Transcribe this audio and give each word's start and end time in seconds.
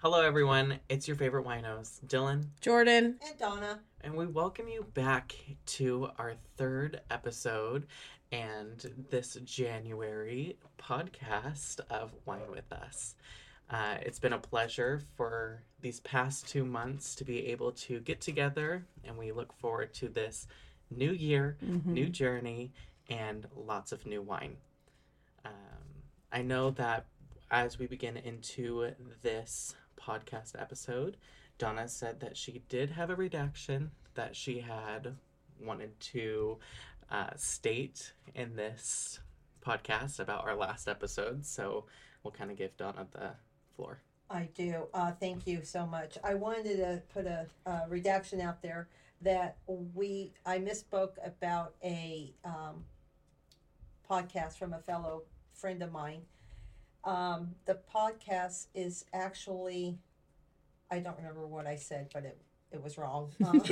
Hello, 0.00 0.20
everyone. 0.22 0.78
It's 0.88 1.08
your 1.08 1.16
favorite 1.16 1.44
winos, 1.44 2.00
Dylan, 2.06 2.46
Jordan. 2.60 3.16
And 3.26 3.38
Donna. 3.38 3.80
and 4.00 4.14
we 4.14 4.26
welcome 4.26 4.68
you 4.68 4.84
back 4.94 5.34
to 5.66 6.08
our 6.18 6.34
third 6.56 7.00
episode 7.10 7.86
and 8.30 9.06
this 9.10 9.36
January 9.44 10.56
podcast 10.78 11.80
of 11.90 12.14
Wine 12.26 12.50
with 12.50 12.70
Us. 12.72 13.16
Uh, 13.70 13.96
it's 14.02 14.18
been 14.18 14.32
a 14.32 14.38
pleasure 14.38 15.02
for 15.16 15.62
these 15.80 16.00
past 16.00 16.48
two 16.48 16.64
months 16.64 17.14
to 17.16 17.24
be 17.24 17.46
able 17.48 17.72
to 17.72 18.00
get 18.00 18.20
together, 18.20 18.86
and 19.04 19.18
we 19.18 19.32
look 19.32 19.52
forward 19.52 19.92
to 19.94 20.08
this 20.08 20.46
new 20.90 21.10
year, 21.12 21.56
Mm-hmm. 21.64 21.92
new 21.92 22.08
journey, 22.08 22.72
and 23.10 23.46
lots 23.56 23.92
of 23.92 24.06
new 24.06 24.22
wine. 24.22 24.56
Um, 25.44 25.52
I 26.32 26.42
know 26.42 26.70
that 26.72 27.06
as 27.50 27.78
we 27.78 27.86
begin 27.86 28.16
into 28.16 28.90
this 29.22 29.74
podcast 30.00 30.60
episode, 30.60 31.16
Donna 31.58 31.88
said 31.88 32.20
that 32.20 32.36
she 32.36 32.62
did 32.68 32.90
have 32.90 33.10
a 33.10 33.16
redaction 33.16 33.90
that 34.14 34.34
she 34.36 34.60
had 34.60 35.16
wanted 35.60 35.98
to 36.00 36.58
uh, 37.10 37.30
state 37.36 38.12
in 38.34 38.56
this 38.56 39.20
podcast 39.64 40.20
about 40.20 40.46
our 40.46 40.54
last 40.54 40.88
episode. 40.88 41.44
So 41.44 41.84
we'll 42.22 42.32
kind 42.32 42.50
of 42.50 42.56
give 42.56 42.76
Donna 42.76 43.06
the 43.12 43.30
floor. 43.76 44.00
I 44.30 44.48
do. 44.54 44.86
Uh, 44.92 45.12
thank 45.12 45.46
you 45.46 45.60
so 45.62 45.86
much. 45.86 46.18
I 46.22 46.34
wanted 46.34 46.76
to 46.76 47.02
put 47.12 47.26
a, 47.26 47.46
redaction 47.88 48.40
out 48.40 48.62
there 48.62 48.88
that 49.22 49.56
we 49.94 50.32
I 50.46 50.58
misspoke 50.58 51.14
about 51.24 51.74
a 51.82 52.32
um, 52.44 52.84
podcast 54.08 54.58
from 54.58 54.72
a 54.74 54.78
fellow 54.78 55.22
friend 55.54 55.82
of 55.82 55.92
mine. 55.92 56.22
Um, 57.08 57.54
the 57.64 57.78
podcast 57.94 58.66
is 58.74 59.06
actually 59.14 59.98
I 60.90 60.98
don't 60.98 61.16
remember 61.16 61.46
what 61.46 61.66
I 61.66 61.76
said, 61.76 62.10
but 62.12 62.24
it 62.24 62.38
it 62.70 62.82
was 62.82 62.98
wrong. 62.98 63.32
Um, 63.44 63.62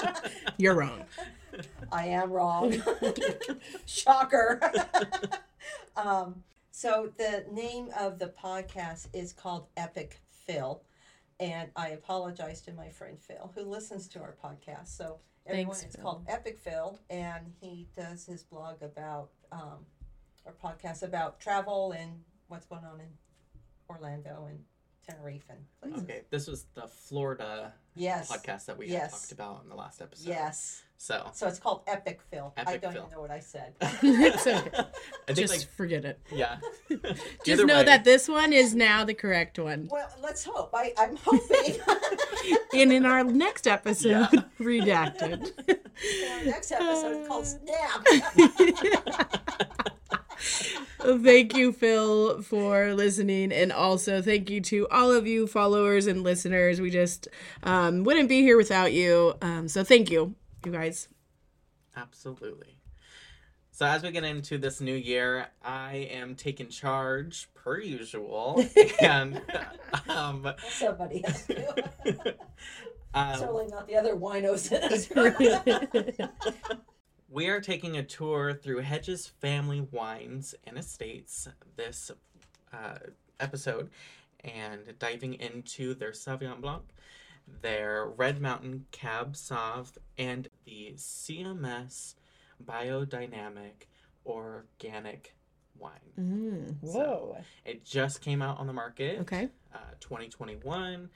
You're 0.58 0.74
wrong. 0.74 1.04
I 1.90 2.08
am 2.08 2.30
wrong. 2.30 2.74
Shocker. 3.86 4.60
um, 5.96 6.42
so 6.70 7.10
the 7.16 7.46
name 7.50 7.88
of 7.98 8.18
the 8.18 8.26
podcast 8.26 9.08
is 9.14 9.32
called 9.32 9.68
Epic 9.74 10.20
Phil, 10.46 10.82
and 11.40 11.70
I 11.76 11.88
apologize 11.90 12.60
to 12.62 12.72
my 12.72 12.90
friend 12.90 13.18
Phil 13.18 13.52
who 13.54 13.62
listens 13.62 14.06
to 14.08 14.20
our 14.20 14.34
podcast. 14.44 14.88
So 14.88 15.18
everyone, 15.46 15.74
Thanks, 15.76 15.82
it's 15.86 15.96
Phil. 15.96 16.04
called 16.04 16.24
Epic 16.28 16.58
Phil, 16.58 16.98
and 17.08 17.54
he 17.58 17.88
does 17.96 18.26
his 18.26 18.42
blog 18.42 18.82
about 18.82 19.30
um, 19.50 19.86
or 20.44 20.52
podcast 20.62 21.02
about 21.02 21.40
travel 21.40 21.92
and 21.92 22.20
what's 22.48 22.66
going 22.66 22.84
on 22.84 23.00
in 23.00 23.06
Orlando 23.88 24.46
and 24.48 24.60
Tenerife 25.08 25.44
and 25.50 25.58
places. 25.82 26.02
Okay, 26.02 26.22
this 26.30 26.46
was 26.46 26.64
the 26.74 26.86
Florida 26.88 27.72
Yes. 27.94 28.30
podcast 28.32 28.64
that 28.66 28.78
we 28.78 28.86
Yes. 28.86 29.02
had 29.02 29.10
talked 29.10 29.32
about 29.32 29.62
in 29.64 29.68
the 29.68 29.74
last 29.76 30.00
episode. 30.00 30.26
Yes. 30.28 30.82
So 30.96 31.28
So 31.34 31.46
it's 31.46 31.58
called 31.58 31.82
Epic 31.86 32.20
Phil. 32.30 32.54
I 32.56 32.78
don't 32.78 32.92
Phil. 32.92 33.02
even 33.02 33.10
know 33.12 33.20
what 33.20 33.30
I 33.30 33.40
said. 33.40 33.74
it's 33.80 34.46
okay. 34.46 34.70
I 34.78 34.84
think 35.26 35.38
Just 35.38 35.52
like 35.52 35.68
forget 35.76 36.06
it. 36.06 36.18
yeah. 36.32 36.56
Just 36.88 37.46
Either 37.46 37.66
know 37.66 37.76
way, 37.78 37.84
that 37.84 38.04
this 38.04 38.26
one 38.28 38.54
is 38.54 38.74
now 38.74 39.04
the 39.04 39.12
correct 39.12 39.58
one. 39.58 39.88
Well, 39.90 40.08
let's 40.22 40.42
hope. 40.44 40.70
I, 40.72 40.94
I'm 40.96 41.16
hoping 41.22 41.76
And 42.72 42.90
in 42.92 43.04
our 43.04 43.22
next 43.24 43.66
episode, 43.66 44.28
Yeah. 44.32 44.42
redacted. 44.58 45.52
our 45.68 46.44
next 46.46 46.72
episode 46.72 47.20
is 47.20 47.28
called 47.28 47.46
Snap. 47.46 48.06
Well, 51.04 51.18
thank 51.18 51.54
you, 51.56 51.72
Phil, 51.72 52.42
for 52.42 52.94
listening. 52.94 53.52
And 53.52 53.72
also, 53.72 54.22
thank 54.22 54.48
you 54.50 54.60
to 54.62 54.88
all 54.88 55.12
of 55.12 55.26
you 55.26 55.46
followers 55.46 56.06
and 56.06 56.22
listeners. 56.22 56.80
We 56.80 56.90
just 56.90 57.28
um, 57.62 58.04
wouldn't 58.04 58.28
be 58.28 58.40
here 58.42 58.56
without 58.56 58.92
you. 58.92 59.34
Um, 59.42 59.68
so, 59.68 59.84
thank 59.84 60.10
you, 60.10 60.34
you 60.64 60.72
guys. 60.72 61.08
Absolutely. 61.96 62.78
So 63.76 63.86
as 63.86 64.04
we 64.04 64.12
get 64.12 64.22
into 64.22 64.56
this 64.56 64.80
new 64.80 64.94
year, 64.94 65.48
I 65.60 66.08
am 66.12 66.36
taking 66.36 66.68
charge 66.68 67.48
per 67.54 67.80
usual, 67.80 68.64
and 69.00 69.42
um, 70.08 70.52
Somebody 70.68 71.24
has 71.26 71.44
to. 71.46 72.36
um, 73.14 73.36
Certainly 73.36 73.66
not 73.66 73.88
the 73.88 73.96
other 73.96 74.14
winos 74.14 74.70
in 74.70 74.80
us. 74.92 76.28
we 77.34 77.48
are 77.48 77.60
taking 77.60 77.96
a 77.96 78.02
tour 78.04 78.54
through 78.54 78.78
Hedges 78.78 79.26
Family 79.26 79.80
Wines 79.80 80.54
and 80.64 80.78
Estates 80.78 81.48
this 81.74 82.12
uh, 82.72 82.94
episode, 83.40 83.90
and 84.44 84.80
diving 85.00 85.34
into 85.34 85.94
their 85.94 86.12
Sauvignon 86.12 86.60
Blanc, 86.60 86.82
their 87.60 88.06
Red 88.06 88.40
Mountain 88.40 88.86
Cab 88.92 89.32
Sauv, 89.34 89.96
and 90.16 90.48
the 90.64 90.92
CMS 90.96 92.14
Biodynamic 92.64 93.88
Organic 94.24 95.34
Wine. 95.76 95.90
Mm, 96.16 96.76
whoa. 96.82 97.38
It 97.64 97.84
just 97.84 98.20
came 98.20 98.42
out 98.42 98.58
on 98.58 98.68
the 98.68 98.72
market, 98.72 99.18
Okay. 99.22 99.48
uh, 99.74 99.78
2021, 99.98 101.10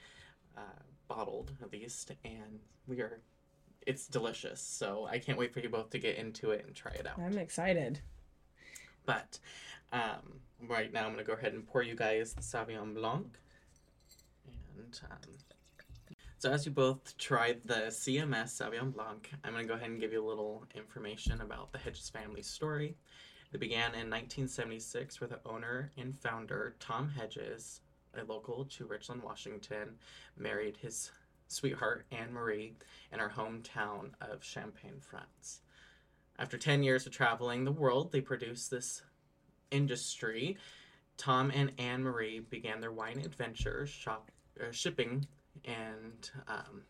uh, 0.57 0.61
bottled 1.07 1.53
at 1.61 1.71
least, 1.71 2.11
and 2.25 2.59
we 2.87 2.99
are. 2.99 3.21
It's 3.85 4.07
delicious, 4.07 4.61
so 4.61 5.07
I 5.09 5.19
can't 5.19 5.37
wait 5.37 5.53
for 5.53 5.59
you 5.59 5.69
both 5.69 5.89
to 5.91 5.99
get 5.99 6.17
into 6.17 6.51
it 6.51 6.65
and 6.65 6.75
try 6.75 6.91
it 6.91 7.07
out. 7.07 7.19
I'm 7.19 7.37
excited. 7.37 7.99
But 9.05 9.39
um, 9.91 10.39
right 10.67 10.91
now, 10.91 11.05
I'm 11.05 11.11
gonna 11.11 11.23
go 11.23 11.33
ahead 11.33 11.53
and 11.53 11.65
pour 11.65 11.81
you 11.81 11.95
guys 11.95 12.33
the 12.33 12.41
Sauvignon 12.41 12.93
Blanc, 12.93 13.37
and 14.77 14.99
um, 15.09 15.17
so 16.39 16.49
as 16.51 16.65
you 16.65 16.71
both 16.71 17.17
tried 17.17 17.61
the 17.65 17.87
CMS 17.89 18.61
Sauvignon 18.61 18.93
Blanc, 18.93 19.29
I'm 19.43 19.51
gonna 19.51 19.65
go 19.65 19.73
ahead 19.73 19.89
and 19.89 19.99
give 19.99 20.13
you 20.13 20.25
a 20.25 20.27
little 20.27 20.63
information 20.73 21.41
about 21.41 21.71
the 21.73 21.77
Hedges 21.77 22.09
family 22.09 22.41
story. 22.41 22.95
It 23.51 23.59
began 23.59 23.87
in 23.87 24.09
1976 24.09 25.19
where 25.19 25.27
the 25.27 25.41
owner 25.45 25.91
and 25.97 26.15
founder 26.15 26.75
Tom 26.79 27.09
Hedges, 27.09 27.81
a 28.15 28.23
local 28.23 28.63
to 28.65 28.85
Richland, 28.85 29.21
Washington, 29.21 29.95
married 30.37 30.77
his 30.77 31.11
sweetheart 31.49 32.05
Anne 32.11 32.31
Marie 32.31 32.75
in 33.11 33.19
her 33.19 33.33
hometown 33.35 34.11
of 34.21 34.43
Champagne, 34.43 34.99
France. 35.01 35.61
After 36.37 36.57
10 36.57 36.83
years 36.83 37.05
of 37.05 37.11
traveling 37.11 37.65
the 37.65 37.71
world, 37.71 38.11
they 38.11 38.21
produced 38.21 38.71
this 38.71 39.01
industry. 39.71 40.57
Tom 41.17 41.51
and 41.53 41.73
Anne 41.77 42.03
Marie 42.03 42.39
began 42.39 42.79
their 42.79 42.93
wine 42.93 43.19
adventures, 43.19 43.89
shop, 43.89 44.31
uh, 44.59 44.71
shipping 44.71 45.27
and 45.65 46.29
um, 46.47 46.83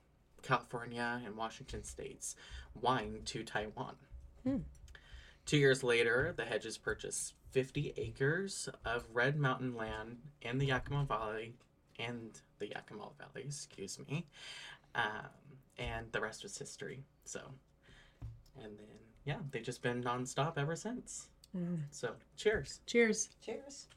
California 0.43 1.21
and 1.25 1.35
Washington 1.35 1.83
states 1.83 2.35
wine 2.79 3.21
to 3.25 3.43
Taiwan. 3.43 3.95
Hmm. 4.43 4.57
Two 5.45 5.57
years 5.57 5.83
later, 5.83 6.33
the 6.37 6.45
Hedges 6.45 6.77
purchased 6.77 7.33
50 7.51 7.93
acres 7.97 8.69
of 8.85 9.07
Red 9.11 9.35
Mountain 9.35 9.75
land 9.75 10.17
in 10.41 10.59
the 10.59 10.67
Yakima 10.67 11.05
Valley 11.05 11.55
and 11.99 12.39
the 12.59 12.67
Yakima 12.67 13.09
Valley, 13.17 13.45
excuse 13.45 13.99
me. 14.07 14.25
Um, 14.95 15.29
and 15.77 16.11
the 16.11 16.21
rest 16.21 16.43
was 16.43 16.57
history. 16.57 17.03
So, 17.25 17.41
and 18.57 18.77
then, 18.77 18.87
yeah, 19.25 19.37
they've 19.51 19.63
just 19.63 19.81
been 19.81 20.03
nonstop 20.03 20.57
ever 20.57 20.75
since. 20.75 21.27
Mm. 21.55 21.79
So, 21.91 22.11
cheers. 22.35 22.79
Cheers. 22.85 23.29
Cheers. 23.41 23.87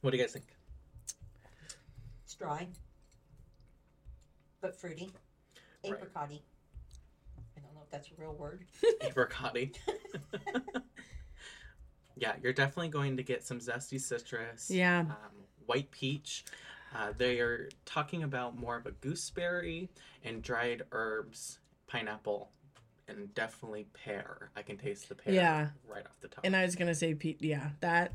What 0.00 0.10
do 0.10 0.16
you 0.16 0.22
guys 0.22 0.32
think? 0.32 0.46
It's 2.24 2.34
dry, 2.34 2.66
but 4.60 4.78
fruity. 4.80 5.12
Right. 5.84 5.92
Apricotty. 5.92 6.40
I 7.56 7.60
don't 7.60 7.74
know 7.74 7.82
if 7.84 7.90
that's 7.90 8.08
a 8.08 8.20
real 8.20 8.34
word. 8.34 8.64
Apricotty. 9.00 9.74
yeah, 12.16 12.32
you're 12.42 12.52
definitely 12.52 12.88
going 12.88 13.16
to 13.16 13.22
get 13.22 13.44
some 13.44 13.58
zesty 13.58 14.00
citrus. 14.00 14.70
Yeah. 14.70 15.00
Um, 15.00 15.41
white 15.66 15.90
peach. 15.90 16.44
Uh, 16.94 17.12
they 17.16 17.40
are 17.40 17.68
talking 17.86 18.22
about 18.22 18.56
more 18.58 18.76
of 18.76 18.86
a 18.86 18.90
gooseberry 18.90 19.88
and 20.24 20.42
dried 20.42 20.82
herbs, 20.92 21.58
pineapple, 21.86 22.50
and 23.08 23.32
definitely 23.34 23.86
pear. 23.94 24.50
I 24.56 24.62
can 24.62 24.76
taste 24.76 25.08
the 25.08 25.14
pear 25.14 25.32
Yeah. 25.34 25.68
right 25.88 26.04
off 26.04 26.20
the 26.20 26.28
top. 26.28 26.44
And 26.44 26.54
I 26.54 26.64
was 26.64 26.76
going 26.76 26.88
to 26.88 26.94
say, 26.94 27.14
Pete, 27.14 27.38
yeah, 27.42 27.70
that. 27.80 28.12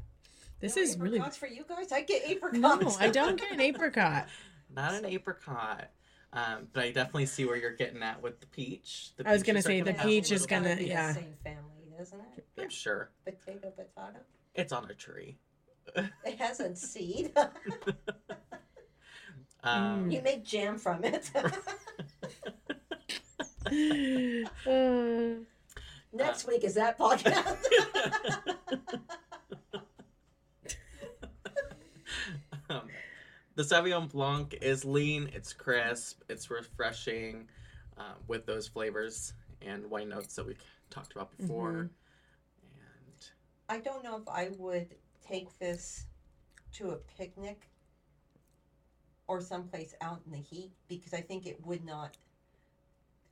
This 0.60 0.76
No 0.76 0.82
is 0.84 0.98
really. 0.98 1.18
apricots 1.18 1.38
for 1.38 1.48
you 1.48 1.64
guys. 1.68 1.92
I 1.92 2.02
get 2.02 2.24
apricots. 2.30 2.60
No, 2.60 2.96
I 3.00 3.10
don't 3.10 3.40
get 3.40 3.52
an 3.52 3.62
apricot. 3.62 4.28
Not 4.76 4.94
an 4.96 5.06
apricot. 5.06 5.90
Um, 6.34 6.68
but 6.74 6.84
I 6.84 6.92
definitely 6.92 7.28
see 7.28 7.46
where 7.46 7.56
you're 7.56 7.74
getting 7.76 8.04
at 8.04 8.22
with 8.22 8.40
the 8.42 8.48
peach. 8.48 9.12
The 9.18 9.28
I 9.28 9.32
was 9.34 9.44
gonna 9.44 9.62
say 9.62 9.82
the 9.82 9.94
have 9.94 10.02
a 10.02 10.08
peach 10.08 10.32
is 10.32 10.46
gonna- 10.46 10.76
yeah. 10.80 11.08
The 11.10 11.14
same 11.20 11.34
family, 11.44 11.94
isn't 12.00 12.20
it? 12.38 12.46
I'm 12.60 12.70
sure. 12.70 13.10
Potato, 13.24 13.72
potato. 13.72 14.20
It's 14.56 14.74
on 14.74 14.90
a 14.90 14.94
tree. 14.94 15.38
It 15.96 16.38
has 16.40 16.60
a 16.60 16.76
seed. 16.76 17.32
Um, 19.64 20.10
you 20.10 20.22
make 20.22 20.46
jam 20.46 20.78
from 20.78 21.04
it. 21.04 21.30
Uh, 24.66 25.44
Next 26.14 26.48
week 26.48 26.64
is 26.64 26.76
that 26.76 26.98
podcast. 26.98 27.58
um, 32.70 32.82
the 33.56 33.64
Sauvignon 33.64 34.10
Blanc 34.12 34.58
is 34.62 34.86
lean, 34.86 35.30
it's 35.34 35.54
crisp, 35.54 36.22
it's 36.30 36.50
refreshing 36.50 37.48
uh, 37.98 38.14
with 38.28 38.46
those 38.46 38.68
flavors 38.68 39.34
and 39.62 39.90
wine 39.90 40.10
notes 40.10 40.36
that 40.36 40.46
we 40.46 40.56
talked 40.90 41.14
about 41.14 41.36
before. 41.38 41.72
Mhm. 41.74 41.90
And 42.64 43.30
I 43.70 43.80
don't 43.80 44.04
know 44.04 44.18
if 44.18 44.28
I 44.30 44.50
would 44.58 44.88
take 45.30 45.58
this 45.60 46.06
to 46.74 46.92
a 46.92 46.96
picnic 47.18 47.70
or 49.28 49.42
someplace 49.42 49.94
out 50.02 50.22
in 50.26 50.32
the 50.32 50.38
heat 50.38 50.72
because 50.88 51.14
I 51.14 51.22
think 51.22 51.46
it 51.46 51.64
would 51.66 51.84
not 51.86 52.18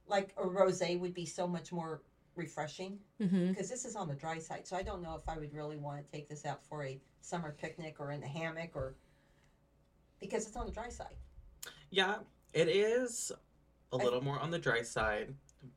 like 0.07 0.33
a 0.37 0.45
rosé 0.45 0.99
would 0.99 1.13
be 1.13 1.25
so 1.25 1.47
much 1.47 1.71
more 1.71 2.01
refreshing 2.35 2.99
Mm-hmm. 3.21 3.49
because 3.49 3.69
this 3.69 3.85
is 3.85 3.95
on 3.95 4.07
the 4.09 4.13
dry 4.13 4.37
side. 4.39 4.67
So 4.67 4.75
I 4.75 4.83
don't 4.83 5.01
know 5.01 5.15
if 5.15 5.27
I 5.29 5.37
would 5.37 5.53
really 5.53 5.77
want 5.77 6.03
to 6.05 6.11
take 6.11 6.27
this 6.27 6.45
out 6.45 6.63
for 6.65 6.83
a 6.83 6.99
summer 7.21 7.55
picnic 7.59 7.95
or 7.99 8.11
in 8.11 8.19
the 8.19 8.27
hammock 8.27 8.71
or 8.75 8.95
because 10.19 10.45
it's 10.47 10.55
on 10.57 10.65
the 10.65 10.71
dry 10.71 10.89
side. 10.89 11.15
yeah, 11.91 12.15
it 12.53 12.67
is 12.67 13.31
a 13.93 13.95
I- 13.97 14.03
little 14.03 14.21
more 14.21 14.39
on 14.39 14.51
the 14.51 14.59
dry 14.59 14.81
side, 14.81 15.33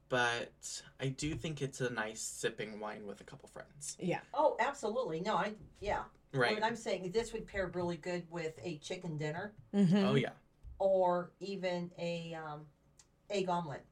but 0.08 0.82
I 1.00 1.08
do 1.08 1.34
think 1.34 1.62
it's 1.62 1.80
a 1.80 1.90
nice 1.90 2.20
sipping 2.20 2.80
wine 2.80 3.06
with 3.06 3.20
a 3.20 3.24
couple 3.24 3.48
friends. 3.48 3.96
Yeah. 4.00 4.20
Oh, 4.34 4.56
absolutely. 4.60 5.20
No, 5.20 5.34
I 5.36 5.52
yeah. 5.80 6.02
Right. 6.32 6.54
What 6.54 6.64
I'm 6.64 6.76
saying 6.76 7.10
this 7.12 7.32
would 7.32 7.46
pair 7.46 7.68
really 7.74 7.96
good 7.96 8.24
with 8.30 8.58
a 8.62 8.78
chicken 8.78 9.16
dinner 9.16 9.52
Mm-hmm. 9.74 9.96
Oh 9.96 10.14
yeah. 10.14 10.30
or 10.78 11.30
even 11.40 11.90
a 11.98 12.34
um, 12.34 12.60
egg 13.30 13.48
omelet. 13.48 13.84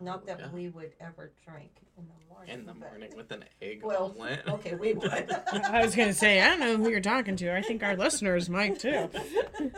Not 0.00 0.22
Oh, 0.22 0.26
that 0.26 0.40
yeah. 0.40 0.48
we 0.50 0.68
would 0.68 0.92
ever 1.00 1.32
drink 1.46 1.70
in 1.96 2.04
the 2.08 2.26
morning. 2.34 2.54
in 2.54 2.66
the 2.66 2.72
but- 2.72 2.80
morning 2.80 3.10
with 3.16 3.30
an 3.32 3.44
egg 3.60 3.82
Well, 3.84 4.06
omelet. 4.16 4.40
Okay, 4.48 4.74
we 4.74 4.94
would. 4.94 5.10
I 5.52 5.84
was 5.84 5.94
gonna 5.94 6.12
say 6.12 6.40
I 6.40 6.48
don't 6.48 6.60
know 6.60 6.76
who 6.76 6.90
you're 6.90 7.00
talking 7.00 7.36
to. 7.36 7.54
I 7.56 7.62
think 7.62 7.82
our 7.82 7.96
listeners 7.96 8.48
might 8.50 8.78
too. 8.80 9.08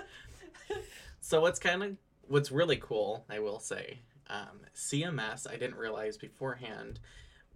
So 1.20 1.40
what's 1.40 1.58
kind 1.58 1.82
of 1.82 1.96
what's 2.28 2.50
really 2.52 2.76
cool, 2.76 3.24
I 3.30 3.38
will 3.38 3.58
say, 3.58 4.00
um, 4.28 4.60
CMS 4.74 5.48
I 5.50 5.56
didn't 5.56 5.76
realize 5.76 6.16
beforehand 6.16 7.00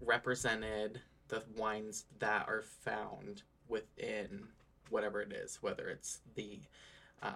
represented 0.01 1.01
the 1.29 1.43
wines 1.57 2.05
that 2.19 2.47
are 2.49 2.63
found 2.63 3.43
within 3.69 4.45
whatever 4.91 5.21
it 5.21 5.33
is, 5.33 5.59
whether 5.63 5.89
it's 5.89 6.21
the 6.35 6.61
um, 7.23 7.33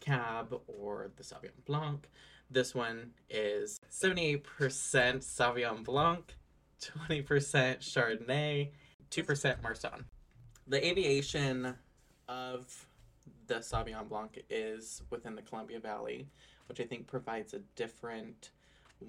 Cab 0.00 0.54
or 0.66 1.10
the 1.16 1.22
Sauvignon 1.22 1.64
Blanc. 1.64 2.08
This 2.50 2.74
one 2.74 3.12
is 3.30 3.80
78% 3.90 4.42
Sauvignon 4.84 5.84
Blanc, 5.84 6.36
20% 6.82 7.24
Chardonnay, 7.78 8.70
2% 9.10 9.62
Marsanne. 9.62 10.04
The 10.66 10.86
aviation 10.86 11.74
of 12.28 12.86
the 13.46 13.54
Sauvignon 13.56 14.08
Blanc 14.08 14.42
is 14.50 15.02
within 15.10 15.34
the 15.34 15.42
Columbia 15.42 15.80
Valley, 15.80 16.26
which 16.68 16.80
I 16.80 16.84
think 16.84 17.06
provides 17.06 17.54
a 17.54 17.60
different 17.76 18.50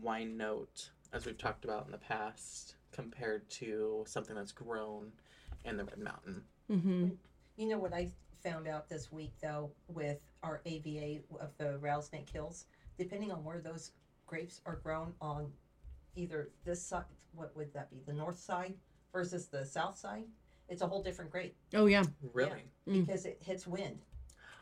wine 0.01 0.38
note, 0.38 0.90
as 1.13 1.25
we've 1.25 1.38
talked 1.38 1.66
about 1.66 1.86
in 1.86 1.92
the 1.92 1.98
past, 1.98 2.75
compared 2.92 3.50
to 3.50 4.04
something 4.07 4.36
that's 4.36 4.51
grown 4.51 5.12
in 5.66 5.78
the 5.78 5.86
Red 5.86 6.00
Mountain. 6.00 6.44
Mm-hmm. 6.72 7.07
you 7.57 7.68
know 7.68 7.78
what 7.78 7.94
I 7.94 8.10
found 8.44 8.68
out 8.68 8.88
this 8.90 9.12
week 9.12 9.34
though 9.42 9.72
with 9.88 10.19
our 10.44 10.62
AVA 10.66 11.19
of 11.40 11.50
the 11.57 11.78
Rattlesnake 11.80 12.30
Hills, 12.30 12.66
depending 12.98 13.31
on 13.31 13.44
where 13.44 13.60
those 13.60 13.92
grapes 14.25 14.62
are 14.66 14.78
grown 14.78 15.13
on 15.22 15.51
either 16.16 16.50
this 16.66 16.81
side, 16.81 17.04
what 17.34 17.56
would 17.56 17.74
that 17.74 17.90
be, 17.90 18.01
the 18.06 18.13
north 18.13 18.40
side 18.40 18.74
versus 19.12 19.48
the 19.48 19.66
south 19.66 19.98
side, 19.98 20.24
it's 20.69 20.81
a 20.81 20.88
whole 20.88 21.04
different 21.04 21.31
grape 21.31 21.56
Oh 21.74 21.86
yeah. 21.86 22.04
Really? 22.34 22.63
Mm. 22.88 23.06
because 23.06 23.25
it 23.25 23.38
hits 23.42 23.68
wind. 23.68 24.00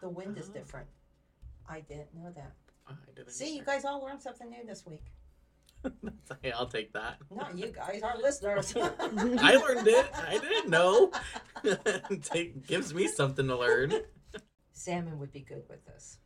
The 0.02 0.10
wind 0.10 0.38
is 0.38 0.50
Oh. 0.50 0.54
different. 0.54 0.88
I 1.70 1.82
didn't 1.82 2.14
know 2.16 2.32
that. 2.36 2.54
I 2.88 2.94
didn't 3.16 3.32
See, 3.32 3.56
you 3.56 3.64
guys 3.64 3.86
all 3.86 4.02
learned 4.04 4.22
something 4.22 4.50
new 4.50 4.66
this 4.66 4.86
week. 4.86 5.06
Hey, 6.42 6.52
I'll 6.52 6.68
take 6.68 6.94
that. 6.94 7.18
Not 7.30 7.58
you 7.58 7.68
guys, 7.68 8.02
our 8.02 8.18
listeners. 8.18 8.74
I 8.78 9.56
learned 9.56 9.88
it. 9.88 10.06
I 10.16 10.38
didn't 10.38 10.70
know. 10.70 11.12
Take, 12.24 12.66
gives 12.66 12.94
me 12.94 13.08
something 13.08 13.48
to 13.48 13.58
learn. 13.58 13.94
Salmon 14.74 15.20
would 15.20 15.32
be 15.32 15.42
good 15.42 15.64
with 15.70 15.86
this. 15.86 16.18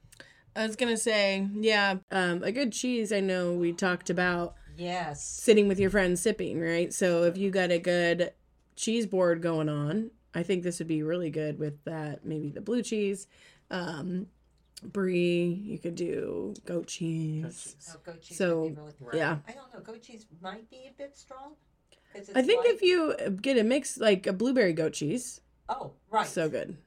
I 0.56 0.66
was 0.66 0.76
gonna 0.78 0.96
say, 0.98 1.48
yeah, 1.54 1.96
um, 2.12 2.44
a 2.44 2.52
good 2.52 2.72
cheese. 2.72 3.12
I 3.12 3.20
know 3.20 3.54
we 3.54 3.74
talked 3.74 4.10
about 4.10 4.56
Yes. 4.78 5.26
sitting 5.26 5.68
with 5.68 5.80
your 5.80 5.90
friends 5.90 6.22
sipping, 6.22 6.60
right? 6.62 6.94
So 6.94 7.24
if 7.24 7.38
you 7.38 7.50
got 7.50 7.72
a 7.72 7.80
good 7.80 8.32
cheese 8.76 9.06
board 9.06 9.42
going 9.42 9.68
on, 9.70 10.12
I 10.34 10.44
think 10.44 10.64
this 10.64 10.80
would 10.80 10.88
be 10.88 11.04
really 11.04 11.30
good 11.30 11.60
with 11.60 11.84
that. 11.86 12.26
Maybe 12.26 12.50
the 12.50 12.62
blue 12.62 12.84
cheese, 12.84 13.28
um, 13.72 14.28
brie. 14.92 15.46
You 15.66 15.78
could 15.80 15.96
do 15.96 16.54
goat 16.66 16.88
cheese. 16.88 17.44
Goat 17.44 17.52
cheese. 17.54 17.90
Oh, 17.96 18.00
goat 18.04 18.22
cheese 18.22 18.38
So, 18.38 18.62
really 19.02 19.18
Yeah, 19.20 19.38
I 19.48 19.52
don't 19.52 19.74
know. 19.74 19.80
Goat 19.82 20.02
cheese 20.02 20.26
might 20.42 20.70
be 20.70 20.88
a 20.90 20.94
bit 20.98 21.16
strong. 21.18 21.56
I 22.34 22.42
think 22.42 22.64
light. 22.64 22.74
if 22.74 22.82
you 22.82 23.14
get 23.42 23.58
a 23.58 23.64
mix 23.64 23.98
like 23.98 24.26
a 24.26 24.32
blueberry 24.34 24.72
goat 24.74 24.94
cheese, 24.94 25.42
Oh, 25.68 25.94
right. 26.10 26.26
so 26.28 26.48
good. 26.48 26.78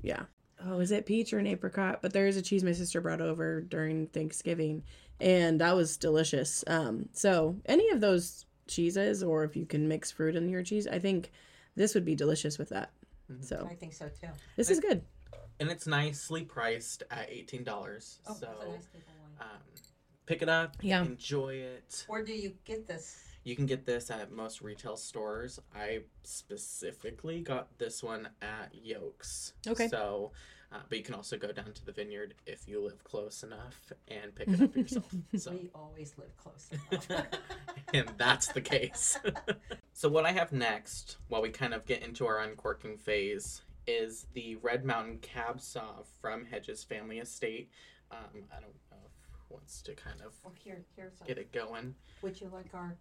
Yeah. 0.00 0.22
Oh, 0.64 0.80
is 0.80 0.90
it 0.90 1.04
peach 1.06 1.32
or 1.32 1.38
an 1.38 1.46
apricot? 1.46 2.00
But 2.00 2.12
there 2.12 2.26
is 2.26 2.36
a 2.36 2.42
cheese 2.42 2.64
my 2.64 2.72
sister 2.72 3.00
brought 3.00 3.20
over 3.20 3.60
during 3.60 4.06
Thanksgiving, 4.08 4.82
and 5.20 5.60
that 5.60 5.76
was 5.76 5.96
delicious. 5.98 6.64
Um, 6.66 7.08
so 7.12 7.56
any 7.66 7.90
of 7.90 8.00
those 8.00 8.46
cheeses, 8.66 9.22
or 9.22 9.44
if 9.44 9.56
you 9.56 9.66
can 9.66 9.88
mix 9.88 10.10
fruit 10.10 10.34
in 10.36 10.48
your 10.48 10.62
cheese, 10.62 10.86
I 10.86 10.98
think 10.98 11.30
this 11.76 11.94
would 11.94 12.04
be 12.04 12.14
delicious 12.14 12.58
with 12.58 12.70
that. 12.70 12.90
Mhm. 13.30 13.44
So 13.44 13.68
I 13.70 13.74
think 13.74 13.92
so 13.92 14.08
too. 14.08 14.28
this 14.56 14.70
is 14.70 14.80
good. 14.80 15.02
And 15.60 15.70
it's 15.70 15.86
nicely 15.86 16.44
priced 16.44 17.02
at 17.10 17.28
eighteen 17.30 17.64
dollars. 17.64 18.20
Oh, 18.26 18.34
so 18.34 18.46
that's 18.46 18.64
a 18.64 18.68
nice 18.68 18.88
um, 19.40 19.46
pick 20.26 20.42
it 20.42 20.48
up. 20.48 20.76
Yeah. 20.80 21.02
Enjoy 21.02 21.54
it. 21.54 22.04
Where 22.06 22.24
do 22.24 22.32
you 22.32 22.52
get 22.64 22.86
this? 22.86 23.24
You 23.44 23.56
can 23.56 23.66
get 23.66 23.86
this 23.86 24.10
at 24.10 24.30
most 24.30 24.60
retail 24.60 24.96
stores. 24.96 25.58
I 25.74 26.00
specifically 26.22 27.40
got 27.40 27.78
this 27.78 28.02
one 28.02 28.28
at 28.42 28.74
Yokes. 28.74 29.54
Okay. 29.66 29.88
So, 29.88 30.32
uh, 30.70 30.80
but 30.88 30.98
you 30.98 31.04
can 31.04 31.14
also 31.14 31.38
go 31.38 31.50
down 31.50 31.72
to 31.72 31.86
the 31.86 31.92
vineyard 31.92 32.34
if 32.44 32.68
you 32.68 32.84
live 32.84 33.02
close 33.04 33.42
enough 33.42 33.90
and 34.08 34.34
pick 34.34 34.48
it 34.48 34.60
up 34.60 34.76
yourself. 34.76 35.10
So, 35.36 35.52
We 35.52 35.70
always 35.74 36.12
live 36.18 36.36
close 36.36 36.68
enough. 36.92 37.26
and 37.94 38.10
that's 38.18 38.48
the 38.48 38.60
case. 38.60 39.18
so, 39.94 40.10
what 40.10 40.26
I 40.26 40.32
have 40.32 40.52
next, 40.52 41.16
while 41.28 41.40
we 41.40 41.48
kind 41.48 41.72
of 41.72 41.86
get 41.86 42.02
into 42.02 42.26
our 42.26 42.40
uncorking 42.40 42.98
phase, 42.98 43.62
is 43.88 44.26
the 44.34 44.56
Red 44.56 44.84
Mountain 44.84 45.18
Cab 45.22 45.58
Sauv 45.58 46.06
from 46.20 46.44
Hedges 46.44 46.84
Family 46.84 47.18
Estate. 47.18 47.70
Um, 48.10 48.44
I 48.50 48.60
don't 48.60 48.74
know 48.90 48.98
if 49.06 49.12
who 49.48 49.54
wants 49.54 49.80
to 49.82 49.94
kind 49.94 50.20
of 50.20 50.34
well, 50.44 50.54
here, 50.62 50.84
here's. 50.94 51.20
A, 51.22 51.24
get 51.24 51.38
it 51.38 51.52
going. 51.52 51.94
would 52.22 52.40
you 52.40 52.50
like 52.52 52.74
our 52.74 52.96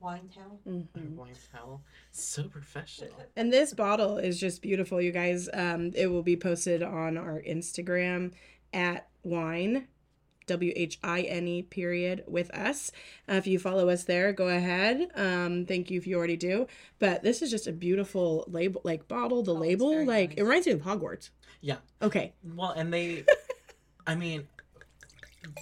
wine 0.00 0.28
towel? 0.34 0.60
Mhm. 0.66 1.14
Wine 1.16 1.34
towel. 1.52 1.82
So 2.12 2.44
professional. 2.44 3.10
And 3.36 3.52
this 3.52 3.74
bottle 3.74 4.18
is 4.18 4.38
just 4.38 4.62
beautiful, 4.62 5.00
you 5.00 5.12
guys. 5.12 5.48
Um, 5.52 5.92
it 5.94 6.06
will 6.06 6.22
be 6.22 6.36
posted 6.36 6.82
on 6.82 7.16
our 7.16 7.42
Instagram 7.42 8.32
at 8.72 9.08
wine, 9.22 9.88
W 10.52 10.72
H 10.76 10.98
I 11.02 11.22
N 11.22 11.46
E 11.48 11.62
period 11.62 12.24
with 12.26 12.50
us. 12.54 12.92
Uh, 13.28 13.34
if 13.34 13.46
you 13.46 13.58
follow 13.58 13.88
us 13.88 14.04
there, 14.04 14.32
go 14.32 14.48
ahead. 14.48 15.08
Um, 15.14 15.66
thank 15.66 15.90
you 15.90 15.98
if 15.98 16.06
you 16.06 16.16
already 16.16 16.36
do. 16.36 16.66
But 16.98 17.22
this 17.22 17.42
is 17.42 17.50
just 17.50 17.66
a 17.66 17.72
beautiful 17.72 18.44
label, 18.48 18.80
like 18.84 19.08
bottle. 19.08 19.42
The 19.42 19.54
Oh, 19.54 19.58
label, 19.58 20.04
like 20.04 20.30
nice. 20.30 20.38
it 20.38 20.42
reminds 20.42 20.66
me 20.66 20.72
of 20.74 20.80
Hogwarts. 20.82 21.30
Yeah. 21.60 21.76
Okay. 22.00 22.32
Well, 22.54 22.70
and 22.70 22.92
they, 22.92 23.24
I 24.06 24.14
mean, 24.14 24.46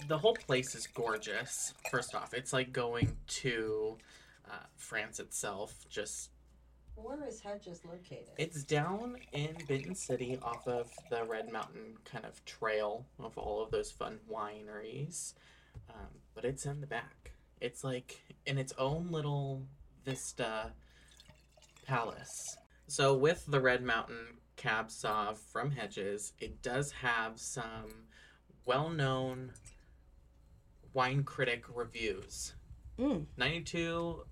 the 0.09 0.19
whole 0.19 0.35
place 0.35 0.75
is 0.75 0.87
gorgeous. 0.87 1.75
First 1.91 2.15
off, 2.15 2.35
it's 2.35 2.53
like 2.53 2.73
going 2.73 3.17
to 3.43 3.97
uh, 4.51 4.65
France 4.77 5.21
itself. 5.21 5.75
Just 5.89 6.31
Where 7.03 7.27
is 7.27 7.41
Hedges 7.41 7.81
located? 7.85 8.29
it's 8.39 8.63
down 8.65 9.17
in 9.33 9.57
Benton 9.69 9.95
City, 9.95 10.39
off 10.43 10.67
of 10.67 10.91
the 11.11 11.25
Red 11.25 11.51
Mountain 11.53 11.97
kind 12.05 12.25
of 12.25 12.45
trail 12.45 13.07
of 13.19 13.37
all 13.39 13.63
of 13.63 13.71
those 13.71 13.91
fun 13.91 14.19
wineries. 14.31 15.35
Um, 15.89 16.09
but 16.35 16.45
it's 16.45 16.67
in 16.67 16.81
the 16.81 16.87
back. 16.87 17.33
It's 17.61 17.85
like 17.85 18.21
in 18.47 18.59
its 18.59 18.73
own 18.79 19.09
little 19.11 19.63
vista 20.05 20.73
palace. 21.87 22.57
So 22.87 23.15
with 23.17 23.45
the 23.47 23.61
Red 23.61 23.83
Mountain 23.83 24.39
Cab 24.57 24.89
Sauv 24.89 25.39
from 25.39 25.71
Hedges, 25.71 26.33
it 26.39 26.63
does 26.63 26.93
have 26.93 27.39
some 27.39 28.07
well-known 28.67 29.53
wine 30.93 31.23
critic 31.23 31.65
reviews. 31.73 32.55
Mm. 32.99 33.27
92 33.37 34.25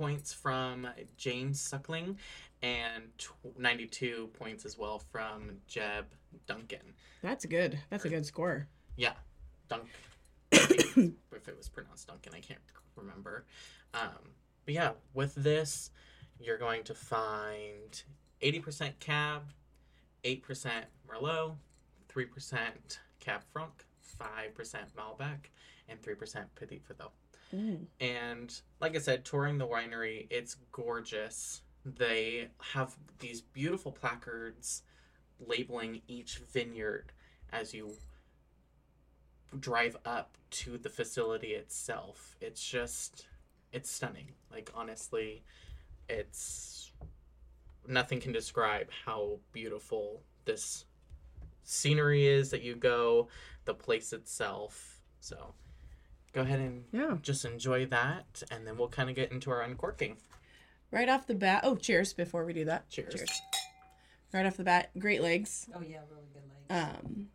points 0.00 0.32
from 0.32 0.88
James 1.18 1.60
Suckling 1.60 2.16
and 2.62 3.04
tw- 3.18 3.58
92 3.58 4.30
points 4.32 4.64
as 4.64 4.78
well 4.78 4.98
from 4.98 5.58
Jeb 5.68 6.06
Dunnuck. 6.48 6.80
That's 7.22 7.44
good. 7.44 7.78
That's 7.90 8.06
a 8.06 8.08
good 8.08 8.24
score. 8.24 8.66
Yeah, 8.96 9.12
Dunk. 9.68 9.84
If 10.52 11.48
it 11.48 11.56
was 11.56 11.68
pronounced 11.68 12.08
Duncan, 12.08 12.32
I 12.34 12.40
can't 12.40 12.60
remember. 12.96 13.44
Um, 13.92 14.32
but 14.64 14.72
yeah, 14.72 14.92
with 15.12 15.34
this, 15.34 15.90
you're 16.38 16.58
going 16.58 16.82
to 16.84 16.94
find 16.94 18.02
80% 18.42 18.98
Cab, 19.00 19.42
8% 20.24 20.66
Merlot, 21.06 21.56
3% 22.10 22.58
Cab 23.20 23.42
Franc, 23.52 23.84
5% 24.18 24.76
Malbec, 24.96 25.50
and 25.90 26.00
3% 26.00 26.44
Petit 26.56 26.80
Verdot. 26.88 27.10
Mm. 27.54 27.86
And 28.00 28.60
like 28.80 28.96
I 28.96 28.98
said, 28.98 29.24
touring 29.24 29.58
the 29.58 29.66
winery, 29.66 30.26
it's 30.30 30.56
gorgeous. 30.72 31.62
They 31.84 32.48
have 32.72 32.96
these 33.18 33.40
beautiful 33.40 33.92
placards 33.92 34.82
labeling 35.46 36.02
each 36.06 36.38
vineyard 36.52 37.12
as 37.52 37.72
you 37.74 37.92
drive 39.58 39.96
up 40.04 40.36
to 40.50 40.78
the 40.78 40.88
facility 40.88 41.54
itself. 41.54 42.36
It's 42.40 42.64
just, 42.64 43.26
it's 43.72 43.90
stunning. 43.90 44.32
Like, 44.50 44.70
honestly, 44.74 45.42
it's 46.08 46.92
nothing 47.86 48.20
can 48.20 48.32
describe 48.32 48.88
how 49.04 49.38
beautiful 49.52 50.22
this 50.44 50.84
scenery 51.62 52.26
is 52.26 52.50
that 52.50 52.62
you 52.62 52.74
go, 52.74 53.28
the 53.64 53.74
place 53.74 54.12
itself. 54.12 55.02
So, 55.20 55.54
go 56.32 56.42
ahead 56.42 56.60
and 56.60 56.84
Yeah. 56.92 57.18
just 57.22 57.44
enjoy 57.44 57.86
that, 57.86 58.42
and 58.50 58.66
then 58.66 58.76
we'll 58.76 58.88
kind 58.88 59.10
of 59.10 59.16
get 59.16 59.32
into 59.32 59.50
our 59.50 59.62
uncorking. 59.62 60.16
Right 60.90 61.08
off 61.08 61.26
the 61.26 61.34
bat. 61.34 61.60
Oh, 61.64 61.76
cheers 61.76 62.12
before 62.12 62.44
we 62.44 62.52
do 62.52 62.64
that. 62.64 62.88
Cheers. 62.88 63.22
Right 64.32 64.46
off 64.46 64.56
the 64.56 64.64
bat, 64.64 64.90
great 64.98 65.22
legs. 65.22 65.68
Oh 65.74 65.80
yeah, 65.80 66.00
really 66.10 66.28
good 66.32 66.42
legs. 66.48 66.98
Um, 67.04 67.28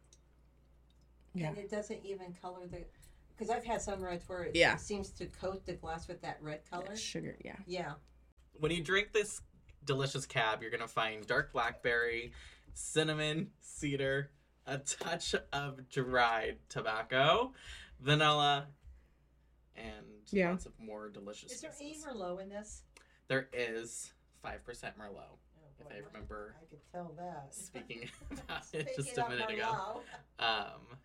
yeah. 1.33 1.49
And 1.49 1.57
it 1.57 1.69
doesn't 1.69 2.05
even 2.05 2.33
color 2.41 2.67
the, 2.67 2.85
because 3.29 3.49
I've 3.49 3.65
had 3.65 3.81
some 3.81 4.01
reds 4.01 4.27
where 4.27 4.43
it 4.43 4.55
Yeah. 4.55 4.77
seems 4.77 5.09
to 5.11 5.25
coat 5.25 5.65
the 5.65 5.73
glass 5.73 6.07
with 6.07 6.21
that 6.21 6.41
red 6.41 6.69
color. 6.69 6.95
Sugar, 6.95 7.37
yeah. 7.43 7.57
Yeah. 7.65 7.93
When 8.53 8.71
you 8.71 8.81
drink 8.81 9.11
this 9.11 9.41
delicious 9.83 10.25
cab, 10.25 10.61
you're 10.61 10.71
gonna 10.71 10.87
find 10.87 11.25
dark 11.27 11.51
blackberry, 11.51 12.31
cinnamon, 12.73 13.51
cedar, 13.59 14.31
a 14.65 14.77
touch 14.79 15.35
of 15.53 15.87
dried 15.89 16.59
tobacco, 16.69 17.53
vanilla, 17.99 18.67
and 19.77 20.05
Yeah. 20.32 20.51
lots 20.51 20.65
of 20.65 20.77
more 20.79 21.10
delicious. 21.10 21.51
Is 21.51 21.62
there 21.62 21.74
any 21.79 21.96
Merlot 21.96 22.41
in 22.41 22.50
this? 22.50 22.84
There 23.27 23.50
is 23.53 24.12
five 24.41 24.63
percent 24.63 24.98
Merlot. 24.98 25.24
Oh, 25.32 25.38
If 25.79 25.88
I 25.91 26.05
remember 26.08 26.55
I 26.62 26.65
could 26.70 26.79
tell 26.91 27.13
that. 27.17 27.53
speaking 27.53 28.10
about 28.32 28.63
it 28.74 28.89
just 28.96 29.17
a 29.17 29.27
minute 29.29 29.50
ago. 29.51 30.01
Um, 30.39 30.98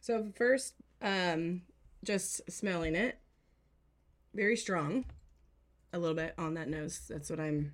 So 0.00 0.32
first, 0.34 0.74
um, 1.02 1.62
just 2.04 2.50
smelling 2.50 2.94
it, 2.94 3.18
very 4.34 4.56
strong, 4.56 5.04
a 5.92 5.98
little 5.98 6.14
bit 6.16 6.34
on 6.38 6.54
that 6.54 6.68
nose. 6.68 7.02
That's 7.08 7.28
what 7.30 7.40
I'm. 7.40 7.72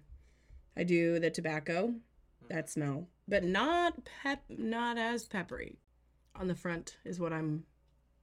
I 0.77 0.83
do 0.85 1.19
the 1.19 1.31
tobacco, 1.31 1.95
that 2.51 2.69
smell, 2.69 3.09
but 3.29 3.45
not 3.45 4.05
pep, 4.05 4.43
not 4.49 4.99
as 4.99 5.25
peppery. 5.25 5.79
On 6.35 6.49
the 6.49 6.55
front 6.55 6.99
is 7.05 7.19
what 7.19 7.33
I'm 7.33 7.65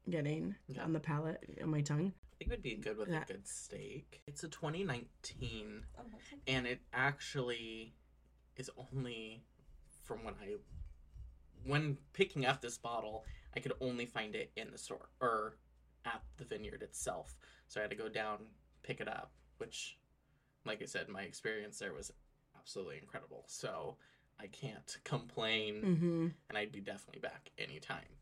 getting 0.09 0.55
Yeah. 0.67 0.83
on 0.83 0.93
the 0.93 0.99
palate, 0.99 1.43
on 1.61 1.69
my 1.69 1.81
tongue. 1.81 2.13
I 2.33 2.35
think 2.37 2.47
it 2.47 2.49
would 2.49 2.61
be 2.63 2.75
good 2.75 2.97
with 2.97 3.09
That- 3.09 3.29
a 3.29 3.33
good 3.33 3.47
steak. 3.47 4.21
It's 4.27 4.43
a 4.43 4.49
2019 4.49 5.85
Oh, 5.97 6.03
and 6.47 6.67
it 6.67 6.81
actually 6.91 7.93
is 8.55 8.69
only 8.77 9.43
from 10.03 10.23
when 10.23 10.35
I 10.35 10.57
when 11.65 11.97
picking 12.11 12.45
up 12.45 12.59
this 12.59 12.77
bottle, 12.77 13.23
I 13.55 13.61
could 13.61 13.71
only 13.79 14.05
find 14.05 14.35
it 14.35 14.51
in 14.57 14.69
the 14.71 14.77
store 14.77 15.07
or 15.21 15.57
at 16.03 16.21
the 16.35 16.43
vineyard 16.43 16.83
itself. 16.83 17.37
So 17.69 17.79
I 17.79 17.83
had 17.83 17.89
to 17.91 17.95
go 17.95 18.09
down, 18.09 18.39
pick 18.81 18.99
it 18.99 19.07
up, 19.07 19.31
which 19.59 19.97
like 20.65 20.81
I 20.81 20.85
said, 20.85 21.07
my 21.07 21.21
experience 21.21 21.79
there 21.79 21.93
was 21.93 22.11
absolutely 22.57 22.97
incredible. 22.97 23.45
So 23.47 23.97
I 24.39 24.47
can't 24.47 24.97
complain 25.05 25.81
Mm-hmm. 25.81 26.27
and 26.49 26.57
I'd 26.57 26.71
be 26.73 26.81
definitely 26.81 27.21
back 27.21 27.51
anytime. 27.57 28.17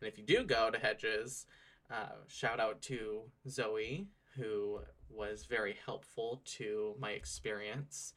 And 0.00 0.08
if 0.08 0.18
you 0.18 0.24
do 0.24 0.44
go 0.44 0.70
to 0.70 0.78
Hedges, 0.78 1.46
uh, 1.90 2.16
shout 2.26 2.60
out 2.60 2.82
to 2.82 3.22
Zoe, 3.48 4.08
who 4.36 4.80
was 5.08 5.46
very 5.46 5.76
helpful 5.84 6.42
to 6.44 6.94
my 6.98 7.12
experience. 7.12 8.14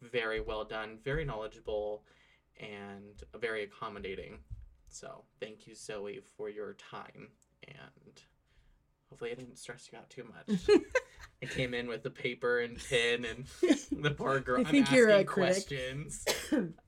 Very 0.00 0.40
well 0.40 0.64
done, 0.64 0.98
very 1.04 1.24
knowledgeable, 1.24 2.04
and 2.58 3.22
very 3.40 3.64
accommodating. 3.64 4.38
So 4.88 5.24
thank 5.40 5.66
you, 5.66 5.74
Zoe, 5.74 6.20
for 6.36 6.48
your 6.48 6.74
time. 6.74 7.28
And 7.68 8.22
hopefully, 9.12 9.30
I 9.32 9.34
didn't 9.34 9.58
stress 9.58 9.90
you 9.92 9.98
out 9.98 10.08
too 10.08 10.24
much. 10.24 10.58
I 11.42 11.46
came 11.46 11.74
in 11.74 11.86
with 11.88 12.02
the 12.02 12.08
paper 12.10 12.60
and 12.60 12.78
pen, 12.88 13.26
and 13.26 13.44
the 14.02 14.10
poor 14.12 14.40
girl. 14.40 14.60
I 14.60 14.64
think 14.70 14.88
I'm 14.90 14.96
you're 14.96 15.08
a 15.10 15.12
asking 15.16 15.26
critic. 15.26 15.66
questions. 15.68 16.24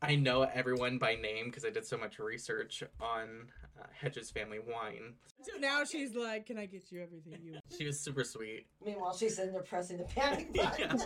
I 0.00 0.14
know 0.16 0.43
everyone 0.43 0.97
by 0.99 1.16
name 1.16 1.47
because 1.47 1.64
I 1.66 1.71
did 1.71 1.85
so 1.85 1.99
much 1.99 2.19
research 2.19 2.83
on 3.00 3.49
uh, 3.78 3.85
Hedges 3.93 4.31
Family 4.31 4.61
Wine. 4.61 5.14
So 5.43 5.59
now 5.59 5.85
she's 5.85 6.14
like, 6.14 6.47
"Can 6.47 6.57
I 6.57 6.64
get 6.66 6.90
you 6.90 7.02
everything 7.02 7.37
you 7.45 7.52
want?" 7.52 7.64
She 7.76 7.85
was 7.85 7.99
super 8.00 8.25
sweet. 8.25 8.66
Meanwhile, 8.85 9.16
she's 9.16 9.38
in 9.38 9.52
there 9.52 9.62
pressing 9.62 9.99
the 9.99 10.04
panic 10.04 10.54
button. 10.54 11.00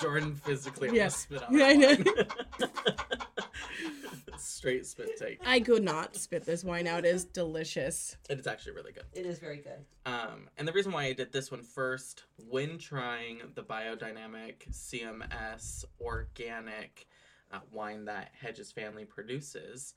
Jordan 0.00 0.34
physically 0.34 0.88
Yeah. 0.92 1.02
almost 1.02 1.18
spit 1.22 1.42
out. 1.42 1.52
Yeah, 1.52 1.66
I 1.66 1.74
her 1.74 1.80
know. 1.80 2.12
wine. 2.14 2.96
Straight 4.40 4.86
spit 4.86 5.16
take. 5.18 5.38
I 5.44 5.60
could 5.60 5.82
not 5.82 6.16
spit 6.16 6.44
this 6.44 6.64
wine 6.64 6.86
out. 6.86 7.04
It's 7.04 7.24
delicious. 7.24 8.16
It 8.28 8.38
is 8.38 8.46
actually 8.46 8.72
really 8.72 8.92
good. 8.92 9.04
it 9.12 9.26
is 9.26 9.38
very 9.38 9.58
good. 9.58 9.84
Um, 10.04 10.48
and 10.56 10.66
the 10.66 10.72
reason 10.72 10.92
why 10.92 11.04
I 11.04 11.12
did 11.12 11.32
this 11.32 11.50
one 11.50 11.62
first, 11.62 12.24
when 12.48 12.78
trying 12.78 13.40
the 13.54 13.62
biodynamic 13.62 14.70
CMS 14.70 15.84
organic 16.00 17.06
uh, 17.52 17.60
wine 17.72 18.04
that 18.06 18.30
Hedges 18.40 18.72
family 18.72 19.04
produces, 19.04 19.94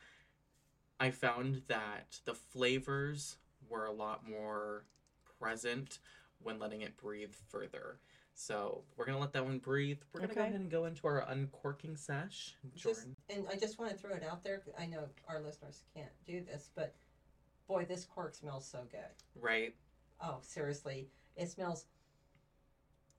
I 1.00 1.12
found 1.12 1.62
that 1.68 2.20
the 2.26 2.34
flavors 2.34 3.38
were 3.70 3.86
a 3.86 3.92
lot 3.92 4.28
more 4.28 4.86
present 5.40 6.00
when 6.42 6.60
letting 6.60 6.82
it 6.82 6.98
breathe 6.98 7.34
further. 7.50 8.00
So 8.40 8.86
we're 8.96 9.06
gonna 9.06 9.20
let 9.20 9.34
that 9.34 9.44
one 9.44 9.60
breathe. 9.60 10.00
We're 10.14 10.22
gonna 10.22 10.34
go 10.34 10.42
ahead 10.42 10.54
and 10.54 10.72
go 10.72 10.86
into 10.86 11.06
our 11.08 11.26
uncorking 11.28 11.98
sesh. 11.98 12.56
Just, 12.74 13.10
and 13.30 13.46
I 13.52 13.58
just 13.58 13.78
want 13.78 13.92
to 13.92 13.98
throw 13.98 14.16
it 14.16 14.24
out 14.24 14.46
there. 14.46 14.64
I 14.80 14.86
know 14.86 15.10
our 15.28 15.42
listeners 15.42 15.84
can't 15.94 16.10
do 16.26 16.42
this, 16.46 16.70
but 16.74 16.96
boy, 17.68 17.84
this 17.84 18.06
cork 18.06 18.34
smells 18.34 18.66
so 18.66 18.88
good. 18.90 19.02
right? 19.36 19.76
Oh, 20.24 20.38
seriously, 20.42 21.10
it 21.36 21.50
smells 21.50 21.88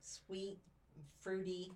sweet, 0.00 0.58
fruity, 1.20 1.70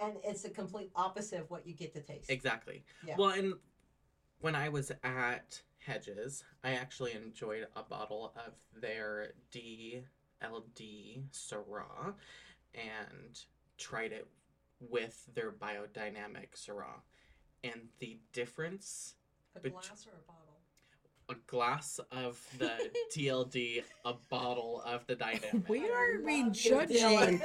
and 0.00 0.14
it's 0.24 0.42
the 0.42 0.48
complete 0.50 0.90
opposite 0.96 1.40
of 1.40 1.50
what 1.50 1.66
you 1.66 1.74
get 1.74 1.92
to 1.92 2.00
taste. 2.00 2.30
Exactly. 2.30 2.82
Yeah. 3.06 3.16
Well, 3.18 3.28
and 3.28 3.54
when 4.40 4.54
I 4.54 4.70
was 4.70 4.90
at 5.04 5.60
Hedges, 5.80 6.44
I 6.64 6.72
actually 6.72 7.12
enjoyed 7.12 7.66
a 7.76 7.82
bottle 7.82 8.32
of 8.36 8.54
their 8.80 9.34
DLD 9.52 11.24
Syrah 11.30 12.14
and 12.76 13.38
tried 13.78 14.12
it 14.12 14.26
with 14.80 15.26
their 15.34 15.50
biodynamic 15.52 16.50
Syrah. 16.54 17.00
And 17.64 17.88
the 17.98 18.18
difference, 18.32 19.14
a 19.56 19.60
but- 19.60 19.72
glass 19.72 20.06
or 20.06 20.10
a 20.18 20.26
bottle? 20.26 20.42
a 21.28 21.34
glass 21.48 21.98
of 22.12 22.40
the 22.56 22.70
DLD, 23.16 23.82
a 24.04 24.14
bottle 24.30 24.80
of 24.86 25.04
the 25.08 25.16
dynamic. 25.16 25.68
We 25.68 25.80
are 25.90 26.18
love 26.18 26.24
rejudging. 26.24 26.96
Dylan. 26.98 27.40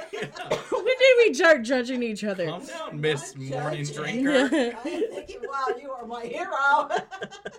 when 0.70 0.84
did 0.84 1.16
we 1.18 1.34
start 1.34 1.62
judging 1.64 2.00
each 2.00 2.22
other? 2.22 2.46
Calm 2.46 2.64
down, 2.64 3.00
Miss 3.00 3.34
I'm 3.34 3.48
Morning 3.48 3.84
judging. 3.84 4.22
Drinker. 4.24 4.76
I'm 4.76 4.82
thinking, 4.84 5.40
wow, 5.48 5.74
you 5.82 5.90
are 5.90 6.06
my 6.06 6.24
hero. 6.26 6.88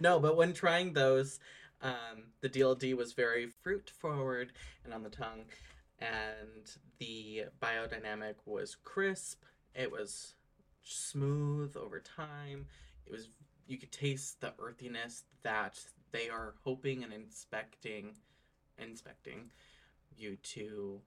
No, 0.00 0.20
but 0.20 0.36
when 0.36 0.52
trying 0.52 0.92
those, 0.92 1.40
um, 1.82 2.24
the 2.40 2.48
DLD 2.48 2.94
was 2.96 3.14
very 3.14 3.46
fruit 3.48 3.90
forward 3.98 4.52
and 4.84 4.94
on 4.94 5.02
the 5.02 5.10
tongue, 5.10 5.44
and 6.00 6.76
the 6.98 7.44
biodynamic 7.60 8.34
was 8.46 8.76
crisp. 8.84 9.42
It 9.74 9.90
was 9.90 10.34
smooth 10.82 11.76
over 11.76 12.00
time. 12.00 12.66
It 13.06 13.12
was 13.12 13.28
you 13.66 13.78
could 13.78 13.92
taste 13.92 14.40
the 14.40 14.54
earthiness 14.58 15.24
that 15.42 15.78
they 16.10 16.30
are 16.30 16.54
hoping 16.64 17.04
and 17.04 17.12
inspecting, 17.12 18.14
inspecting 18.78 19.50
you 20.16 20.36
to 20.36 21.00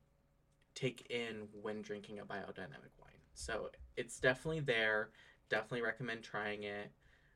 take 0.75 1.07
in 1.09 1.47
when 1.61 1.81
drinking 1.81 2.19
a 2.19 2.25
biodynamic 2.25 2.93
wine. 2.99 3.21
So 3.33 3.71
it's 3.97 4.19
definitely 4.19 4.59
there. 4.59 5.09
Definitely 5.49 5.81
recommend 5.81 6.23
trying 6.23 6.63
it 6.63 6.91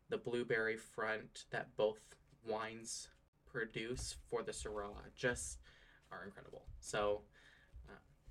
the 0.09 0.17
blueberry 0.17 0.77
front 0.77 1.45
that 1.51 1.75
both 1.75 1.99
wines 2.47 3.09
produce 3.45 4.15
for 4.29 4.43
the 4.43 4.51
Syrah 4.51 4.91
just 5.15 5.59
are 6.11 6.23
incredible. 6.23 6.65
So, 6.79 7.21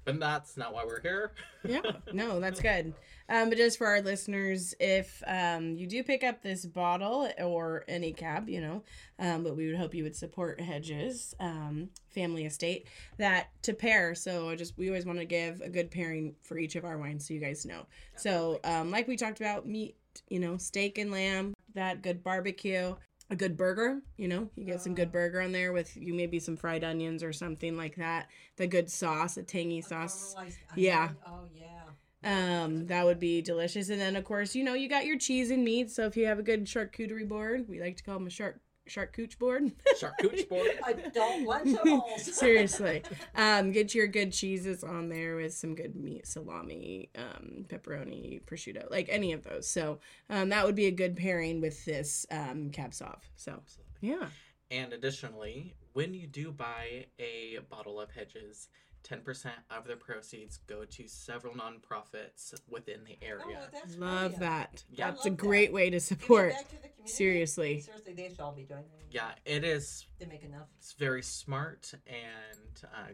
but 0.04 0.20
that's 0.20 0.56
not 0.56 0.74
why 0.74 0.84
we're 0.84 1.00
here. 1.00 1.32
yeah, 1.64 1.80
no, 2.12 2.40
that's 2.40 2.60
good. 2.60 2.94
Um, 3.28 3.48
but 3.48 3.56
just 3.56 3.78
for 3.78 3.86
our 3.86 4.02
listeners, 4.02 4.74
if 4.78 5.22
um, 5.26 5.76
you 5.76 5.86
do 5.86 6.02
pick 6.02 6.22
up 6.22 6.42
this 6.42 6.66
bottle 6.66 7.28
or 7.38 7.84
any 7.88 8.12
cab, 8.12 8.48
you 8.48 8.60
know, 8.60 8.82
um, 9.18 9.44
but 9.44 9.56
we 9.56 9.66
would 9.66 9.76
hope 9.76 9.94
you 9.94 10.04
would 10.04 10.16
support 10.16 10.60
Hedges 10.60 11.34
um, 11.40 11.88
Family 12.10 12.44
Estate 12.44 12.86
that 13.18 13.48
to 13.62 13.72
pair. 13.72 14.14
So 14.14 14.50
I 14.50 14.56
just 14.56 14.76
we 14.76 14.88
always 14.88 15.06
want 15.06 15.18
to 15.18 15.24
give 15.24 15.60
a 15.60 15.70
good 15.70 15.90
pairing 15.90 16.34
for 16.42 16.58
each 16.58 16.76
of 16.76 16.84
our 16.84 16.98
wines, 16.98 17.26
so 17.26 17.34
you 17.34 17.40
guys 17.40 17.64
know. 17.64 17.86
So 18.16 18.60
um, 18.64 18.90
like 18.90 19.08
we 19.08 19.16
talked 19.16 19.40
about, 19.40 19.66
meat 19.66 19.96
you 20.28 20.38
know, 20.38 20.56
steak 20.56 20.98
and 20.98 21.10
lamb, 21.10 21.54
that 21.74 22.02
good 22.02 22.22
barbecue, 22.22 22.94
a 23.30 23.36
good 23.36 23.56
burger, 23.56 24.00
you 24.16 24.28
know, 24.28 24.50
you 24.56 24.64
get 24.64 24.80
some 24.82 24.94
good 24.94 25.10
burger 25.12 25.40
on 25.40 25.52
there 25.52 25.72
with 25.72 25.96
you 25.96 26.14
maybe 26.14 26.38
some 26.38 26.56
fried 26.56 26.84
onions 26.84 27.22
or 27.22 27.32
something 27.32 27.76
like 27.76 27.96
that. 27.96 28.28
The 28.56 28.66
good 28.66 28.90
sauce, 28.90 29.36
a 29.36 29.42
tangy 29.42 29.80
sauce. 29.80 30.36
Yeah. 30.74 31.10
Oh 31.26 31.46
yeah. 31.52 31.90
Um, 32.22 32.86
that 32.86 33.04
would 33.04 33.20
be 33.20 33.42
delicious. 33.42 33.88
And 33.90 34.00
then 34.00 34.16
of 34.16 34.24
course, 34.24 34.54
you 34.54 34.64
know, 34.64 34.74
you 34.74 34.88
got 34.88 35.06
your 35.06 35.18
cheese 35.18 35.50
and 35.50 35.64
meat. 35.64 35.90
So 35.90 36.06
if 36.06 36.16
you 36.16 36.26
have 36.26 36.38
a 36.38 36.42
good 36.42 36.64
charcuterie 36.64 37.28
board, 37.28 37.66
we 37.68 37.80
like 37.80 37.96
to 37.98 38.02
call 38.02 38.14
them 38.14 38.26
a 38.26 38.30
shark 38.30 38.60
charcuterie 38.88 39.38
board. 39.38 39.72
Shark 39.98 40.14
Charcuterie 40.20 40.48
board. 40.48 40.70
Adult 40.86 41.46
Lunchables. 41.46 42.18
Seriously. 42.18 43.02
Um, 43.34 43.72
get 43.72 43.94
your 43.94 44.06
good 44.06 44.32
cheeses 44.32 44.84
on 44.84 45.08
there 45.08 45.36
with 45.36 45.54
some 45.54 45.74
good 45.74 45.96
meat, 45.96 46.26
salami, 46.26 47.10
um, 47.16 47.64
pepperoni, 47.68 48.42
prosciutto, 48.44 48.90
like 48.90 49.08
any 49.08 49.32
of 49.32 49.42
those. 49.42 49.66
So 49.66 49.98
um, 50.30 50.48
that 50.50 50.64
would 50.64 50.74
be 50.74 50.86
a 50.86 50.90
good 50.90 51.16
pairing 51.16 51.60
with 51.60 51.84
this 51.84 52.26
um, 52.30 52.70
cab 52.70 52.92
sauv. 52.92 53.18
So 53.36 53.60
yeah. 54.00 54.26
And 54.70 54.92
additionally, 54.92 55.74
when 55.92 56.14
you 56.14 56.26
do 56.26 56.50
buy 56.50 57.06
a 57.18 57.58
bottle 57.70 58.00
of 58.00 58.10
Hedges, 58.10 58.68
10% 59.04 59.50
of 59.70 59.86
the 59.86 59.96
proceeds 59.96 60.56
go 60.66 60.84
to 60.84 61.06
several 61.06 61.54
nonprofits 61.54 62.54
within 62.68 63.04
the 63.04 63.16
Oh, 63.22 63.26
area. 63.26 63.44
well, 63.46 63.68
that's 63.72 63.96
Love 63.96 63.98
brilliant. 64.36 64.40
that. 64.40 64.84
Yeah. 64.90 65.10
That's 65.10 65.26
a 65.26 65.28
Love 65.28 65.36
that. 65.38 65.42
great 65.46 65.72
way 65.72 65.90
to 65.90 66.00
support. 66.00 66.52
back 66.52 66.68
to 66.68 66.74
the 66.76 66.88
community. 66.88 67.12
Seriously. 67.12 67.80
Seriously, 67.82 68.14
they 68.14 68.28
should 68.30 68.40
all 68.40 68.52
be 68.52 68.64
doing 68.64 68.84
that. 68.90 69.04
yeah, 69.14 69.30
it 69.44 69.62
is 69.64 70.06
They 70.18 70.26
make 70.26 70.42
enough. 70.42 70.68
it's 70.78 70.92
very 70.94 71.22
smart 71.22 71.92
and 72.06 72.82
uh, 72.84 73.12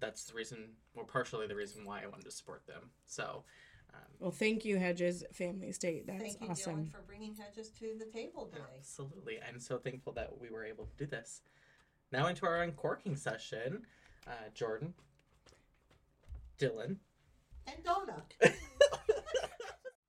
that's 0.00 0.24
the 0.24 0.34
reason 0.34 0.70
well 0.94 1.04
partially 1.04 1.46
the 1.46 1.54
reason 1.54 1.84
why 1.84 2.02
i 2.02 2.06
wanted 2.06 2.24
to 2.24 2.30
support 2.30 2.66
them 2.66 2.90
so 3.04 3.44
um, 3.94 4.00
Well, 4.18 4.30
thank 4.30 4.64
you, 4.64 4.78
Hedges 4.78 5.22
Family 5.34 5.68
Estate. 5.68 6.06
That's 6.06 6.22
Thank 6.22 6.40
you, 6.40 6.48
awesome. 6.48 6.86
Dylan, 6.86 6.90
for 6.90 7.02
bringing 7.06 7.34
Hedges 7.36 7.68
to 7.80 7.94
the 7.98 8.06
table 8.06 8.46
today. 8.46 8.64
absolutely 8.78 9.38
i'm 9.46 9.60
so 9.60 9.76
thankful 9.78 10.14
that 10.14 10.30
we 10.40 10.48
were 10.48 10.64
able 10.64 10.86
to 10.86 10.96
do 10.96 11.06
this 11.06 11.42
now 12.10 12.26
into 12.26 12.46
our 12.46 12.62
uncorking 12.62 13.14
session 13.16 13.82
uh, 14.26 14.30
jordan 14.54 14.94
dylan 16.58 16.96
And 17.66 17.82
Donna. 17.84 18.22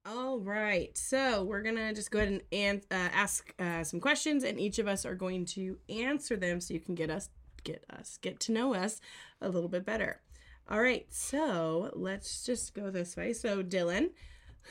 All 0.05 0.39
right. 0.39 0.95
So 0.97 1.43
we're 1.43 1.61
going 1.61 1.77
to 1.77 1.93
just 1.93 2.11
go 2.11 2.19
ahead 2.19 2.29
and 2.29 2.41
an- 2.51 2.81
uh, 2.91 3.09
ask 3.13 3.53
uh, 3.57 3.83
some 3.83 3.99
questions, 4.01 4.43
and 4.43 4.59
each 4.59 4.77
of 4.79 4.87
us 4.87 5.05
are 5.05 5.15
going 5.15 5.45
to 5.55 5.77
answer 5.87 6.35
them 6.35 6.59
so 6.59 6.73
you 6.73 6.79
can 6.81 6.93
get 6.95 7.09
us, 7.09 7.29
get 7.63 7.85
us, 7.89 8.17
get 8.21 8.39
to 8.41 8.51
know 8.51 8.73
us 8.73 8.99
a 9.41 9.47
little 9.49 9.69
bit 9.69 9.85
better. 9.85 10.21
All 10.69 10.81
right. 10.81 11.05
So 11.09 11.89
let's 11.93 12.43
just 12.45 12.73
go 12.73 12.89
this 12.89 13.15
way. 13.15 13.31
So, 13.33 13.63
Dylan, 13.63 14.09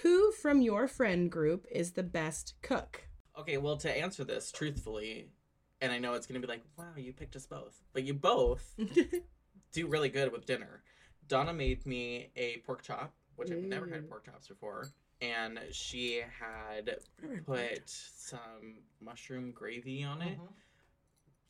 who 0.02 0.32
from 0.32 0.60
your 0.60 0.86
friend 0.86 1.30
group 1.30 1.66
is 1.70 1.92
the 1.92 2.02
best 2.02 2.54
cook? 2.62 3.04
okay 3.38 3.56
well 3.56 3.78
to 3.78 3.90
answer 3.90 4.24
this 4.24 4.52
truthfully 4.52 5.30
and 5.80 5.90
i 5.90 5.98
know 5.98 6.12
it's 6.12 6.26
going 6.26 6.38
to 6.38 6.46
be 6.46 6.52
like 6.52 6.62
wow 6.76 6.92
you 6.98 7.14
picked 7.14 7.34
us 7.34 7.46
both 7.46 7.80
but 7.94 8.04
you 8.04 8.12
both 8.12 8.74
do 9.72 9.86
really 9.86 10.08
good 10.08 10.30
with 10.32 10.46
dinner. 10.46 10.82
Donna 11.28 11.52
made 11.52 11.84
me 11.86 12.30
a 12.36 12.58
pork 12.58 12.82
chop, 12.82 13.14
which 13.36 13.50
I've 13.50 13.58
never 13.62 13.86
had 13.86 14.04
Mm. 14.04 14.08
pork 14.08 14.24
chops 14.26 14.48
before, 14.48 14.88
and 15.20 15.58
she 15.72 16.20
had 16.38 16.98
put 17.46 17.88
some 17.88 18.82
mushroom 19.00 19.52
gravy 19.52 20.02
on 20.04 20.22
it. 20.22 20.38
Mhm. 20.38 20.48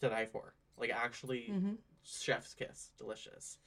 To 0.01 0.09
die 0.09 0.27
for, 0.27 0.55
like 0.77 0.91
actually 0.91 1.49
Mhm. 1.51 1.79
chef's 2.03 2.55
kiss, 2.55 2.91
delicious. 2.99 3.59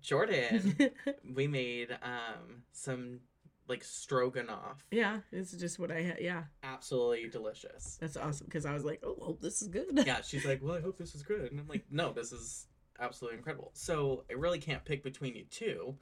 Jordan, 0.00 0.76
we 1.24 1.46
made 1.46 1.92
um 2.02 2.64
some 2.72 3.20
like 3.68 3.84
stroganoff, 3.84 4.84
yeah, 4.90 5.20
this 5.30 5.52
is 5.54 5.60
just 5.60 5.78
what 5.78 5.90
I 5.90 6.02
had. 6.02 6.20
Yeah, 6.20 6.44
absolutely 6.62 7.28
delicious. 7.28 7.96
that's 7.98 8.16
awesome 8.16 8.46
because 8.46 8.66
I 8.66 8.74
was 8.74 8.84
like, 8.84 9.00
oh, 9.04 9.16
well, 9.18 9.38
this 9.40 9.62
is 9.62 9.68
good. 9.68 10.02
yeah, 10.04 10.20
she's 10.20 10.44
like, 10.44 10.60
well, 10.62 10.74
I 10.76 10.80
hope 10.80 10.98
this 10.98 11.14
is 11.14 11.22
good. 11.22 11.50
And 11.52 11.60
I'm 11.60 11.68
like, 11.68 11.84
no, 11.90 12.12
this 12.12 12.32
is 12.32 12.66
absolutely 13.02 13.38
incredible. 13.38 13.70
So 13.74 14.24
I 14.30 14.34
really 14.34 14.58
can't 14.58 14.84
pick 14.84 15.02
between 15.02 15.34
you 15.34 15.44
two. 15.50 15.94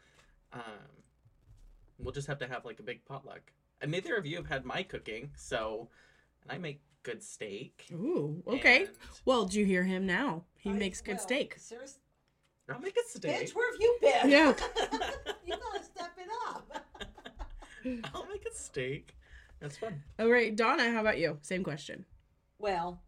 Um, 0.52 0.60
we'll 1.98 2.12
just 2.12 2.28
have 2.28 2.38
to 2.38 2.46
have 2.46 2.64
like 2.64 2.78
a 2.80 2.82
big 2.82 3.04
potluck. 3.04 3.52
And 3.80 3.90
neither 3.90 4.16
of 4.16 4.26
you 4.26 4.36
have 4.36 4.46
had 4.46 4.64
my 4.64 4.82
cooking, 4.82 5.30
so 5.36 5.88
and 6.42 6.52
I 6.52 6.58
make 6.58 6.82
good 7.02 7.22
steak. 7.22 7.86
Ooh, 7.92 8.42
okay. 8.46 8.84
and 8.84 8.90
Well, 9.24 9.46
do 9.46 9.58
you 9.58 9.64
hear 9.64 9.82
him 9.84 10.06
now? 10.06 10.44
He 10.58 10.70
I- 10.70 10.74
makes 10.74 11.00
good 11.00 11.16
well, 11.16 11.20
steak. 11.22 11.54
Seriously, 11.58 12.02
I'll 12.68 12.78
make 12.80 12.96
a 12.96 13.08
steak. 13.08 13.48
bitch, 13.50 13.54
where 13.54 13.72
have 13.72 13.80
you 13.80 13.98
been? 14.02 14.30
Yeah. 14.30 14.48
you 15.46 15.54
gotta 15.56 15.84
step 15.84 16.12
it 16.18 16.28
up. 16.48 16.84
I'll 18.14 18.26
make 18.26 18.44
a 18.46 18.54
steak. 18.54 19.16
That's 19.60 19.76
fun. 19.78 20.02
All 20.18 20.28
right, 20.28 20.54
Donna, 20.54 20.90
how 20.92 21.00
about 21.00 21.18
you? 21.18 21.38
Same 21.42 21.64
question. 21.64 22.04
Well, 22.58 23.02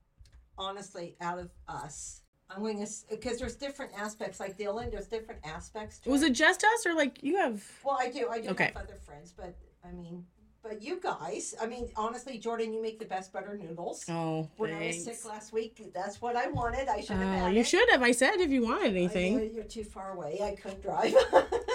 honestly, 0.57 1.17
out 1.21 1.39
of 1.39 1.51
us, 1.69 2.22
I'm 2.55 2.63
going 2.63 2.85
to 2.85 2.91
because 3.11 3.39
there's 3.39 3.57
different 3.57 3.93
aspects. 3.97 4.41
Like 4.41 4.57
Dylan, 4.59 4.91
there's 4.91 5.07
different 5.07 5.41
aspects. 5.45 5.99
To 6.01 6.11
Was 6.11 6.23
it 6.23 6.33
just 6.33 6.65
us 6.65 6.87
or 6.87 6.95
like 6.95 7.23
you 7.23 7.37
have? 7.39 7.65
Well, 7.85 7.97
I 8.01 8.11
do. 8.11 8.29
I 8.31 8.41
do 8.41 8.49
Okay. 8.51 8.73
have 8.75 8.77
other 8.85 8.97
friends, 9.05 9.33
but 9.37 9.55
I 9.85 9.93
mean, 9.93 10.25
but 10.63 10.81
you 10.83 11.01
guys. 11.01 11.55
I 11.61 11.67
mean, 11.67 11.89
honestly, 11.97 12.39
Jordan, 12.39 12.73
you 12.73 12.81
make 12.81 12.99
the 12.99 13.05
best 13.05 13.33
butter 13.33 13.57
noodles. 13.61 14.05
Oh, 14.09 14.49
when 14.57 14.73
I 14.73 14.87
was 14.89 15.05
thanks. 15.05 15.21
sick 15.23 15.29
last 15.31 15.53
week, 15.53 15.91
that's 15.95 16.21
what 16.23 16.37
I 16.37 16.49
wanted. 16.49 16.89
I 16.89 17.01
should 17.01 17.17
have 17.17 17.43
Oh, 17.43 17.45
had 17.47 17.55
you 17.55 17.61
it. 17.61 17.67
should 17.67 17.89
have. 17.91 18.03
I 18.03 18.13
said 18.13 18.37
if 18.37 18.51
you 18.51 18.63
wanted 18.63 18.95
I- 18.95 18.97
anything, 18.99 19.53
you're 19.55 19.65
too 19.65 19.85
far 19.85 20.13
away. 20.13 20.39
I 20.43 20.55
couldn't 20.55 20.83
drive. 20.83 21.15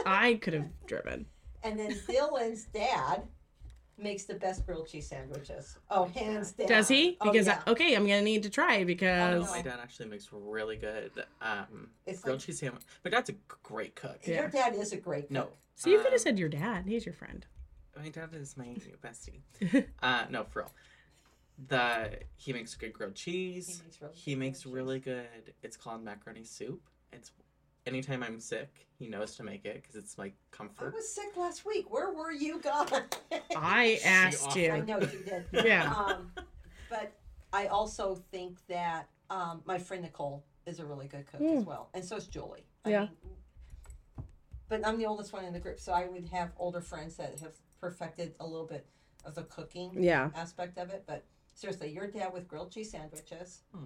I 0.05 0.35
could 0.41 0.53
have 0.53 0.67
driven. 0.85 1.25
and 1.63 1.77
then 1.79 1.91
Dylan's 1.91 2.65
dad 2.65 3.23
makes 3.97 4.25
the 4.25 4.35
best 4.35 4.65
grilled 4.65 4.87
cheese 4.87 5.07
sandwiches. 5.07 5.77
Oh, 5.89 6.05
hands 6.05 6.51
down. 6.51 6.67
Does 6.67 6.87
he? 6.87 7.17
Oh, 7.21 7.31
Because 7.31 7.47
yeah. 7.47 7.61
I, 7.65 7.71
okay, 7.71 7.95
I'm 7.95 8.03
gonna 8.03 8.21
need 8.21 8.43
to 8.43 8.49
try 8.49 8.83
because 8.83 9.47
Oh, 9.47 9.51
My 9.51 9.61
dad 9.61 9.79
actually 9.81 10.09
makes 10.09 10.29
really 10.31 10.77
good 10.77 11.11
um, 11.41 11.89
It's 12.05 12.21
grilled 12.21 12.39
like- 12.39 12.45
cheese 12.45 12.59
sandwich. 12.59 12.83
My 13.03 13.11
dad's 13.11 13.29
a 13.29 13.35
great 13.63 13.95
cook. 13.95 14.19
Yeah. 14.25 14.41
Your 14.41 14.49
dad 14.49 14.75
is 14.75 14.91
a 14.93 14.97
great 14.97 15.23
cook. 15.23 15.31
No. 15.31 15.49
so 15.75 15.89
you 15.89 15.97
could 15.97 16.07
um, 16.07 16.11
have 16.13 16.21
said 16.21 16.39
your 16.39 16.49
dad. 16.49 16.85
He's 16.87 17.05
your 17.05 17.13
friend. 17.13 17.45
My 17.97 18.09
dad 18.09 18.29
is 18.33 18.55
my 18.57 18.65
bestie. 19.03 19.41
uh, 20.03 20.25
no, 20.29 20.43
for 20.45 20.59
real. 20.59 20.71
The 21.69 22.19
he 22.35 22.53
makes 22.53 22.75
good 22.75 22.93
grilled 22.93 23.15
cheese. 23.15 23.81
He 23.81 23.83
makes 23.83 24.01
really 24.01 24.13
He 24.15 24.35
makes 24.35 24.63
grilled 24.63 24.75
really 24.75 24.99
good. 24.99 25.53
It's 25.63 25.75
called 25.75 26.03
macaroni 26.03 26.43
soup. 26.43 26.81
It's 27.11 27.31
anytime 27.87 28.21
I'm 28.21 28.39
sick, 28.39 28.87
he 28.99 29.07
knows 29.07 29.35
to 29.37 29.43
make 29.43 29.65
it 29.65 29.81
because 29.81 29.95
it's 29.95 30.17
my 30.17 30.31
comfort. 30.51 30.93
I 30.93 30.95
was 30.97 31.09
sick 31.09 31.35
last 31.37 31.65
week. 31.65 31.89
Where 31.91 32.11
were 32.11 32.31
you 32.31 32.59
gone? 32.59 32.87
I 33.55 33.99
asked 34.05 34.55
you. 34.55 34.71
I 34.71 34.81
know 34.81 34.99
you 34.99 35.07
did. 35.25 35.45
Yeah. 35.65 35.91
Um, 35.93 36.31
but 36.89 37.13
I 37.53 37.67
also 37.67 38.15
think 38.31 38.57
that 38.67 39.07
um, 39.29 39.61
my 39.65 39.77
friend 39.79 40.03
Nicole 40.03 40.43
is 40.65 40.79
a 40.79 40.85
really 40.85 41.07
good 41.07 41.25
cook 41.31 41.41
as 41.41 41.63
Mm. 41.63 41.65
well, 41.65 41.89
and 41.93 42.03
so 42.03 42.17
is 42.17 42.27
Julie. 42.27 42.65
I 42.85 42.89
Yeah. 42.89 42.99
mean, 43.01 43.09
but 44.69 44.85
I'm 44.85 44.97
the 44.97 45.05
oldest 45.05 45.31
one 45.31 45.45
in 45.45 45.53
the 45.53 45.59
group, 45.59 45.79
so 45.79 45.93
I 45.93 46.07
would 46.07 46.25
have 46.25 46.51
older 46.57 46.81
friends 46.81 47.15
that 47.17 47.39
have 47.39 47.53
perfected 47.79 48.35
a 48.41 48.45
little 48.45 48.65
bit 48.67 48.85
of 49.23 49.33
the 49.35 49.43
cooking 49.43 49.91
Yeah. 50.03 50.29
aspect 50.35 50.77
of 50.77 50.89
it. 50.89 51.03
But 51.07 51.23
seriously, 51.53 51.89
your 51.91 52.07
dad 52.07 52.33
with 52.33 52.47
grilled 52.49 52.71
cheese 52.71 52.91
sandwiches 52.91 53.61
Oh, 53.73 53.79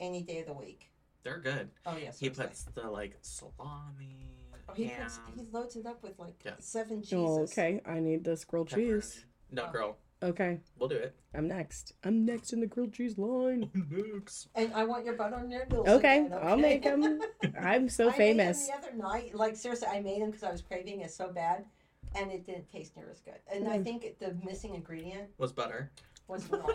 any 0.00 0.22
day 0.22 0.40
of 0.40 0.46
the 0.46 0.52
week. 0.52 0.90
They're 1.26 1.38
good. 1.40 1.68
Oh 1.84 1.96
yes, 1.96 2.18
He 2.20 2.30
puts 2.30 2.62
the 2.74 2.88
like 2.88 3.18
salami, 3.20 4.30
Oh, 4.68 4.72
he 4.74 4.84
ham, 4.84 5.02
puts, 5.02 5.18
he 5.34 5.46
loads 5.52 5.76
it 5.76 5.84
up 5.86 6.02
with 6.02 6.18
like 6.18 6.40
Yeah. 6.44 6.52
seven 6.60 7.00
cheeses. 7.02 7.14
Oh, 7.16 7.42
okay. 7.42 7.80
I 7.84 7.98
need 8.00 8.24
this 8.24 8.44
grilled 8.44 8.68
cheese. 8.68 9.24
pepperoni. 9.50 9.54
No, 9.54 9.64
Oh. 9.68 9.72
girl, 9.72 9.96
Okay, 10.22 10.60
we'll 10.78 10.88
do 10.88 10.96
it. 10.96 11.14
I'm 11.34 11.46
next. 11.46 11.92
I'm 12.02 12.24
next 12.24 12.52
in 12.54 12.60
the 12.60 12.66
grilled 12.66 12.92
cheese 12.94 13.18
line. 13.18 13.70
Next. 13.90 14.48
And 14.54 14.72
I 14.72 14.84
want 14.84 15.04
your 15.04 15.14
butter 15.14 15.42
noodles. 15.46 15.86
Okay, 15.86 16.20
again, 16.26 16.32
okay? 16.32 16.46
I'll 16.46 16.56
make 16.56 16.86
'em. 16.86 17.20
I'm 17.60 17.88
so 17.90 18.08
I 18.08 18.12
famous. 18.12 18.66
Made 18.66 18.74
them 18.74 18.80
the 18.80 18.88
other 18.88 18.96
night, 18.96 19.34
like 19.34 19.56
seriously, 19.56 19.88
I 19.88 20.00
made 20.00 20.22
them 20.22 20.30
because 20.30 20.42
I 20.44 20.50
was 20.52 20.62
craving 20.62 21.00
it 21.02 21.10
so 21.10 21.28
bad, 21.32 21.66
and 22.14 22.30
it 22.32 22.46
didn't 22.46 22.70
taste 22.72 22.96
near 22.96 23.10
as 23.10 23.20
good. 23.20 23.38
And 23.52 23.68
I 23.68 23.78
Mm. 23.78 23.84
think 23.84 24.18
the 24.18 24.34
missing 24.42 24.74
ingredient 24.74 25.28
Was 25.38 25.52
butter. 25.52 25.90
was 26.28 26.48
love. 26.50 26.70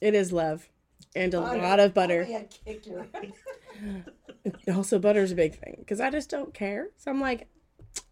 It 0.00 0.14
is 0.16 0.32
love, 0.32 0.68
and 1.14 1.32
a 1.34 1.38
oh, 1.38 1.42
Butter. 1.42 1.62
lot 1.62 1.80
of 1.80 1.94
butter. 1.94 2.24
Oh, 2.26 2.30
yeah, 2.30 2.42
kick. 2.64 2.84
Also, 4.72 4.98
butter's 5.00 5.32
a 5.32 5.34
big 5.34 5.56
thing 5.58 5.74
because 5.80 6.00
I 6.00 6.08
just 6.08 6.30
don't 6.30 6.54
care. 6.54 6.88
So 6.98 7.10
I'm 7.10 7.20
like, 7.20 7.48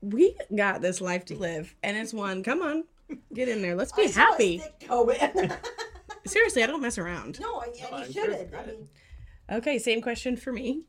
we 0.01 0.37
got 0.55 0.81
this 0.83 1.01
life 1.01 1.25
to 1.27 1.37
live, 1.37 1.75
and 1.83 1.97
it's 1.97 2.13
one. 2.13 2.43
Come 2.43 2.61
on, 2.61 2.85
get 3.33 3.49
in 3.49 3.63
there. 3.63 3.77
Let's 3.77 3.93
be 3.93 4.03
I 4.05 4.07
happy. 4.09 4.59
stick 4.59 4.89
go 4.89 5.09
in. 5.11 5.53
Seriously, 6.27 6.65
I 6.65 6.67
don't 6.67 6.81
mess 6.83 6.99
around. 6.99 7.39
no, 7.41 7.61
I, 7.61 7.67
No, 7.91 7.97
and 7.99 8.07
you 8.09 8.13
sure 8.13 8.25
shouldn't. 8.25 8.55
I 8.55 8.67
mean, 8.67 8.89
Okay, 9.53 9.79
same 9.79 10.01
question 10.01 10.37
for 10.37 10.53
me. 10.53 10.83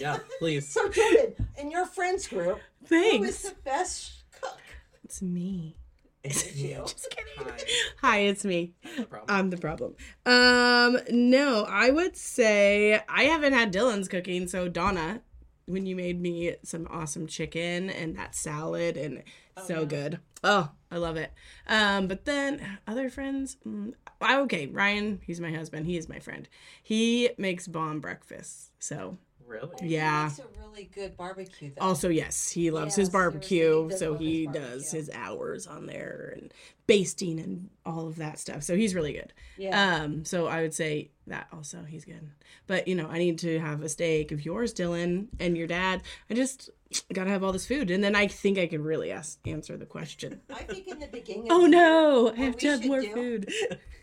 Yeah, 0.00 0.18
please. 0.38 0.66
so 0.68 0.88
Jordan, 0.88 1.34
in 1.58 1.70
your 1.70 1.84
friends 1.86 2.26
group, 2.26 2.58
who 2.88 3.22
is 3.22 3.42
the 3.42 3.54
best 3.64 4.24
cook? 4.40 4.58
It's 5.04 5.20
me. 5.22 5.76
It's 6.24 6.56
you. 6.56 6.74
Just 6.86 7.10
kidding. 7.10 7.32
Hi. 7.38 7.58
Hi, 8.00 8.18
it's 8.20 8.44
me. 8.44 8.72
No 8.96 9.04
problem. 9.04 9.36
I'm 9.36 9.50
the 9.50 9.56
problem. 9.56 9.94
Um, 10.26 10.98
no, 11.10 11.64
I 11.68 11.90
would 11.90 12.16
say 12.16 13.00
I 13.08 13.24
haven't 13.24 13.52
had 13.52 13.72
Dylan's 13.72 14.08
cooking. 14.08 14.48
So 14.48 14.68
Donna, 14.68 15.22
when 15.66 15.86
you 15.86 15.94
made 15.96 16.20
me 16.20 16.56
some 16.64 16.86
awesome 16.90 17.26
chicken 17.26 17.90
and 17.90 18.16
that 18.16 18.34
salad 18.34 18.96
and 18.96 19.22
Oh, 19.56 19.64
so 19.66 19.78
yeah. 19.80 19.84
good. 19.86 20.20
Oh, 20.44 20.70
I 20.90 20.96
love 20.98 21.16
it. 21.16 21.32
Um, 21.66 22.06
but 22.06 22.24
then 22.24 22.78
other 22.86 23.10
friends, 23.10 23.56
mm, 23.66 23.92
okay, 24.22 24.66
Ryan, 24.66 25.20
he's 25.24 25.40
my 25.40 25.50
husband. 25.52 25.86
He 25.86 25.96
is 25.96 26.08
my 26.08 26.20
friend. 26.20 26.48
He 26.82 27.30
makes 27.38 27.66
bomb 27.66 27.98
breakfasts. 28.00 28.70
So 28.78 29.18
Really? 29.48 29.70
Yeah. 29.88 30.26
It's 30.28 30.38
a 30.38 30.44
really 30.60 30.90
good 30.94 31.16
barbecue. 31.16 31.72
Though. 31.76 31.84
also 31.86 32.08
yes, 32.10 32.50
he 32.50 32.70
loves 32.70 32.94
his 32.94 33.08
Yeah, 33.08 33.12
seriously, 33.12 33.30
barbecue. 33.58 33.82
he 33.84 33.88
does 33.88 33.98
So 33.98 34.10
love 34.12 34.20
his 34.20 34.28
he 34.28 34.44
barbecue. 34.46 34.68
does 34.70 34.92
his 34.92 35.10
hours 35.14 35.66
on 35.66 35.86
there 35.86 36.34
and 36.36 36.52
basting 36.86 37.40
and 37.40 37.70
all 37.84 38.06
of 38.06 38.16
that 38.16 38.38
stuff. 38.38 38.62
So 38.62 38.76
he's 38.76 38.94
really 38.94 39.12
good. 39.12 39.32
yeah. 39.56 39.96
Um, 40.02 40.24
so 40.24 40.46
I 40.46 40.62
would 40.62 40.74
say 40.74 41.10
that 41.26 41.48
also 41.52 41.82
he's 41.86 42.04
good. 42.04 42.30
But 42.66 42.86
you 42.88 42.94
know, 42.94 43.08
I 43.08 43.18
need 43.18 43.38
to 43.40 43.58
have 43.58 43.82
a 43.82 43.88
steak 43.88 44.32
of 44.32 44.44
yours, 44.44 44.72
Dylan, 44.74 45.28
and 45.40 45.56
your 45.56 45.66
dad. 45.66 46.02
I 46.30 46.34
just 46.34 46.70
gotta 47.12 47.30
have 47.30 47.42
all 47.44 47.52
this 47.52 47.66
food, 47.66 47.90
and 47.90 48.02
then 48.02 48.14
I 48.14 48.26
think 48.26 48.58
I 48.58 48.66
can 48.66 48.82
really 48.82 49.10
ask 49.12 49.38
answer 49.46 49.76
the 49.76 49.84
question. 49.86 50.40
I 50.50 50.62
think 50.62 50.88
in 50.88 50.98
the 50.98 51.06
beginning. 51.08 51.48
Oh 51.50 51.62
the 51.62 51.68
no, 51.68 52.24
year, 52.26 52.34
I 52.36 52.40
have 52.46 52.56
to 52.58 52.66
have 52.68 52.84
more 52.86 53.00
do 53.02 53.12
food. 53.12 53.52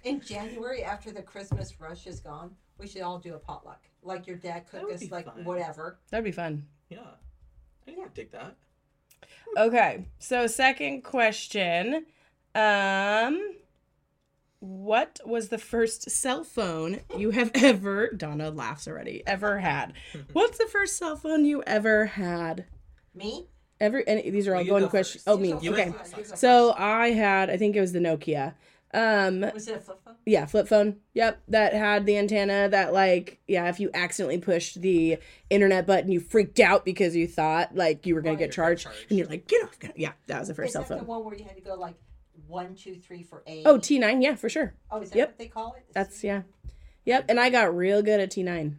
In 0.04 0.22
January, 0.22 0.84
after 0.84 1.12
the 1.12 1.24
Christmas 1.24 1.80
rush 1.80 2.06
is 2.06 2.20
gone, 2.20 2.52
we 2.78 2.88
should 2.88 3.02
all 3.02 3.18
do 3.18 3.34
a 3.34 3.40
potluck. 3.40 3.82
Like 4.06 4.28
your 4.28 4.38
dad 4.38 4.66
cook 4.70 4.92
us 4.94 5.10
like 5.12 5.26
fun. 5.26 5.44
whatever. 5.44 5.98
That'd 6.12 6.24
be 6.24 6.32
fun. 6.32 6.66
Yeah. 6.90 7.00
I 7.88 7.92
can 7.92 8.08
dig 8.14 8.32
that. 8.32 8.56
Okay, 9.58 10.06
so 10.20 10.48
second 10.48 11.02
question. 11.04 12.06
Um 12.54 13.56
what 14.60 15.20
was 15.26 15.50
the 15.50 15.58
first 15.58 16.10
cell 16.10 16.44
phone 16.44 17.02
you 17.18 17.32
have 17.32 17.52
ever 17.56 18.10
Donna 18.10 18.50
laughs 18.52 18.88
already 18.88 19.22
ever 19.28 19.60
had? 19.60 19.94
What's 20.34 20.58
the 20.58 20.66
first 20.68 20.98
cell 20.98 21.16
phone 21.18 21.46
you 21.46 21.62
ever 21.68 22.06
had? 22.06 22.66
Me? 23.14 23.48
Every 23.80 24.08
and 24.08 24.22
these 24.34 24.48
are 24.48 24.54
all 24.56 24.62
Well, 24.62 24.68
going 24.70 24.84
go 24.84 24.90
questions. 24.90 25.24
first. 25.24 25.28
Oh, 25.38 25.38
me. 25.40 25.50
You 25.62 25.72
go 25.72 25.74
Okay. 25.74 25.86
went 25.90 25.98
first. 25.98 26.12
last 26.14 26.18
You 26.18 26.24
time. 26.24 26.32
go 26.32 26.36
So. 26.38 26.74
I 26.78 27.12
had, 27.12 27.50
I 27.50 27.58
think 27.58 27.76
it 27.76 27.82
was 27.82 27.92
the 27.92 28.00
Nokia. 28.00 28.54
Um, 28.96 29.42
was 29.54 29.68
it 29.68 29.76
a 29.78 29.80
flip 29.80 30.00
phone? 30.06 30.16
yeah, 30.26 30.46
flip 30.46 30.68
phone. 30.68 30.98
Yep, 31.14 31.42
that 31.50 31.74
had 31.74 32.06
the 32.06 32.18
antenna 32.18 32.70
that 32.70 32.94
like, 32.94 33.40
yeah, 33.48 33.68
if 33.70 33.80
you 33.80 33.90
accidentally 33.94 34.38
pushed 34.40 34.82
the 34.82 35.18
internet 35.50 35.86
button, 35.86 36.12
you 36.12 36.20
freaked 36.20 36.60
out 36.60 36.86
because 36.86 37.16
you 37.16 37.28
thought 37.28 37.76
like 37.76 38.06
you 38.06 38.16
were 38.16 38.22
gonna 38.22 38.34
Right. 38.34 38.40
get 38.40 38.52
charged, 38.52 38.84
Charged. 38.84 39.06
and 39.10 39.18
you're 39.20 39.28
like, 39.28 39.48
get 39.48 39.64
off. 39.64 39.78
get 39.80 39.92
off." 39.92 39.98
Yeah, 39.98 40.14
that 40.28 40.40
was 40.40 40.48
the 40.48 40.54
first 40.56 40.68
is 40.70 40.74
cell 40.74 40.84
that 40.84 41.00
the 41.00 41.04
one 41.04 41.24
where 41.26 41.36
you 41.36 41.44
had 41.44 41.56
to 41.56 41.62
go 41.62 41.76
like 41.76 41.96
one, 42.48 42.76
two, 42.76 42.96
three 42.96 43.24
for 43.24 43.44
eight? 43.48 43.64
Oh, 43.66 43.78
T9, 43.78 44.22
yeah, 44.24 44.36
for 44.36 44.50
sure. 44.50 44.74
Oh, 44.92 45.02
is 45.02 45.10
that 45.12 45.18
yep. 45.18 45.30
what 45.30 45.38
they 45.38 45.48
call 45.48 45.74
it? 45.78 45.86
That's 45.94 46.24
yeah, 46.24 46.44
yep. 47.06 47.26
And 47.30 47.40
I 47.40 47.50
got 47.50 47.76
real 47.76 48.02
good 48.02 48.20
at 48.20 48.32
T9. 48.32 48.76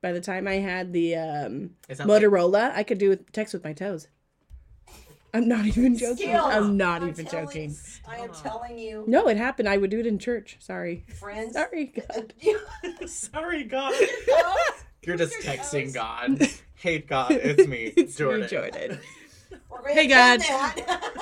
By 0.00 0.12
the 0.12 0.20
time 0.20 0.46
I 0.46 0.54
had 0.54 0.92
the 0.92 1.16
um, 1.16 1.70
Is 1.88 1.98
that 1.98 2.06
like- 2.06 2.22
Motorola, 2.22 2.72
I 2.72 2.82
could 2.84 2.98
do 2.98 3.08
with 3.08 3.32
text 3.32 3.52
with 3.52 3.64
my 3.64 3.72
toes. 3.72 4.06
I'm 5.34 5.46
not 5.48 5.66
even 5.66 5.96
joking. 5.96 6.16
Skills. 6.28 6.52
I'm 6.52 6.76
not 6.76 7.02
I'm 7.02 7.10
even 7.10 7.26
telling- 7.26 7.46
joking. 7.46 7.76
I 8.08 8.16
am 8.18 8.32
telling 8.32 8.78
you, 8.78 9.04
No, 9.06 9.28
it 9.28 9.36
happened. 9.36 9.68
I 9.68 9.76
would 9.76 9.90
do 9.90 10.00
it 10.00 10.06
in 10.06 10.18
church. 10.18 10.56
Sorry. 10.60 11.04
friends. 11.18 11.52
Sorry. 11.54 11.86
God. 11.86 12.32
You- 12.40 12.60
Sorry, 13.06 13.64
God. 13.64 13.92
Girls, 14.26 14.56
You're 15.06 15.16
just 15.16 15.34
texting? 15.40 15.92
God. 15.94 16.40
Hey, 16.74 16.98
God, 17.00 17.32
it's 17.32 17.66
me, 17.68 17.92
It's 17.96 18.16
Jordan. 18.16 18.42
me, 18.42 18.46
Jordan. 18.48 18.98
Hey, 19.88 20.06
God. 20.06 20.40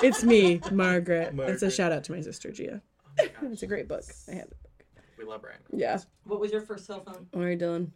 It's 0.03 0.23
me, 0.23 0.61
Margaret. 0.71 1.33
It's 1.39 1.63
a 1.63 1.71
shout 1.71 1.91
out 1.91 2.03
to 2.05 2.11
my 2.11 2.21
sister 2.21 2.51
Gia. 2.51 2.81
Oh 3.19 3.23
my. 3.41 3.49
It's 3.51 3.63
a 3.63 3.67
great 3.67 3.87
book. 3.87 4.03
I 4.29 4.35
have 4.35 4.47
it. 4.47 4.57
We 5.17 5.23
love 5.25 5.43
Ryan. 5.43 5.57
Yeah. 5.73 5.99
what 6.25 6.39
was 6.39 6.51
your 6.51 6.61
first 6.61 6.85
cell 6.85 7.01
phone? 7.03 7.27
All 7.33 7.41
right, 7.41 7.57
Dylan. 7.57 7.89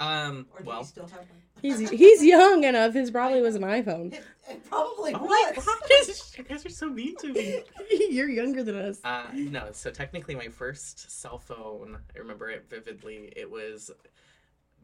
Um, 0.00 0.46
Or 0.52 0.60
do 0.60 0.66
well, 0.68 0.78
you 0.80 0.84
still 0.86 1.06
have 1.06 1.18
one? 1.18 1.28
He's 1.64 1.88
he's 1.88 2.22
young 2.22 2.62
enough. 2.64 2.92
His 2.92 3.10
probably 3.10 3.40
was 3.40 3.54
an 3.54 3.62
iPhone. 3.62 4.12
It, 4.12 4.22
it 4.50 4.64
probably 4.68 5.14
oh 5.14 5.26
my 5.26 5.52
was. 5.56 6.34
you 6.36 6.44
guys 6.44 6.66
are 6.66 6.68
so 6.68 6.90
mean 6.90 7.16
to 7.16 7.32
me. 7.32 7.58
You're 8.10 8.28
younger 8.28 8.62
than 8.62 8.76
us. 8.76 9.00
Uh, 9.02 9.28
no, 9.32 9.68
so 9.72 9.90
technically, 9.90 10.34
my 10.34 10.48
first 10.48 11.10
cell 11.10 11.38
phone, 11.38 11.96
I 12.14 12.18
remember 12.18 12.50
it 12.50 12.66
vividly. 12.68 13.32
It 13.34 13.50
was 13.50 13.90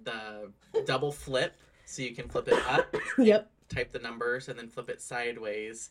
the 0.04 0.52
double 0.86 1.12
flip, 1.12 1.52
so 1.84 2.00
you 2.00 2.14
can 2.14 2.28
flip 2.30 2.48
it 2.48 2.58
up, 2.66 2.94
Yep. 3.18 3.50
type 3.68 3.92
the 3.92 3.98
numbers, 3.98 4.48
and 4.48 4.58
then 4.58 4.68
flip 4.68 4.88
it 4.88 5.02
sideways 5.02 5.90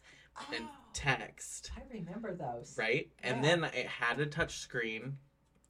and 0.51 0.65
Oh, 0.65 0.75
text, 0.93 1.69
I 1.77 1.81
remember 1.93 2.33
those. 2.33 2.75
right? 2.79 3.11
And 3.21 3.43
Yeah. 3.43 3.55
then 3.57 3.63
it 3.75 3.85
had 3.85 4.19
a 4.19 4.25
touch 4.25 4.57
screen, 4.57 5.17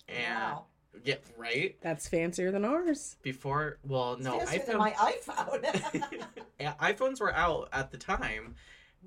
and 0.08 0.34
Wow. 0.34 0.66
Yeah, 1.04 1.16
right 1.38 1.78
That's 1.82 2.08
fancier 2.08 2.52
than 2.52 2.66
ours. 2.66 3.16
before. 3.22 3.78
Well, 3.84 4.14
It's 4.14 4.24
no, 4.24 4.40
faster 4.40 4.60
than 4.68 4.76
iPhone. 4.76 4.80
my 4.80 4.92
iPhone. 4.92 6.24
yeah, 6.60 6.74
iPhones 6.82 7.20
were 7.22 7.34
out 7.34 7.70
at 7.74 7.92
the 7.92 7.98
time, 7.98 8.56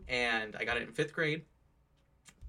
and 0.08 0.56
I 0.56 0.64
got 0.64 0.76
it 0.76 0.84
in 0.84 0.92
fifth 0.92 1.12
grade. 1.12 1.42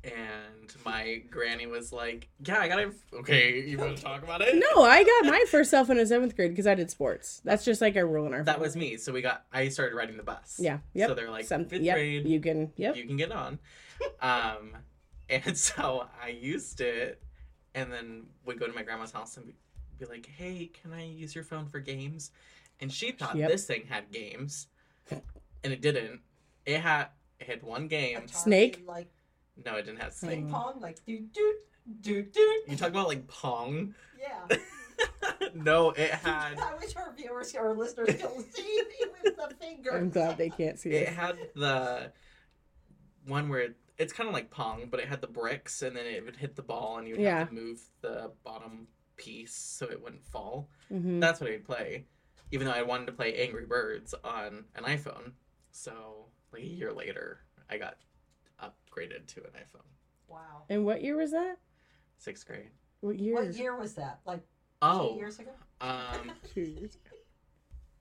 And 0.03 0.75
my 0.83 1.21
granny 1.29 1.65
was 1.65 1.93
like, 1.93 2.27
"Yeah, 2.45 2.59
I 2.59 2.67
got 2.67 2.79
it." 2.79 2.93
Okay, 3.13 3.61
you 3.61 3.77
want 3.77 3.95
to 3.95 4.03
talk 4.03 4.21
about 4.21 4.41
it? 4.41 4.53
No, 4.53 4.83
I 4.83 5.01
got 5.01 5.25
my 5.31 5.45
first 5.49 5.71
cell 5.71 5.85
phone 5.85 5.97
in 5.97 6.05
seventh 6.05 6.35
grade 6.35 6.51
because 6.51 6.67
I 6.67 6.75
did 6.75 6.91
sports. 6.91 7.41
That's 7.45 7.63
just 7.63 7.79
like 7.79 7.95
a 7.95 8.05
rule 8.05 8.25
in 8.27 8.33
our. 8.33 8.43
That 8.43 8.55
family. 8.55 8.65
was 8.67 8.75
me. 8.75 8.97
So 8.97 9.13
we 9.13 9.21
got. 9.21 9.45
I 9.53 9.69
started 9.69 9.95
riding 9.95 10.17
the 10.17 10.23
bus. 10.23 10.57
Yeah. 10.59 10.79
Yep. 10.93 11.07
So 11.07 11.15
they're 11.15 11.29
like 11.31 11.45
Some- 11.45 11.67
fifth 11.67 11.83
yep, 11.83 11.95
grade. 11.95 12.27
You 12.27 12.41
can. 12.41 12.73
Yep. 12.75 12.97
You 12.97 13.05
can 13.05 13.15
get 13.17 13.31
on. 13.31 13.59
Um, 14.21 14.75
and 15.29 15.57
so 15.57 16.07
I 16.21 16.29
used 16.29 16.81
it, 16.81 17.21
and 17.75 17.91
then 17.91 18.25
we'd 18.45 18.59
go 18.59 18.67
to 18.67 18.73
my 18.73 18.83
grandma's 18.83 19.11
house 19.11 19.37
and 19.37 19.47
be, 19.47 19.55
be 19.99 20.05
like, 20.05 20.25
"Hey, 20.25 20.69
can 20.81 20.93
I 20.93 21.05
use 21.05 21.33
your 21.35 21.43
phone 21.43 21.65
for 21.67 21.79
games?" 21.79 22.31
And 22.81 22.91
she 22.91 23.11
thought 23.11 23.35
Yep. 23.35 23.49
this 23.49 23.65
thing 23.65 23.85
had 23.87 24.11
games, 24.11 24.67
and 25.11 25.73
it 25.73 25.81
didn't. 25.81 26.21
It 26.65 26.79
had 26.79 27.07
it 27.39 27.47
had 27.47 27.63
one 27.63 27.87
game. 27.87 28.21
Atari, 28.21 28.29
Snake? 28.35 28.83
Like 28.85 29.07
No, 29.65 29.75
it 29.75 29.83
didn't 29.85 29.99
have 30.01 30.13
snake. 30.13 30.35
ping 30.39 30.47
Mm. 30.47 30.51
pong, 30.51 30.79
like 30.81 31.03
do 31.05 31.19
do 31.19 31.55
do 32.01 32.23
do. 32.23 32.63
You 32.67 32.75
talk 32.77 32.89
about 32.89 33.07
like 33.07 33.27
Pong? 33.27 33.93
Yeah. 34.17 34.57
no, 35.53 35.91
it 35.91 36.11
had 36.25 36.57
I 36.57 36.73
wish 36.79 36.95
our 36.95 37.13
viewers 37.15 37.53
or 37.55 37.73
listeners 37.73 38.15
could 38.15 38.45
see 38.55 38.81
me 38.83 39.07
with 39.23 39.35
the 39.35 39.53
finger. 39.59 39.91
I'm 39.91 40.09
glad 40.09 40.37
they 40.37 40.49
can't 40.49 40.79
see 40.79 40.91
it 40.91 41.09
it. 41.09 41.13
had 41.13 41.37
the 41.55 42.11
one 43.27 43.49
where 43.49 43.59
it, 43.59 43.75
it's 43.97 44.11
kind 44.13 44.27
of 44.27 44.33
like 44.33 44.49
Pong, 44.49 44.87
but 44.89 44.99
it 44.99 45.07
had 45.07 45.21
the 45.21 45.27
bricks, 45.27 45.81
and 45.81 45.95
then 45.95 46.05
it 46.05 46.23
would 46.25 46.35
hit 46.37 46.55
the 46.55 46.61
ball, 46.63 46.97
and 46.97 47.07
you 47.07 47.13
would 47.15 47.21
Yeah. 47.23 47.39
have 47.39 47.49
to 47.49 47.53
move 47.55 47.81
the 48.01 48.31
bottom 48.43 48.87
piece 49.17 49.53
so 49.53 49.85
it 49.89 50.01
wouldn't 50.01 50.25
fall. 50.25 50.69
hmm 50.89 51.19
That's 51.19 51.39
what 51.39 51.49
I'd 51.51 51.63
play, 51.65 52.07
even 52.51 52.65
though 52.65 52.73
I 52.73 52.81
wanted 52.81 53.05
to 53.07 53.11
play 53.13 53.35
Angry 53.45 53.65
Birds 53.65 54.13
on 54.23 54.65
an 54.75 54.83
iPhone. 54.85 55.33
So 55.71 56.27
like 56.51 56.63
a 56.63 56.65
year 56.67 56.91
later, 56.91 57.41
I 57.69 57.77
got 57.77 57.97
upgraded 58.61 59.27
to 59.27 59.41
an 59.43 59.51
iPhone. 59.51 59.85
Wow. 60.27 60.63
And 60.69 60.85
what 60.85 61.03
year 61.03 61.15
was 61.15 61.31
that? 61.31 61.57
Sixth 62.17 62.45
grade. 62.47 62.69
What 63.01 63.19
year? 63.19 63.35
What 63.35 63.53
year 63.55 63.75
was 63.77 63.93
that? 63.95 64.19
Like 64.25 64.41
Oh, 64.81 65.09
two 65.13 65.15
years 65.17 65.39
ago? 65.39 65.51
um, 65.81 66.31
Two 66.53 66.61
years. 66.61 66.95
Ago. 66.95 67.15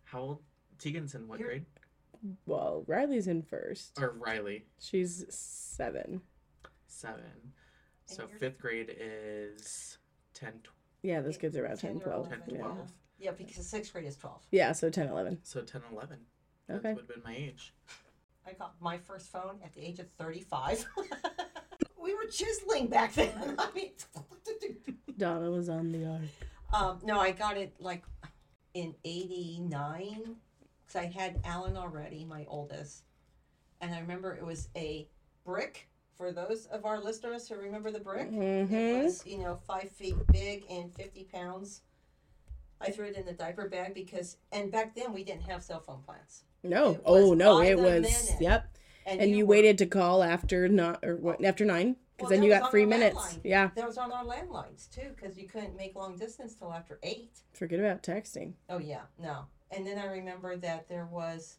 How 0.04 0.20
old? 0.20 0.42
Tegan's 0.78 1.14
in 1.14 1.28
what 1.28 1.38
You're- 1.38 1.50
grade? 1.54 1.66
Well, 2.46 2.84
Riley's 2.86 3.26
in 3.26 3.42
first. 3.42 3.98
Or 4.00 4.10
Riley? 4.18 4.64
She's 4.78 5.24
seven. 5.28 6.22
Seven. 6.86 7.52
So 8.06 8.26
fifth 8.38 8.58
grade 8.58 8.94
is 8.98 9.98
10, 10.34 10.52
tw- 10.62 10.68
Yeah, 11.02 11.20
those 11.20 11.36
kids 11.38 11.56
are 11.56 11.64
about 11.64 11.78
10, 11.80 11.94
10 11.94 12.00
12. 12.00 12.28
10, 12.28 12.42
Yeah. 12.48 12.58
12. 12.58 12.92
Yeah, 13.18 13.30
because 13.30 13.66
sixth 13.66 13.92
grade 13.92 14.06
is 14.06 14.16
twelve. 14.16 14.42
yeah, 14.50 14.72
so 14.72 14.90
10, 14.90 15.08
11. 15.08 15.38
So 15.44 15.62
10, 15.62 15.82
11. 15.92 16.18
That 16.66 16.76
Okay. 16.78 16.92
would 16.94 17.02
have 17.02 17.08
been 17.08 17.22
my 17.24 17.36
age. 17.36 17.72
I 18.44 18.52
got 18.52 18.74
my 18.80 18.98
first 18.98 19.30
phone 19.30 19.60
at 19.64 19.72
the 19.72 19.80
age 19.80 20.00
of 20.00 20.10
thirty-five. 20.18 20.84
we 22.02 22.14
were 22.14 22.24
chiseling 22.26 22.88
back 22.88 23.14
then. 23.14 23.54
I 23.58 23.68
mean, 23.72 23.92
Donna 25.16 25.50
was 25.52 25.68
on 25.68 25.92
the 25.92 26.04
arc. 26.06 26.22
um, 26.72 26.98
no, 27.04 27.20
I 27.20 27.30
got 27.30 27.56
it 27.56 27.74
like 27.78 28.02
in 28.74 28.94
'89 29.04 30.34
because 30.92 31.06
I 31.06 31.10
had 31.20 31.40
Alan 31.44 31.76
already, 31.76 32.24
my 32.24 32.44
oldest, 32.48 33.04
and 33.80 33.94
I 33.94 34.00
remember 34.00 34.34
it 34.34 34.44
was 34.44 34.68
a 34.76 35.08
brick. 35.44 35.88
For 36.16 36.30
those 36.30 36.66
of 36.66 36.84
our 36.84 37.00
listeners 37.02 37.48
who 37.48 37.56
remember 37.56 37.90
the 37.90 37.98
brick, 37.98 38.30
Mm-hmm. 38.30 38.74
it 38.74 39.04
was 39.04 39.26
you 39.26 39.38
know 39.38 39.58
five 39.66 39.90
feet 39.90 40.14
big 40.30 40.64
and 40.70 40.94
50 40.94 41.24
pounds. 41.32 41.82
I 42.80 42.90
threw 42.90 43.06
it 43.06 43.16
in 43.16 43.24
the 43.24 43.32
diaper 43.32 43.68
bag 43.68 43.94
because, 43.94 44.36
and 44.50 44.70
back 44.70 44.94
then 44.94 45.12
we 45.12 45.22
didn't 45.24 45.42
have 45.42 45.62
cell 45.62 45.80
phone 45.80 46.02
plans. 46.04 46.42
No. 46.64 47.00
Oh, 47.04 47.32
no. 47.32 47.60
It 47.60 47.76
was. 47.78 48.02
minute. 48.02 48.36
Yep. 48.40 48.76
And 49.06 49.30
you, 49.30 49.46
were- 49.46 49.50
waited 49.50 49.78
to 49.78 49.86
call 49.86 50.22
after 50.22 50.68
not 50.68 51.04
or 51.04 51.16
what 51.16 51.44
after 51.44 51.64
nine 51.64 51.96
because 52.16 52.30
Well, 52.30 52.40
then 52.40 52.42
you 52.42 52.50
got 52.50 52.70
three 52.70 52.86
minutes. 52.86 53.16
landline. 53.16 53.40
Yeah. 53.44 53.70
That 53.76 53.86
was 53.86 53.98
on 53.98 54.12
our 54.12 54.24
landlines 54.24 54.90
too, 54.90 55.10
because 55.14 55.36
you 55.38 55.48
couldn't 55.48 55.76
make 55.76 55.94
long 55.96 56.16
distance 56.16 56.54
till 56.54 56.72
after 56.72 56.98
eight. 57.04 57.30
Forget 57.52 57.78
about 57.80 58.02
texting. 58.02 58.54
Oh 58.68 58.78
yeah, 58.78 59.02
no. 59.18 59.46
And 59.72 59.86
then 59.86 59.98
I 59.98 60.06
remember 60.06 60.56
that 60.58 60.88
there 60.88 61.06
was, 61.06 61.56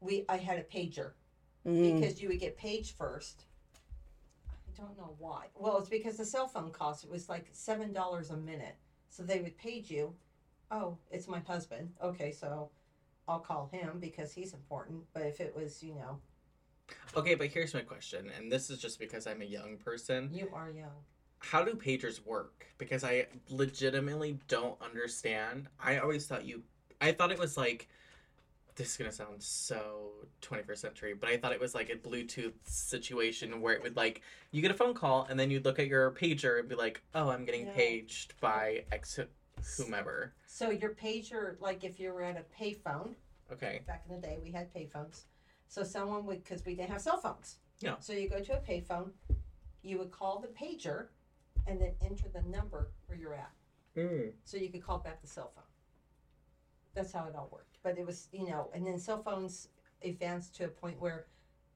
we 0.00 0.24
I 0.28 0.38
had 0.38 0.58
a 0.58 0.64
pager 0.64 1.12
Mm. 1.64 2.00
because 2.00 2.20
you 2.20 2.28
would 2.28 2.40
get 2.40 2.56
paged 2.56 2.96
first. 2.96 3.44
I 4.48 4.76
don't 4.76 4.98
know 4.98 5.14
why. 5.18 5.46
Well, 5.54 5.78
it's 5.78 5.88
because 5.88 6.16
the 6.16 6.24
cell 6.24 6.48
phone 6.48 6.72
cost. 6.72 7.04
It 7.04 7.10
was 7.10 7.28
like 7.28 7.48
seven 7.52 7.92
dollars 7.92 8.30
a 8.30 8.36
minute, 8.36 8.74
so 9.10 9.22
they 9.22 9.40
would 9.40 9.56
page 9.56 9.88
you. 9.88 10.12
Oh, 10.72 10.98
it's 11.12 11.28
my 11.28 11.38
husband. 11.38 11.92
Okay, 12.02 12.32
so 12.32 12.70
I'll 13.28 13.38
call 13.38 13.68
him 13.72 14.00
because 14.00 14.32
he's 14.32 14.54
important. 14.54 15.04
But 15.12 15.22
if 15.22 15.40
it 15.40 15.54
was, 15.54 15.84
you 15.84 15.94
know, 15.94 16.18
Okay, 17.16 17.36
but 17.36 17.46
here's 17.46 17.74
my 17.74 17.82
question, 17.82 18.28
and 18.36 18.50
this 18.50 18.68
is 18.70 18.78
just 18.80 18.98
because 18.98 19.26
I'm 19.28 19.40
a 19.40 19.44
young 19.46 19.76
person. 19.76 20.30
You 20.32 20.50
are 20.52 20.70
young. 20.70 21.04
How 21.38 21.62
do 21.62 21.74
pagers 21.74 22.24
work? 22.26 22.66
Because 22.78 23.04
I 23.04 23.26
legitimately 23.48 24.38
don't 24.48 24.80
understand. 24.82 25.68
I 25.78 25.98
always 25.98 26.26
thought 26.26 26.44
you. 26.44 26.64
I 27.02 27.12
thought 27.12 27.30
it 27.32 27.38
was 27.38 27.56
like. 27.56 27.88
This 28.74 28.92
is 28.92 28.96
gonna 28.96 29.12
sound 29.12 29.42
so 29.42 30.12
21st 30.40 30.78
century, 30.78 31.12
but 31.12 31.28
I 31.28 31.36
thought 31.36 31.52
it 31.52 31.60
was 31.60 31.74
like 31.74 31.90
a 31.90 31.94
Bluetooth 31.96 32.54
situation 32.64 33.60
where 33.60 33.74
it 33.74 33.82
would 33.82 33.96
like 33.96 34.22
you 34.50 34.62
get 34.62 34.70
a 34.70 34.74
phone 34.74 34.94
call 34.94 35.26
and 35.28 35.38
then 35.38 35.50
you'd 35.50 35.66
look 35.66 35.78
at 35.78 35.88
your 35.88 36.10
pager 36.10 36.58
and 36.58 36.70
be 36.70 36.74
like, 36.74 37.02
"Oh, 37.14 37.28
I'm 37.28 37.44
getting 37.44 37.66
No. 37.66 37.72
paged 37.72 38.32
by 38.40 38.86
X 38.90 39.20
whomever." 39.76 40.32
So 40.46 40.70
your 40.70 40.94
pager, 40.94 41.60
like 41.60 41.84
if 41.84 42.00
you 42.00 42.14
were 42.14 42.22
at 42.22 42.38
a 42.38 42.44
payphone, 42.58 43.14
Okay. 43.52 43.82
back 43.86 44.04
in 44.08 44.14
the 44.14 44.20
day, 44.26 44.38
we 44.42 44.50
had 44.50 44.72
payphones. 44.72 45.24
So 45.68 45.82
someone 45.82 46.24
would, 46.24 46.42
because 46.42 46.64
we 46.64 46.74
didn't 46.74 46.90
have 46.92 47.02
cell 47.02 47.18
phones. 47.18 47.58
Yeah. 47.80 47.98
So 47.98 48.14
you 48.14 48.26
go 48.30 48.40
to 48.40 48.56
a 48.56 48.60
payphone, 48.62 49.10
you 49.82 49.98
would 49.98 50.12
call 50.12 50.38
the 50.38 50.48
pager, 50.48 51.08
and 51.66 51.78
then 51.78 51.94
enter 52.00 52.30
the 52.30 52.40
number 52.42 52.90
where 53.06 53.18
you're 53.18 53.34
at. 53.34 53.52
Mm. 53.96 54.32
So 54.44 54.56
you 54.56 54.70
could 54.70 54.82
call 54.82 54.98
back 54.98 55.20
the 55.20 55.26
cell 55.28 55.52
phone. 55.54 55.64
That's 56.94 57.12
how 57.12 57.26
it 57.26 57.34
all 57.34 57.48
worked. 57.52 57.78
But 57.82 57.98
it 57.98 58.06
was, 58.06 58.28
you 58.32 58.46
know, 58.48 58.70
and 58.74 58.86
then 58.86 58.98
cell 58.98 59.22
phones 59.22 59.68
advanced 60.04 60.54
to 60.56 60.64
a 60.64 60.68
point 60.68 61.00
where 61.00 61.26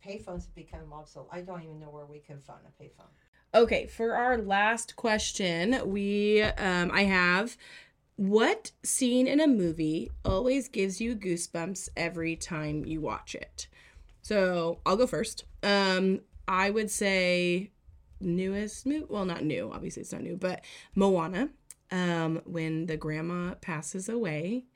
payphones 0.05 0.44
have 0.44 0.55
become 0.55 0.92
obsolete. 0.92 1.29
I 1.33 1.40
don't 1.40 1.62
even 1.62 1.81
know 1.81 1.90
where 1.90 2.05
we 2.07 2.18
can 2.18 2.40
find 2.40 2.61
a 2.66 2.83
payphone. 2.83 3.09
Okay, 3.55 3.87
for 3.87 4.14
our 4.14 4.37
last 4.38 4.96
question, 4.96 5.81
we 5.87 6.42
um 6.42 6.90
I 6.92 7.05
have 7.05 7.57
what 8.16 8.72
scene 8.83 9.26
in 9.26 9.40
a 9.40 9.46
movie 9.46 10.11
always 10.24 10.68
gives 10.68 11.00
you 11.00 11.14
goosebumps 11.14 11.88
every 11.96 12.35
time 12.37 12.85
you 12.85 13.00
watch 13.00 13.35
it? 13.35 13.68
So, 14.22 14.81
I'll 14.85 14.96
go 14.96 15.07
first. 15.07 15.44
Um 15.62 16.20
I 16.48 16.70
would 16.70 16.90
say 16.90 17.70
newest 18.20 18.87
movie, 18.87 19.07
well 19.09 19.24
not 19.24 19.44
new, 19.44 19.70
obviously 19.72 20.02
it's 20.02 20.12
not 20.12 20.22
new, 20.22 20.37
but 20.37 20.62
Moana. 20.94 21.50
Um 21.90 22.42
when 22.44 22.87
the 22.87 22.96
grandma 22.96 23.55
passes 23.55 24.09
away 24.09 24.66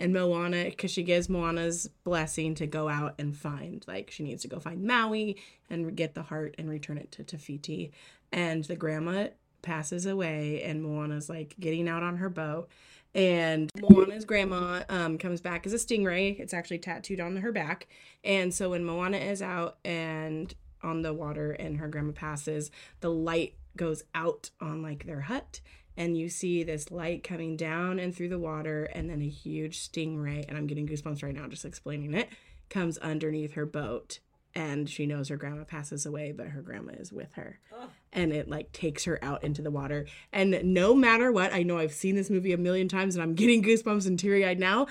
and 0.00 0.14
Moana 0.14 0.64
because 0.64 0.90
she 0.90 1.02
gives 1.02 1.28
Moana's 1.28 1.88
blessing 2.04 2.54
to 2.56 2.66
go 2.66 2.88
out 2.88 3.14
and 3.18 3.36
find 3.36 3.84
like 3.86 4.10
she 4.10 4.24
needs 4.24 4.42
to 4.42 4.48
go 4.48 4.58
find 4.58 4.82
Maui 4.82 5.36
and 5.68 5.94
get 5.94 6.14
the 6.14 6.22
heart 6.22 6.54
and 6.58 6.68
return 6.68 6.98
it 6.98 7.12
to 7.12 7.22
Te 7.22 7.36
Fiti. 7.36 7.92
And 8.32 8.64
the 8.64 8.76
grandma 8.76 9.28
passes 9.62 10.06
away 10.06 10.62
and 10.62 10.82
Moana's 10.82 11.28
like 11.28 11.54
getting 11.60 11.88
out 11.88 12.02
on 12.02 12.16
her 12.16 12.30
boat. 12.30 12.68
And 13.14 13.70
Moana's 13.78 14.24
grandma 14.24 14.84
um, 14.88 15.18
comes 15.18 15.40
back 15.40 15.66
as 15.66 15.72
a 15.74 15.76
stingray. 15.76 16.38
It's 16.40 16.54
actually 16.54 16.78
tattooed 16.78 17.20
on 17.20 17.36
her 17.36 17.52
back. 17.52 17.88
And 18.24 18.54
so 18.54 18.70
when 18.70 18.84
Moana 18.84 19.18
is 19.18 19.42
out 19.42 19.78
and 19.84 20.54
on 20.82 21.02
the 21.02 21.12
water 21.12 21.52
and 21.52 21.76
her 21.76 21.88
grandma 21.88 22.12
passes 22.12 22.70
the 23.00 23.10
light 23.10 23.54
goes 23.76 24.02
out 24.14 24.48
on 24.62 24.80
like 24.80 25.04
their 25.04 25.20
hut 25.20 25.60
and 25.96 26.16
you 26.16 26.28
see 26.28 26.62
this 26.62 26.90
light 26.90 27.22
coming 27.24 27.56
down 27.56 27.98
and 27.98 28.14
through 28.14 28.28
the 28.28 28.38
water 28.38 28.84
and 28.84 29.10
then 29.10 29.20
a 29.22 29.28
huge 29.28 29.78
stingray 29.78 30.44
and 30.48 30.56
I'm 30.56 30.66
getting 30.66 30.86
goosebumps 30.88 31.22
right 31.22 31.34
now 31.34 31.46
just 31.48 31.64
explaining 31.64 32.14
it 32.14 32.28
comes 32.68 32.98
underneath 32.98 33.54
her 33.54 33.66
boat 33.66 34.20
and 34.54 34.88
she 34.90 35.06
knows 35.06 35.28
her 35.28 35.36
grandma 35.36 35.64
passes 35.64 36.04
away 36.06 36.32
but 36.32 36.48
her 36.48 36.62
grandma 36.62 36.92
is 36.94 37.12
with 37.12 37.34
her 37.34 37.58
Oh. 37.72 37.88
and 38.12 38.32
it 38.32 38.48
like 38.48 38.72
takes 38.72 39.04
her 39.04 39.18
out 39.22 39.44
into 39.44 39.62
the 39.62 39.70
water. 39.70 40.06
And 40.32 40.60
no 40.64 40.94
matter 40.94 41.30
what, 41.30 41.52
I 41.54 41.62
know 41.62 41.78
I've 41.78 41.92
seen 41.92 42.16
this 42.16 42.28
movie 42.30 42.52
a 42.52 42.58
million 42.58 42.88
times 42.88 43.14
and 43.14 43.22
I'm 43.22 43.34
getting 43.34 43.62
goosebumps 43.62 44.06
and 44.06 44.18
teary 44.18 44.44
eyed 44.44 44.58
now. 44.58 44.86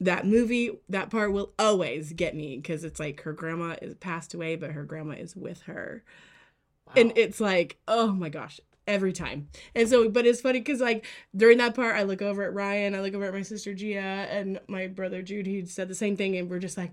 That 0.00 0.26
movie, 0.26 0.72
that 0.88 1.10
part 1.10 1.32
will 1.32 1.52
always 1.58 2.12
get 2.12 2.34
me 2.34 2.56
because 2.56 2.82
it's 2.82 2.98
like 2.98 3.22
her 3.22 3.32
grandma 3.32 3.76
is 3.80 3.94
passed 3.94 4.34
away, 4.34 4.56
but 4.56 4.72
her 4.72 4.82
grandma 4.84 5.14
is 5.14 5.36
with 5.36 5.62
her. 5.62 6.02
Wow. 6.88 6.92
And 6.96 7.12
it's 7.16 7.40
like, 7.40 7.78
oh 7.86 8.08
my 8.12 8.28
gosh, 8.28 8.60
every 8.86 9.12
time. 9.12 9.48
And 9.74 9.88
so, 9.88 10.08
but 10.08 10.26
it's 10.26 10.40
funny 10.40 10.60
because 10.60 10.80
like 10.80 11.06
during 11.34 11.58
that 11.58 11.74
part, 11.74 11.96
I 11.96 12.02
look 12.02 12.22
over 12.22 12.42
at 12.42 12.54
Ryan, 12.54 12.94
I 12.94 13.00
look 13.00 13.14
over 13.14 13.24
at 13.24 13.34
my 13.34 13.42
sister 13.42 13.74
Gia, 13.74 13.98
and 13.98 14.60
my 14.68 14.86
brother 14.86 15.22
Jude, 15.22 15.46
he 15.46 15.64
said 15.66 15.88
the 15.88 15.94
same 15.94 16.16
thing. 16.16 16.36
And 16.36 16.50
we're 16.50 16.58
just 16.58 16.76
like, 16.76 16.92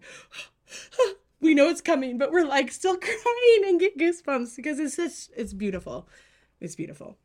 we 1.41 1.53
know 1.53 1.69
it's 1.69 1.81
coming, 1.81 2.17
but 2.17 2.31
we're 2.31 2.45
like 2.45 2.71
still 2.71 2.97
crying 3.01 3.63
and 3.65 3.79
get 3.79 3.97
goosebumps 3.97 4.55
because 4.55 4.79
it's 4.79 4.95
just, 4.95 5.31
it's 5.35 5.53
beautiful. 5.53 6.07
It's 6.59 6.75
beautiful. 6.75 7.17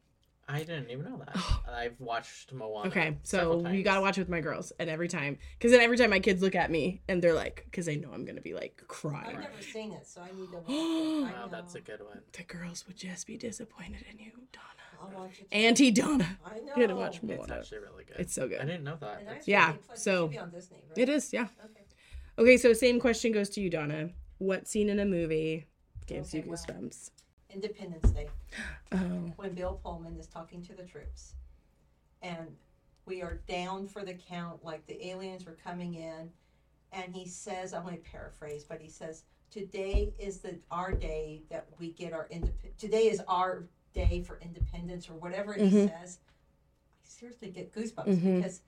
I 0.48 0.60
didn't 0.60 0.90
even 0.90 1.04
know 1.04 1.18
that. 1.18 1.36
I've 1.72 2.00
watched 2.00 2.52
Moana. 2.52 2.88
Okay, 2.88 3.16
several 3.24 3.64
so 3.64 3.70
you 3.70 3.82
gotta 3.82 4.00
watch 4.00 4.16
it 4.16 4.20
with 4.20 4.28
my 4.28 4.40
girls, 4.40 4.72
and 4.78 4.88
every 4.88 5.08
time, 5.08 5.38
because 5.58 5.72
then 5.72 5.80
every 5.80 5.96
time 5.96 6.10
my 6.10 6.20
kids 6.20 6.40
look 6.40 6.54
at 6.54 6.70
me 6.70 7.02
and 7.08 7.20
they're 7.20 7.34
like, 7.34 7.64
because 7.64 7.86
they 7.86 7.96
know 7.96 8.10
I'm 8.12 8.24
gonna 8.24 8.40
be 8.40 8.54
like 8.54 8.82
crying. 8.86 9.36
I've 9.36 9.42
never 9.42 9.62
seen 9.62 9.92
it, 9.92 10.06
so 10.06 10.20
I 10.22 10.30
need 10.38 10.50
to 10.52 10.58
watch 10.58 10.68
it. 10.68 10.72
I 10.72 11.40
Wow, 11.40 11.48
that's 11.50 11.74
a 11.74 11.80
good 11.80 12.00
one. 12.00 12.20
The 12.32 12.44
girls 12.44 12.86
would 12.86 12.96
just 12.96 13.26
be 13.26 13.36
disappointed 13.36 14.04
in 14.10 14.18
you, 14.18 14.30
Donna. 14.52 14.64
I'll 15.02 15.22
watch 15.22 15.40
it. 15.40 15.48
Auntie 15.52 15.90
Donna. 15.90 16.38
I 16.44 16.60
know. 16.60 16.72
You 16.76 16.82
gotta 16.82 16.96
watch 16.96 17.20
It's 17.22 17.50
actually 17.50 17.78
really 17.78 18.04
good. 18.04 18.16
It's 18.18 18.32
so 18.32 18.48
good. 18.48 18.60
I 18.60 18.64
didn't 18.64 18.84
know 18.84 18.96
that. 19.00 19.18
And 19.18 19.26
That's- 19.28 19.48
Yeah, 19.48 19.72
plus 19.86 19.98
it 19.98 20.02
so- 20.02 20.24
should 20.26 20.30
be 20.30 20.38
on 20.38 20.50
Disney, 20.50 20.78
right? 20.88 20.98
It 20.98 21.08
is, 21.08 21.32
yeah. 21.32 21.48
Okay. 21.64 21.82
Okay, 22.38 22.56
so 22.56 22.72
same 22.72 23.00
question 23.00 23.32
goes 23.32 23.48
to 23.50 23.60
you, 23.60 23.68
Donna. 23.70 24.10
What 24.38 24.68
scene 24.68 24.88
in 24.90 24.98
a 25.00 25.04
movie 25.06 25.66
gives 26.06 26.34
Okay, 26.34 26.44
you 26.44 26.50
well. 26.50 26.56
goosebumps? 26.58 27.10
Independence 27.56 28.10
Day. 28.10 28.28
Oh, 28.92 29.32
when 29.36 29.54
Bill 29.54 29.80
Pullman 29.82 30.16
is 30.18 30.26
talking 30.26 30.62
to 30.64 30.74
the 30.74 30.82
troops. 30.82 31.32
And 32.20 32.48
we 33.06 33.22
are 33.22 33.40
down 33.48 33.86
for 33.88 34.04
the 34.04 34.12
count, 34.12 34.62
like 34.62 34.86
the 34.86 35.06
aliens 35.08 35.46
were 35.46 35.56
coming 35.64 35.94
in. 35.94 36.28
And 36.92 37.14
he 37.14 37.26
says, 37.26 37.72
I'm 37.72 37.82
going 37.82 37.96
to 37.96 38.02
paraphrase, 38.10 38.64
but 38.68 38.80
he 38.80 38.88
says, 38.90 39.24
Today 39.50 40.12
is 40.18 40.38
the 40.40 40.58
our 40.70 40.92
day 40.92 41.44
that 41.50 41.66
we 41.78 41.90
get 41.92 42.12
our 42.12 42.26
independence. 42.30 42.74
Today 42.78 43.08
is 43.08 43.22
our 43.26 43.64
day 43.94 44.22
for 44.26 44.38
independence, 44.42 45.08
or 45.08 45.14
whatever 45.14 45.54
he 45.54 45.62
Mhm. 45.62 45.88
says. 45.88 46.18
I 46.20 47.08
seriously 47.08 47.48
get 47.50 47.72
goosebumps 47.72 48.06
Mhm. 48.20 48.36
because 48.42 48.60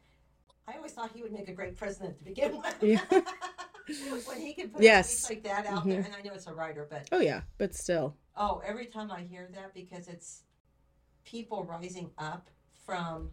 I 0.67 0.77
always 0.77 0.93
thought 0.93 1.11
he 1.13 1.21
would 1.23 1.33
make 1.33 1.49
a 1.49 1.53
great 1.53 1.77
president 1.77 2.17
to 2.19 2.25
begin 2.25 2.57
with. 2.59 2.83
Yeah. 2.83 3.05
when 4.27 4.41
he 4.41 4.53
can 4.55 4.71
put 4.71 4.83
Yes. 4.83 5.29
like 5.29 5.43
that 5.45 5.67
out 5.67 5.85
there, 5.87 6.01
and 6.01 6.15
I 6.15 6.23
know 6.23 6.33
it's 6.35 6.47
a 6.47 6.55
writer, 6.55 6.87
but 6.89 7.09
oh 7.13 7.21
yeah, 7.21 7.43
but 7.59 7.75
still, 7.75 8.17
Oh, 8.37 8.63
every 8.65 8.87
time 8.87 9.11
I 9.11 9.23
hear 9.23 9.49
that 9.55 9.75
because 9.75 10.07
it's 10.09 10.43
people 11.25 11.65
rising 11.65 12.11
up 12.19 12.49
from 12.87 13.31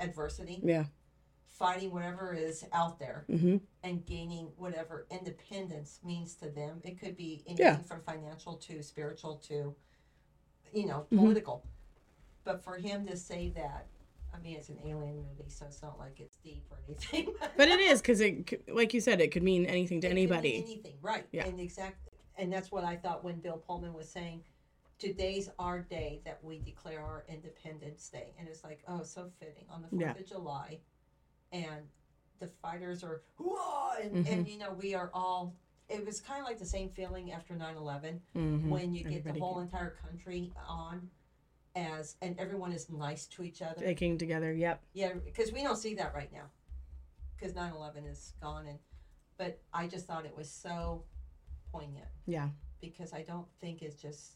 adversity, 0.00 0.60
yeah. 0.62 0.84
fighting 1.46 1.92
whatever 1.92 2.32
is 2.34 2.64
out 2.72 2.98
there, 2.98 3.24
Mm-hmm. 3.30 3.58
and 3.82 4.04
gaining 4.06 4.46
whatever 4.56 5.06
independence 5.10 6.00
means 6.04 6.34
to 6.36 6.48
them. 6.50 6.80
It 6.84 6.98
could 7.00 7.16
be 7.16 7.42
anything 7.46 7.64
Yeah. 7.66 7.76
from 7.78 8.02
financial 8.02 8.56
to 8.56 8.82
spiritual 8.82 9.36
to, 9.48 9.74
you 10.72 10.86
know, 10.86 11.06
Mhm. 11.12 11.18
political. 11.18 11.64
But 12.44 12.62
for 12.64 12.76
him 12.76 13.06
to 13.06 13.16
say 13.16 13.50
that, 13.50 13.86
I 14.34 14.38
mean, 14.38 14.56
it's 14.56 14.68
an 14.68 14.78
alien 14.84 15.16
movie, 15.16 15.48
so 15.48 15.66
it's 15.66 15.82
not 15.82 15.98
like 15.98 16.20
it's 16.20 16.36
deep 16.38 16.64
or 16.70 16.78
anything. 16.88 17.34
But 17.56 17.68
it 17.68 17.80
is 17.80 18.00
because 18.00 18.20
it, 18.20 18.68
like 18.72 18.94
you 18.94 19.00
said, 19.00 19.20
it 19.20 19.30
could 19.32 19.42
mean 19.42 19.66
anything 19.66 20.00
to 20.02 20.06
It 20.06 20.10
could 20.10 20.16
mean 20.16 20.28
anybody. 20.30 20.62
anything, 20.64 20.94
right? 21.02 21.26
Yeah. 21.32 21.46
And 21.46 21.60
exact, 21.60 22.08
and 22.38 22.52
that's 22.52 22.70
what 22.70 22.84
I 22.84 22.96
thought 22.96 23.22
when 23.24 23.40
Bill 23.40 23.58
Pullman 23.58 23.92
was 23.92 24.08
saying, 24.08 24.42
"Today's 24.98 25.50
our 25.58 25.80
day 25.80 26.20
that 26.24 26.42
we 26.42 26.58
declare 26.60 27.00
our 27.02 27.24
Independence 27.28 28.08
Day," 28.08 28.34
and 28.38 28.48
it's 28.48 28.64
like, 28.64 28.82
oh, 28.88 29.02
so 29.02 29.30
fitting 29.40 29.64
on 29.70 29.82
the 29.82 29.88
Fourth 29.88 30.00
Yeah. 30.02 30.10
of 30.12 30.26
July, 30.26 30.78
and 31.52 31.86
the 32.38 32.48
fighters 32.62 33.02
are 33.04 33.22
whoa, 33.38 33.90
and, 34.02 34.12
Mm-hmm. 34.14 34.32
and 34.32 34.48
you 34.48 34.58
know 34.58 34.72
we 34.72 34.94
are 34.94 35.10
all. 35.12 35.54
It 35.88 36.06
was 36.06 36.20
kind 36.20 36.40
of 36.40 36.46
like 36.46 36.58
the 36.58 36.64
same 36.64 36.88
feeling 36.88 37.32
after 37.32 37.54
9-11 37.56 38.20
Mhm. 38.36 38.68
when 38.68 38.94
you 38.94 39.02
get 39.02 39.08
Everybody 39.18 39.40
the 39.40 39.44
whole 39.44 39.58
entire 39.58 39.90
country 39.90 40.52
on 40.68 41.10
as 41.74 42.16
and 42.22 42.38
everyone 42.38 42.72
is 42.72 42.90
nice 42.90 43.26
to 43.28 43.42
each 43.42 43.62
other. 43.62 43.80
Taking 43.80 44.18
together, 44.18 44.52
yep. 44.52 44.82
Yeah, 44.92 45.12
because 45.24 45.52
we 45.52 45.62
don't 45.62 45.76
see 45.76 45.94
that 45.94 46.14
right 46.14 46.32
now, 46.32 46.50
because 47.36 47.52
9-11 47.54 48.10
is 48.10 48.34
gone, 48.40 48.66
and 48.66 48.78
but 49.38 49.58
I 49.72 49.86
just 49.86 50.06
thought 50.06 50.26
it 50.26 50.36
was 50.36 50.50
so 50.50 51.04
poignant. 51.72 52.08
Yeah. 52.26 52.48
Because 52.80 53.12
I 53.12 53.22
don't 53.22 53.46
think 53.60 53.82
it's 53.82 54.00
just 54.00 54.32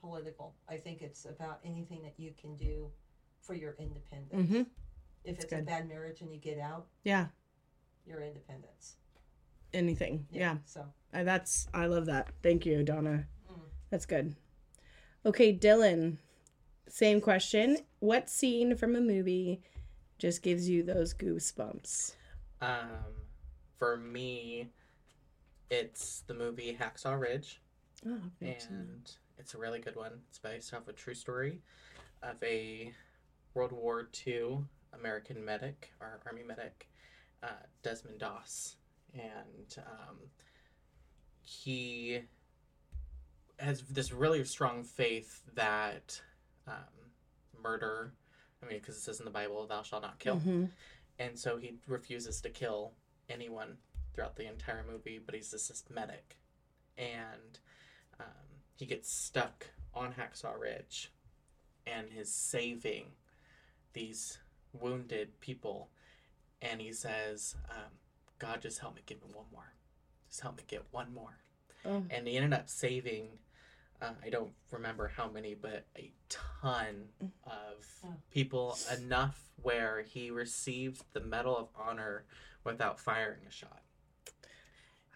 political. 0.00 0.54
I 0.68 0.76
think 0.76 1.02
it's 1.02 1.24
about 1.24 1.60
anything 1.64 2.02
that 2.02 2.14
you 2.16 2.32
can 2.40 2.56
do 2.56 2.90
for 3.40 3.54
your 3.54 3.74
independence. 3.78 4.32
Mm-hmm. 4.50 4.62
If 5.24 5.36
That's 5.38 5.44
it's 5.44 5.52
a 5.52 5.62
bad 5.62 5.88
marriage 5.88 6.20
and 6.20 6.32
you 6.32 6.38
get 6.38 6.58
out, 6.58 6.86
Yeah. 7.04 7.26
your 8.06 8.20
independence. 8.20 8.96
Anything. 9.72 10.26
Yeah. 10.30 10.58
So 10.64 10.84
Uh, 11.14 11.24
that's 11.24 11.66
I 11.72 11.86
love 11.86 12.06
that. 12.06 12.28
Thank 12.42 12.66
you, 12.66 12.82
Donna. 12.82 13.26
Mm. 13.50 13.60
That's 13.90 14.06
good. 14.06 14.36
Okay, 15.24 15.56
Dylan. 15.56 16.16
Same 16.88 17.20
question. 17.20 17.78
What 18.00 18.28
scene 18.28 18.76
from 18.76 18.96
a 18.96 19.00
movie 19.00 19.62
just 20.18 20.42
gives 20.42 20.68
you 20.68 20.82
those 20.82 21.14
goosebumps? 21.14 22.14
Um, 22.60 23.14
for 23.78 23.96
me, 23.96 24.68
it's 25.70 26.22
the 26.26 26.34
movie 26.34 26.76
Hacksaw 26.78 27.18
Ridge, 27.20 27.60
Oh, 28.06 28.14
I've 28.14 28.30
never 28.40 28.60
seen 28.60 28.68
that. 28.70 28.74
and 28.76 29.12
it's 29.38 29.54
a 29.54 29.58
really 29.58 29.78
good 29.78 29.96
one. 29.96 30.12
It's 30.28 30.38
based 30.38 30.74
off 30.74 30.88
a 30.88 30.92
true 30.92 31.14
story 31.14 31.60
of 32.22 32.36
a 32.42 32.92
World 33.54 33.72
War 33.72 34.08
II 34.26 34.58
American 34.92 35.44
medic 35.44 35.92
or 36.00 36.20
Army 36.26 36.42
medic, 36.42 36.88
uh, 37.42 37.46
Desmond 37.82 38.18
Doss, 38.18 38.76
and 39.14 39.76
um, 39.78 40.16
he 41.42 42.20
has 43.62 43.82
this 43.82 44.12
really 44.12 44.44
strong 44.44 44.84
faith 44.84 45.42
that 45.54 46.20
um, 46.66 46.74
murder, 47.62 48.12
I 48.62 48.66
mean, 48.66 48.78
because 48.78 48.96
it 48.96 49.00
says 49.00 49.18
in 49.18 49.24
the 49.24 49.30
Bible, 49.30 49.66
thou 49.66 49.82
shalt 49.82 50.02
not 50.02 50.18
kill. 50.18 50.40
Mhm. 50.40 50.70
And 51.18 51.38
so 51.38 51.56
he 51.56 51.78
refuses 51.86 52.40
to 52.40 52.50
kill 52.50 52.92
anyone 53.28 53.78
throughout 54.14 54.36
the 54.36 54.46
entire 54.48 54.84
movie, 54.90 55.18
but 55.24 55.34
he's 55.34 55.52
a 55.54 55.58
systematic. 55.58 56.36
And 56.96 57.58
um, 58.20 58.26
he 58.76 58.86
gets 58.86 59.10
stuck 59.10 59.66
on 59.94 60.12
Hacksaw 60.12 60.58
Ridge 60.58 61.12
and 61.86 62.08
is 62.16 62.32
saving 62.32 63.06
these 63.92 64.38
wounded 64.72 65.40
people. 65.40 65.90
And 66.60 66.80
he 66.80 66.92
says, 66.92 67.56
um, 67.70 67.92
God, 68.38 68.60
just 68.60 68.78
help 68.78 68.96
me 68.96 69.02
give 69.06 69.22
me 69.22 69.28
one 69.32 69.46
more. 69.52 69.72
Just 70.28 70.40
help 70.40 70.56
me 70.56 70.64
get 70.66 70.84
one 70.90 71.12
more. 71.12 71.38
Oh. 71.84 72.04
And 72.10 72.26
he 72.26 72.36
ended 72.36 72.52
up 72.52 72.68
saving, 72.68 73.38
uh, 74.02 74.10
I 74.24 74.28
don't 74.30 74.52
remember 74.70 75.08
how 75.16 75.30
many, 75.30 75.54
but 75.54 75.84
a 75.96 76.12
ton 76.28 77.08
of 77.46 77.86
Oh. 78.04 78.14
people, 78.30 78.76
enough 78.98 79.40
where 79.62 80.02
he 80.02 80.30
received 80.30 81.04
the 81.12 81.20
Medal 81.20 81.56
of 81.56 81.68
Honor 81.78 82.24
without 82.64 82.98
firing 82.98 83.40
a 83.48 83.50
shot. 83.50 83.80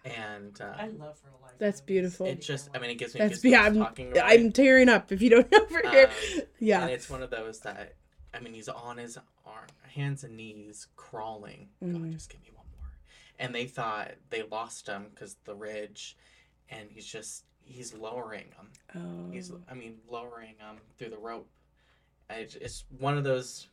And 0.05 0.59
uh, 0.61 0.73
I 0.77 0.87
love 0.87 1.19
real 1.25 1.37
life. 1.41 1.51
That's 1.59 1.81
movies. 1.81 1.85
beautiful. 1.85 2.25
it 2.27 2.41
just, 2.41 2.69
I 2.73 2.79
mean, 2.79 2.91
it 2.91 2.95
gives 2.95 3.13
me 3.13 3.19
That's 3.19 3.39
goosebumps 3.39 3.51
yeah. 3.51 3.61
I'm, 3.63 3.75
talking 3.77 4.11
about 4.11 4.29
I'm 4.29 4.51
tearing 4.53 4.87
up. 4.89 5.11
If 5.11 5.21
you 5.21 5.29
don't 5.29 5.51
know 5.51 5.65
for 5.65 5.81
here, 5.89 6.09
Um, 6.35 6.41
yeah. 6.59 6.81
And 6.83 6.91
it's 6.91 7.09
one 7.09 7.21
of 7.23 7.29
those 7.29 7.59
that, 7.61 7.95
I 8.33 8.39
mean, 8.39 8.53
he's 8.53 8.69
on 8.69 8.97
his 8.97 9.17
arm, 9.45 9.65
hands 9.93 10.23
and 10.23 10.37
knees, 10.37 10.87
crawling. 10.95 11.69
God, 11.81 11.91
Mhm. 11.95 12.13
just 12.13 12.29
give 12.29 12.41
me 12.41 12.51
one 12.55 12.65
more. 12.77 12.89
And 13.37 13.53
they 13.53 13.65
thought 13.65 14.11
they 14.29 14.43
lost 14.43 14.87
him 14.87 15.07
because 15.13 15.35
the 15.43 15.55
ridge, 15.55 16.15
and 16.69 16.89
he's 16.89 17.05
just 17.05 17.43
he's 17.67 17.93
lowering 17.93 18.45
them. 18.55 18.69
Oh. 18.95 19.31
He's, 19.31 19.51
I 19.69 19.73
mean, 19.73 19.97
lowering 20.09 20.55
them 20.59 20.77
through 20.97 21.09
the 21.09 21.17
rope. 21.17 21.47
It's, 22.29 22.55
it's 22.55 22.85
one 22.99 23.17
of 23.17 23.23
those 23.23 23.67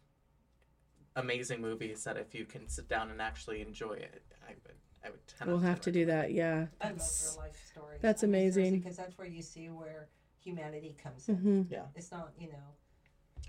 amazing 1.16 1.60
movies 1.60 2.04
that 2.04 2.16
if 2.16 2.34
you 2.34 2.44
can 2.44 2.68
sit 2.68 2.88
down 2.88 3.10
and 3.10 3.20
actually 3.20 3.60
enjoy 3.60 3.92
it, 3.94 4.22
I 4.46 4.52
would, 4.64 4.74
I 5.04 5.10
would. 5.10 5.26
tend 5.26 5.50
We'll 5.50 5.60
have 5.60 5.80
to 5.82 5.92
do 5.92 6.06
that. 6.06 6.32
Yeah. 6.32 6.66
I 6.80 6.88
love 6.88 6.98
That's- 6.98 7.36
real 7.36 7.44
life 7.44 7.66
stories. 7.70 7.98
that's 8.02 8.24
I 8.24 8.26
mean, 8.26 8.34
amazing. 8.42 8.78
because 8.80 8.96
that's 8.96 9.16
where 9.16 9.26
you 9.26 9.42
see 9.42 9.68
where 9.68 10.08
humanity 10.40 10.96
comes 11.02 11.28
in. 11.28 11.36
hmm 11.36 11.62
It's 11.96 12.10
not, 12.10 12.32
you 12.38 12.48
know. 12.48 12.74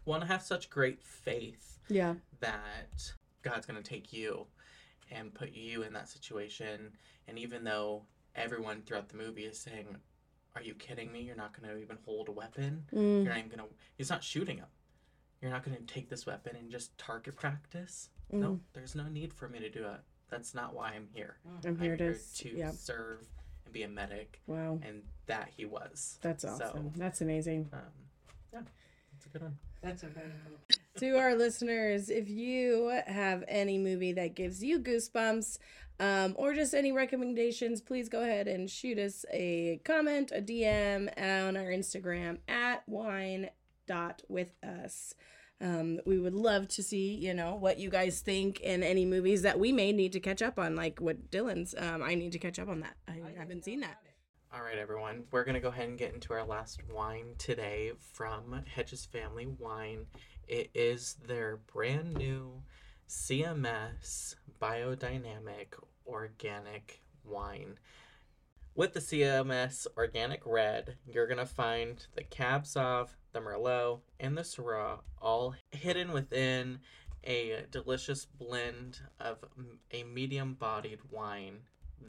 Want 0.06 0.22
to 0.22 0.28
have 0.28 0.44
such 0.44 0.70
great 0.70 1.02
faith 1.04 1.80
Yeah. 1.90 2.16
that 2.40 3.12
God's 3.42 3.66
going 3.66 3.82
to 3.82 3.88
take 3.88 4.14
you 4.14 4.46
and 5.12 5.34
put 5.34 5.52
you 5.52 5.82
in 5.84 5.94
that 5.94 6.08
situation. 6.10 6.92
And 7.28 7.40
even 7.40 7.64
though 7.64 8.04
everyone 8.36 8.82
throughout 8.84 9.10
the 9.10 9.18
movie 9.18 9.44
is 9.46 9.60
saying, 9.60 9.98
Are 10.56 10.62
you 10.62 10.74
kidding 10.74 11.12
me? 11.12 11.22
You're 11.22 11.36
not 11.36 11.60
going 11.60 11.74
to 11.74 11.82
even 11.82 11.98
hold 12.06 12.30
a 12.30 12.32
weapon. 12.32 12.86
Mm. 12.94 13.24
You're 13.26 13.34
not 13.34 13.38
even 13.40 13.50
going 13.50 13.60
to, 13.70 13.76
he's 13.98 14.10
not 14.10 14.24
shooting 14.24 14.58
him. 14.58 14.68
You're 15.42 15.52
not 15.52 15.66
going 15.66 15.76
to 15.78 15.84
take 15.84 16.10
this 16.10 16.26
weapon 16.26 16.56
and 16.56 16.72
just 16.72 16.98
target 16.98 17.36
practice. 17.36 18.10
Mm. 18.34 18.40
No, 18.40 18.60
there's 18.74 18.96
no 18.96 19.08
need 19.10 19.34
for 19.34 19.50
me 19.50 19.60
to 19.60 19.70
do 19.70 19.86
it. 19.86 20.00
That's 20.30 20.56
not 20.56 20.74
why 20.74 20.94
I'm 20.96 21.08
here. 21.14 21.36
I'm 21.66 21.78
here 21.78 21.92
I'm 21.94 21.98
to. 21.98 22.04
here 22.06 22.14
s- 22.14 22.34
to 22.40 22.50
Yeah. 22.58 22.72
serve 22.72 23.28
and 23.66 23.74
be 23.74 23.84
a 23.84 23.88
medic. 23.88 24.42
Wow. 24.48 24.80
And 24.82 25.04
that 25.28 25.50
he 25.56 25.66
was. 25.66 26.18
That's 26.22 26.44
So- 26.44 26.50
awesome. 26.50 26.94
That's 26.96 27.22
amazing. 27.22 27.70
Um, 27.74 27.80
yeah, 28.54 28.62
that's 29.14 29.26
a 29.26 29.30
good 29.30 29.42
one. 29.42 29.58
That's 29.82 30.04
a 30.04 30.08
very 30.08 30.28
good 30.70 30.78
to 31.02 31.18
our 31.18 31.36
listeners, 31.36 32.10
if 32.10 32.30
you 32.30 32.98
have 33.06 33.44
any 33.50 33.78
movie 33.78 34.14
that 34.14 34.34
gives 34.34 34.64
you 34.64 34.80
goosebumps 34.80 35.60
um, 36.00 36.34
or 36.38 36.54
just 36.54 36.74
any 36.74 36.92
recommendations, 36.92 37.82
please 37.82 38.10
go 38.10 38.22
ahead 38.22 38.48
and 38.48 38.70
shoot 38.70 38.98
us 38.98 39.26
a 39.32 39.80
comment, 39.86 40.32
a 40.34 40.42
DM 40.42 41.08
on 41.18 41.56
our 41.58 41.68
Instagram 41.68 42.40
at 42.48 42.88
wine 42.88 43.50
dot 43.88 44.22
with 44.28 44.54
us. 44.64 45.14
Um, 45.62 46.00
we 46.06 46.20
would 46.20 46.34
love 46.34 46.68
to 46.70 46.84
see, 46.84 47.16
you 47.16 47.34
know, 47.34 47.56
what 47.56 47.80
you 47.80 47.90
guys 47.90 48.20
think 48.20 48.60
and 48.64 48.84
any 48.84 49.06
movies 49.06 49.44
that 49.44 49.58
we 49.58 49.72
may 49.72 49.94
need 49.94 50.12
to 50.14 50.20
catch 50.20 50.42
up 50.42 50.60
on, 50.60 50.76
like 50.76 51.00
what 51.00 51.32
Dylan's. 51.32 51.74
Um, 51.78 52.04
I 52.04 52.16
need 52.16 52.34
to 52.34 52.40
catch 52.40 52.60
up 52.60 52.68
on 52.68 52.82
that. 52.82 52.98
I, 53.08 53.14
I 53.14 53.40
haven't 53.40 53.64
seen 53.64 53.80
that. 53.80 54.02
All 54.54 54.62
right, 54.62 54.78
everyone. 54.78 55.24
We're 55.32 55.44
going 55.44 55.56
to 55.56 55.62
go 55.62 55.70
ahead 55.70 55.88
and 55.88 55.98
get 55.98 56.14
into 56.14 56.34
our 56.34 56.46
last 56.46 56.82
wine 56.94 57.36
today 57.38 57.94
from 58.14 58.64
Hedges 58.74 59.06
Family 59.06 59.48
Wine. 59.48 60.06
It 60.48 60.72
is 60.74 61.16
their 61.26 61.58
brand 61.74 62.14
new 62.16 62.62
CMS 63.08 64.36
Biodynamic 64.66 65.76
Organic 66.08 67.00
Wine. 67.24 67.78
With 68.74 68.94
the 68.94 69.00
CMS 69.00 69.86
Organic 69.96 70.42
Red, 70.44 70.96
you're 71.06 71.28
going 71.28 71.38
to 71.38 71.46
find 71.46 72.04
the 72.16 72.24
Cab 72.24 72.64
Sauv, 72.64 73.10
the 73.32 73.42
Merlot, 73.42 74.00
and 74.20 74.36
the 74.36 74.42
Syrah 74.42 75.02
all 75.22 75.54
hidden 75.70 76.14
within 76.14 76.80
a 77.24 77.66
delicious 77.70 78.26
blend 78.26 79.02
of 79.20 79.38
a 79.92 80.02
medium 80.02 80.56
bodied 80.56 81.00
wine 81.12 81.60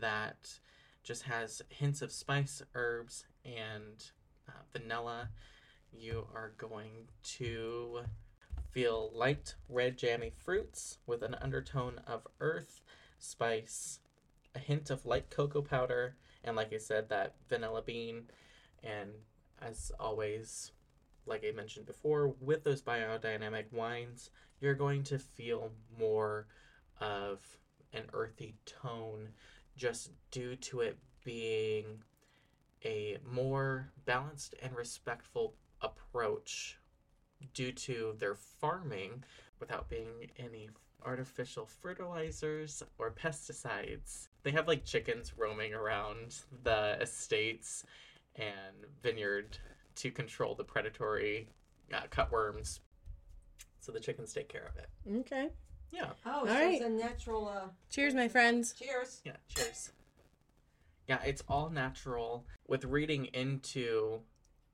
that 0.00 0.58
just 1.04 1.24
has 1.24 1.60
hints 1.68 2.00
of 2.00 2.10
spice, 2.10 2.62
herbs, 2.74 3.26
and 3.44 4.12
uh, 4.48 4.52
vanilla. 4.72 5.28
You 5.92 6.26
are 6.34 6.54
going 6.56 7.10
to 7.36 8.00
feel 8.76 9.10
light 9.14 9.54
red 9.70 9.96
jammy 9.96 10.30
fruits 10.36 10.98
with 11.06 11.22
an 11.22 11.34
undertone 11.40 11.98
of 12.06 12.26
earth, 12.40 12.82
spice, 13.18 14.00
a 14.54 14.58
hint 14.58 14.90
of 14.90 15.06
light 15.06 15.30
cocoa 15.30 15.62
powder, 15.62 16.14
and 16.44 16.56
like 16.56 16.70
I 16.74 16.76
said, 16.76 17.08
that 17.08 17.36
vanilla 17.48 17.80
bean. 17.80 18.24
And 18.82 19.12
as 19.62 19.90
always, 19.98 20.72
like 21.24 21.42
I 21.42 21.52
mentioned 21.56 21.86
before, 21.86 22.34
with 22.38 22.64
those 22.64 22.82
biodynamic 22.82 23.72
wines, 23.72 24.28
you're 24.60 24.74
going 24.74 25.04
to 25.04 25.18
feel 25.18 25.72
more 25.98 26.46
of 27.00 27.40
an 27.94 28.04
earthy 28.12 28.56
tone 28.66 29.30
just 29.74 30.10
due 30.30 30.54
to 30.54 30.80
it 30.80 30.98
being 31.24 32.02
a 32.84 33.16
more 33.26 33.90
balanced 34.04 34.54
and 34.62 34.76
respectful 34.76 35.54
approach 35.80 36.78
due 37.54 37.72
to 37.72 38.14
their 38.18 38.34
farming 38.34 39.24
without 39.60 39.88
being 39.88 40.30
any 40.38 40.68
artificial 41.04 41.66
fertilizers 41.66 42.82
or 42.98 43.10
pesticides. 43.12 44.28
They 44.42 44.50
have 44.50 44.66
like 44.66 44.84
chickens 44.84 45.32
roaming 45.36 45.72
around 45.74 46.40
the 46.64 46.98
estates 47.00 47.84
and 48.36 48.76
vineyard 49.02 49.56
to 49.96 50.10
control 50.10 50.54
the 50.54 50.64
predatory 50.64 51.48
uh, 51.92 52.02
cutworms. 52.10 52.80
So 53.80 53.92
the 53.92 54.00
chickens 54.00 54.32
take 54.32 54.48
care 54.48 54.68
of 54.68 54.76
it. 54.76 54.88
Okay. 55.20 55.50
Yeah. 55.92 56.10
Oh, 56.26 56.40
All 56.40 56.46
so 56.46 56.52
right. 56.52 56.74
it's 56.74 56.84
a 56.84 56.88
natural. 56.88 57.48
Uh, 57.48 57.68
Cheers, 57.90 58.14
my 58.14 58.26
friends. 58.28 58.72
cheers. 58.72 59.20
Yeah, 59.24 59.36
cheers. 59.48 59.92
Yeah, 61.08 61.18
it's 61.24 61.42
all 61.48 61.70
natural. 61.70 62.44
With 62.66 62.84
reading 62.84 63.26
into 63.26 64.20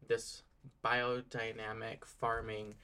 this 0.09 0.43
biodynamic 0.85 2.05
farming, 2.05 2.75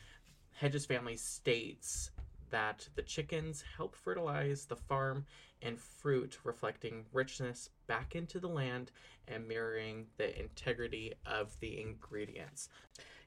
Hedges 0.52 0.86
family 0.86 1.16
states 1.16 2.10
that 2.50 2.88
the 2.96 3.02
chickens 3.02 3.62
help 3.76 3.94
fertilize 3.94 4.64
the 4.66 4.76
farm 4.76 5.24
and 5.62 5.78
fruit, 5.78 6.38
reflecting 6.44 7.04
richness 7.12 7.68
back 7.86 8.14
into 8.14 8.40
the 8.40 8.48
land 8.48 8.90
and 9.28 9.46
mirroring 9.46 10.06
the 10.16 10.38
integrity 10.40 11.12
of 11.26 11.58
the 11.60 11.80
ingredients. 11.80 12.68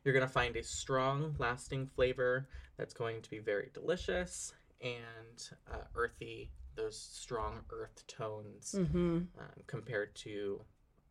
You're 0.04 0.14
going 0.14 0.26
to 0.26 0.32
find 0.34 0.56
a 0.56 0.64
strong, 0.64 1.36
lasting 1.38 1.88
flavor 1.88 2.48
that's 2.78 2.94
going 2.94 3.22
to 3.22 3.30
be 3.30 3.40
very 3.40 3.70
delicious 3.74 4.54
and 4.82 5.50
uh, 5.72 5.84
earthy, 5.96 6.50
those 6.76 6.98
strong 6.98 7.60
earth 7.72 8.04
tones 8.08 8.76
Mm-hmm. 8.76 9.18
um, 9.40 9.64
compared 9.68 10.16
to 10.16 10.62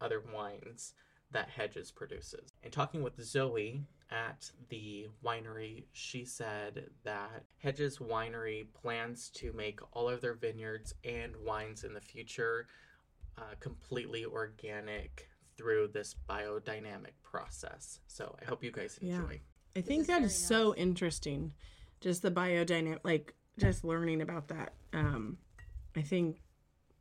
other 0.00 0.22
wines 0.34 0.94
that 1.32 1.48
Hedges 1.48 1.90
produces. 1.90 2.52
And 2.62 2.72
talking 2.72 3.02
with 3.02 3.20
Zoe 3.22 3.82
at 4.10 4.50
the 4.68 5.06
winery, 5.24 5.84
she 5.92 6.24
said 6.24 6.86
that 7.04 7.44
Hedges 7.58 7.98
Winery 7.98 8.66
plans 8.74 9.28
to 9.34 9.52
make 9.52 9.78
all 9.92 10.08
of 10.08 10.20
their 10.20 10.34
vineyards 10.34 10.94
and 11.04 11.32
wines 11.44 11.84
in 11.84 11.94
the 11.94 12.00
future 12.00 12.66
uh, 13.38 13.42
completely 13.60 14.24
organic 14.24 15.28
through 15.56 15.88
this 15.92 16.14
biodynamic 16.28 17.12
process. 17.22 18.00
So 18.08 18.36
I 18.42 18.44
hope 18.44 18.64
you 18.64 18.72
guys 18.72 18.98
Yeah. 19.00 19.16
enjoy. 19.20 19.40
I 19.76 19.80
think 19.82 20.00
is 20.02 20.06
that 20.08 20.18
very 20.18 20.30
so 20.30 20.74
interesting. 20.74 21.52
Just 22.00 22.22
the 22.22 22.30
biodynamic, 22.30 22.98
like 23.04 23.34
just 23.58 23.84
learning 23.84 24.22
about 24.22 24.48
that. 24.48 24.72
Um, 24.92 25.38
I 25.94 26.02
think, 26.02 26.40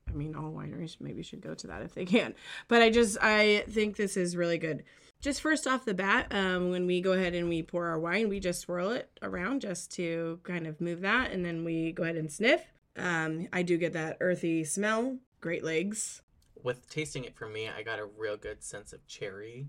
I 0.09 0.13
mean, 0.13 0.35
all 0.35 0.51
wineries 0.51 0.97
maybe 0.99 1.21
should 1.23 1.41
go 1.41 1.53
to 1.53 1.67
that 1.67 1.81
if 1.83 1.93
they 1.93 2.05
can. 2.05 2.33
But 2.67 2.81
I 2.81 2.89
just, 2.89 3.17
I 3.21 3.63
think 3.69 3.95
this 3.95 4.17
is 4.17 4.35
really 4.35 4.57
good. 4.57 4.83
Just 5.21 5.41
first 5.41 5.67
off 5.67 5.85
the 5.85 5.93
bat, 5.93 6.27
um, 6.31 6.71
when 6.71 6.85
we 6.85 7.01
go 7.01 7.11
ahead 7.11 7.35
and 7.35 7.49
we 7.49 7.61
pour 7.61 7.87
our 7.87 7.99
wine, 7.99 8.29
we 8.29 8.39
just 8.39 8.61
swirl 8.61 8.91
it 8.91 9.09
around 9.21 9.61
just 9.61 9.91
to 9.93 10.39
kind 10.43 10.65
of 10.65 10.79
move 10.79 11.01
that, 11.01 11.31
and 11.31 11.43
then 11.45 11.63
we 11.65 11.91
go 11.91 12.03
ahead 12.03 12.15
and 12.15 12.31
sniff. 12.31 12.61
Um, 12.97 13.47
I 13.51 13.61
do 13.63 13.77
get 13.77 13.93
that 13.93 14.17
earthy 14.21 14.63
smell. 14.63 15.17
Great 15.41 15.63
legs. 15.63 16.21
with 16.63 16.89
tasting 16.89 17.23
it 17.23 17.35
for 17.35 17.47
me, 17.47 17.69
I 17.69 17.83
got 17.83 17.99
a 17.99 18.05
real 18.05 18.37
good 18.37 18.63
sense 18.63 18.93
of 18.93 19.05
cherry. 19.07 19.67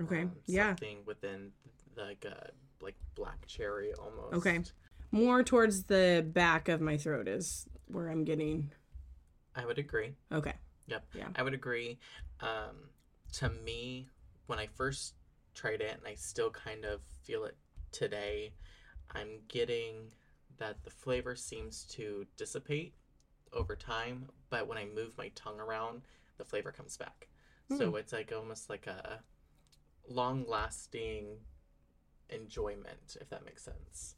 Okay. 0.00 0.22
um, 0.22 0.32
yeah. 0.46 0.68
Something 0.70 0.98
within 1.06 1.52
like 1.96 2.24
a 2.24 2.50
like 2.80 2.94
black 3.14 3.46
cherry 3.46 3.92
almost. 3.94 4.34
Okay. 4.34 4.60
More 5.10 5.42
towards 5.42 5.84
the 5.84 6.24
back 6.32 6.68
of 6.68 6.80
my 6.80 6.96
throat 6.96 7.26
is 7.28 7.66
where 7.86 8.08
I'm 8.08 8.24
getting. 8.24 8.70
I 9.58 9.66
would 9.66 9.78
agree. 9.78 10.14
Okay. 10.32 10.54
Yep. 10.86 11.04
Yeah. 11.14 11.28
I 11.34 11.42
would 11.42 11.52
agree. 11.52 11.98
Um, 12.40 12.90
to 13.34 13.50
me, 13.50 14.08
when 14.46 14.58
I 14.58 14.68
first 14.68 15.14
tried 15.54 15.80
it, 15.80 15.98
and 15.98 16.06
I 16.06 16.14
still 16.14 16.50
kind 16.50 16.84
of 16.84 17.00
feel 17.24 17.44
it 17.44 17.56
today, 17.90 18.52
I'm 19.14 19.40
getting 19.48 20.12
that 20.58 20.84
the 20.84 20.90
flavor 20.90 21.34
seems 21.34 21.84
to 21.86 22.24
dissipate 22.36 22.94
over 23.52 23.74
time, 23.74 24.28
but 24.48 24.68
when 24.68 24.78
I 24.78 24.84
move 24.84 25.18
my 25.18 25.28
tongue 25.34 25.58
around, 25.60 26.02
the 26.36 26.44
flavor 26.44 26.70
comes 26.70 26.96
back. 26.96 27.28
So 27.76 27.96
it's 27.96 28.14
like 28.14 28.32
almost 28.34 28.70
like 28.70 28.86
a 28.86 29.20
long 30.08 30.46
lasting 30.48 31.36
enjoyment, 32.30 33.16
if 33.20 33.28
that 33.28 33.44
makes 33.44 33.62
sense. 33.62 34.16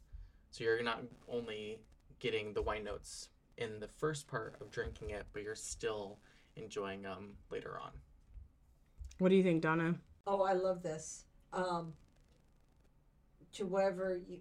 So 0.51 0.63
you're 0.63 0.81
not 0.81 1.03
only 1.27 1.81
getting 2.19 2.53
the 2.53 2.61
wine 2.61 2.85
notes 2.85 3.27
in 3.61 3.79
the 3.79 3.87
first 3.87 4.27
part 4.27 4.55
of 4.59 4.71
drinking 4.71 5.11
it, 5.11 5.25
but 5.33 5.43
you're 5.43 5.55
still 5.55 6.17
enjoying 6.55 7.01
them 7.03 7.35
later 7.51 7.77
on. 7.81 7.91
What 9.19 9.29
do 9.29 9.35
you 9.35 9.43
think, 9.43 9.61
Donna? 9.61 9.95
Oh, 10.25 10.41
I 10.41 10.53
love 10.53 10.81
this. 10.81 11.25
Um, 11.53 11.93
to 13.53 13.65
whatever 13.65 14.19
you, 14.27 14.39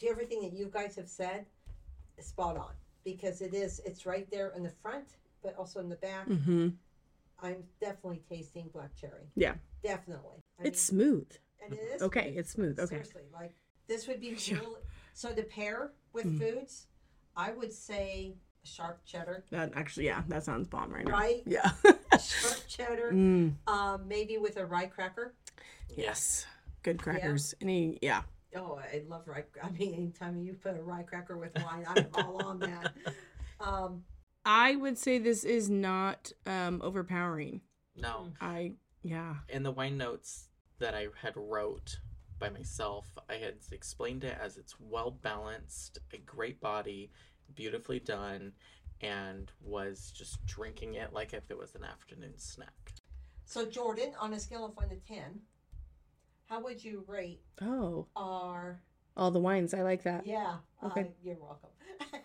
to 0.00 0.08
everything 0.08 0.40
that 0.42 0.52
you 0.52 0.70
guys 0.72 0.96
have 0.96 1.08
said, 1.08 1.46
spot 2.20 2.56
on 2.56 2.72
because 3.04 3.40
it 3.42 3.52
is. 3.54 3.80
It's 3.84 4.06
right 4.06 4.28
there 4.30 4.52
in 4.56 4.62
the 4.62 4.72
front, 4.82 5.08
but 5.42 5.54
also 5.56 5.80
in 5.80 5.88
the 5.88 5.96
back. 5.96 6.28
Mm-hmm. 6.28 6.68
I'm 7.42 7.62
definitely 7.80 8.22
tasting 8.28 8.68
black 8.72 8.94
cherry. 8.96 9.30
Yeah. 9.36 9.54
definitely. 9.82 10.40
I 10.60 10.64
It's 10.64 10.90
mean, 10.90 11.00
smooth. 11.00 11.30
and 11.64 11.74
it 11.74 11.80
is 11.94 12.02
Okay, 12.02 12.32
it's 12.36 12.50
smooth. 12.50 12.78
Okay. 12.80 12.88
Seriously, 12.96 13.22
like 13.32 13.54
this 13.88 14.08
would 14.08 14.20
be 14.20 14.28
Yeah. 14.46 14.58
really. 14.60 14.80
So 15.14 15.32
to 15.34 15.42
pair 15.42 15.92
with 16.12 16.26
Mhm. 16.26 16.38
foods, 16.38 16.86
I 17.38 17.52
would 17.52 17.72
say 17.72 18.34
sharp 18.64 19.00
cheddar, 19.06 19.44
That 19.50 19.72
actually, 19.76 20.06
yeah, 20.06 20.22
that 20.28 20.44
sounds 20.44 20.66
bomb 20.68 20.92
right 20.92 21.06
now. 21.06 21.12
right? 21.12 21.42
Yeah. 21.46 21.70
sharp 22.20 22.66
cheddar, 22.66 23.12
mm, 23.12 23.54
um, 23.66 24.06
maybe 24.08 24.36
with 24.38 24.56
a 24.58 24.66
rye 24.66 24.86
cracker. 24.86 25.34
yes. 25.96 26.44
Good 26.82 27.00
crackers. 27.00 27.54
Any, 27.60 27.98
yeah. 28.02 28.22
Oh, 28.56 28.78
I 28.78 29.02
love 29.08 29.22
rye. 29.26 29.44
I 29.62 29.70
mean, 29.70 29.94
anytime 29.94 30.38
you 30.42 30.54
put 30.54 30.76
a 30.76 30.82
rye 30.82 31.02
cracker 31.02 31.36
with 31.38 31.52
wine, 31.62 31.84
I'm 31.88 32.06
all 32.14 32.44
on 32.44 32.58
that. 32.60 32.92
Um, 33.60 34.04
I 34.44 34.76
would 34.76 34.96
say 34.96 35.18
this 35.18 35.42
is 35.42 35.68
not 35.68 36.30
um 36.46 36.80
overpowering. 36.80 37.60
No, 37.96 38.28
I, 38.40 38.74
yeah. 39.02 39.34
And 39.52 39.66
the 39.66 39.72
wine 39.72 39.98
notes 39.98 40.46
that 40.78 40.94
I 40.94 41.08
had 41.20 41.32
wrote 41.34 41.98
by 42.38 42.48
myself, 42.48 43.06
I 43.28 43.34
had 43.34 43.54
explained 43.72 44.24
it 44.24 44.36
as 44.40 44.56
it's 44.56 44.74
well 44.78 45.10
balanced, 45.10 45.98
a 46.12 46.18
great 46.18 46.60
body, 46.60 47.10
beautifully 47.54 47.98
done, 48.00 48.52
and 49.00 49.50
was 49.60 50.12
just 50.16 50.44
drinking 50.46 50.94
it 50.94 51.12
like 51.12 51.32
if 51.32 51.50
it 51.50 51.58
was 51.58 51.74
an 51.74 51.84
afternoon 51.84 52.34
snack. 52.36 52.92
so 53.44 53.64
Jordan, 53.66 54.12
on 54.20 54.32
a 54.34 54.40
scale 54.40 54.64
of 54.64 54.76
one 54.76 54.88
to 54.90 54.96
ten, 54.96 55.40
how 56.46 56.62
would 56.62 56.82
you 56.82 57.04
rate 57.06 57.40
Oh, 57.60 58.06
our? 58.16 58.80
all 59.16 59.30
the 59.30 59.40
wines. 59.40 59.74
I 59.74 59.82
like 59.82 60.02
that. 60.04 60.26
Yeah. 60.26 60.56
Okay. 60.84 61.00
Uh, 61.02 61.04
you're 61.22 61.36
welcome. 61.36 61.70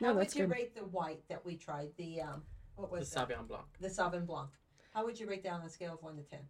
No, 0.00 0.08
how 0.10 0.14
would 0.14 0.32
you 0.32 0.42
good. 0.46 0.50
rate 0.52 0.74
the 0.76 0.82
white 0.82 1.24
that 1.28 1.44
we 1.44 1.56
tried? 1.56 1.88
The 1.96 2.20
um, 2.20 2.42
what 2.76 2.88
The 2.92 2.98
was 3.00 3.10
that? 3.10 3.28
Sauvignon 3.28 3.48
Blanc. 3.48 3.64
The 3.80 3.88
Sauvignon 3.88 4.26
Blanc. 4.26 4.48
How 4.98 5.04
would 5.04 5.20
you 5.20 5.28
rate 5.28 5.44
that 5.44 5.52
on 5.52 5.60
a 5.60 5.68
scale 5.68 5.92
of 5.94 6.02
one 6.02 6.16
to 6.16 6.24
ten? 6.24 6.40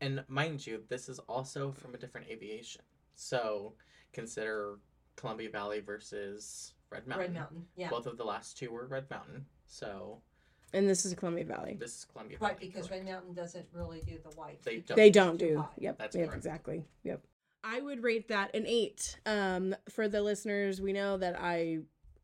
And 0.00 0.24
mind 0.28 0.64
you, 0.64 0.84
this 0.88 1.08
is 1.08 1.18
also 1.18 1.72
from 1.72 1.96
a 1.96 1.98
different 1.98 2.28
appellation. 2.30 2.82
So 3.16 3.72
consider 4.12 4.78
Columbia 5.16 5.50
Valley 5.50 5.80
versus 5.80 6.74
Red 6.92 7.08
Mountain. 7.08 7.26
Red 7.26 7.34
Mountain. 7.34 7.64
Yeah. 7.74 7.90
Both 7.90 8.06
of 8.06 8.16
the 8.16 8.22
last 8.22 8.56
two 8.56 8.70
were 8.70 8.86
Red 8.86 9.10
Mountain. 9.10 9.44
So 9.66 10.20
And 10.72 10.88
this 10.88 11.04
is 11.04 11.12
Columbia 11.14 11.44
Valley. 11.44 11.76
this 11.80 11.98
is 11.98 12.04
Columbia 12.04 12.38
Valley. 12.38 12.52
Right, 12.52 12.60
because 12.60 12.86
correct. 12.86 13.04
Red 13.04 13.12
Mountain 13.12 13.34
doesn't 13.34 13.66
really 13.72 14.02
do 14.02 14.16
the 14.22 14.30
white. 14.36 14.62
They 14.62 14.76
don't. 14.76 14.96
They 14.96 15.10
don't 15.10 15.36
do. 15.36 15.58
high. 15.58 15.68
Yep. 15.78 15.98
That's 15.98 16.14
yep. 16.14 16.26
correct. 16.26 16.36
Exactly. 16.36 16.84
Yep. 17.02 17.24
I 17.64 17.80
would 17.80 18.04
rate 18.04 18.28
that 18.28 18.54
an 18.54 18.64
eight. 18.68 19.18
Um, 19.26 19.74
for 19.88 20.06
the 20.06 20.22
listeners, 20.22 20.80
we 20.80 20.92
know 20.92 21.16
that 21.16 21.34
I 21.36 21.78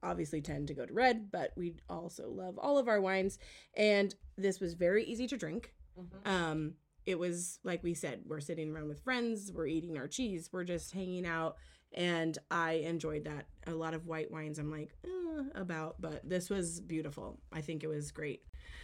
obviously 0.05 0.41
tend 0.41 0.69
to 0.69 0.75
go 0.75 0.87
to 0.87 0.93
red, 0.93 1.31
but 1.33 1.53
we 1.57 1.75
also 1.89 2.29
love 2.31 2.59
all 2.59 2.79
of 2.79 2.89
our 2.89 3.01
wines, 3.01 3.39
and 3.77 4.15
this 4.37 4.61
was 4.61 4.75
very 4.75 5.05
easy 5.05 5.27
to 5.27 5.37
drink. 5.37 5.75
Mhm. 5.99 6.27
Um, 6.27 6.75
it 7.07 7.19
was 7.19 7.59
like 7.65 7.83
we 7.83 7.95
said, 7.95 8.23
we're 8.27 8.41
sitting 8.41 8.71
around 8.71 8.89
with 8.89 9.01
friends, 9.01 9.53
we're 9.53 9.67
eating 9.67 9.97
our 9.99 10.09
cheese, 10.09 10.51
we're 10.53 10.65
just 10.65 10.93
hanging 10.93 11.27
out, 11.27 11.57
and 11.93 12.37
I 12.51 12.73
enjoyed 12.73 13.25
that. 13.25 13.47
A 13.67 13.75
lot 13.75 13.95
of 13.95 14.07
white 14.07 14.31
wines, 14.31 14.59
I'm 14.59 14.71
like 14.71 14.95
eh, 15.05 15.43
about, 15.55 16.01
but 16.01 16.29
this 16.29 16.51
was 16.51 16.81
beautiful. 16.81 17.41
I 17.53 17.61
think 17.61 17.85
it 17.85 17.89
was 17.89 18.11
great. 18.11 18.43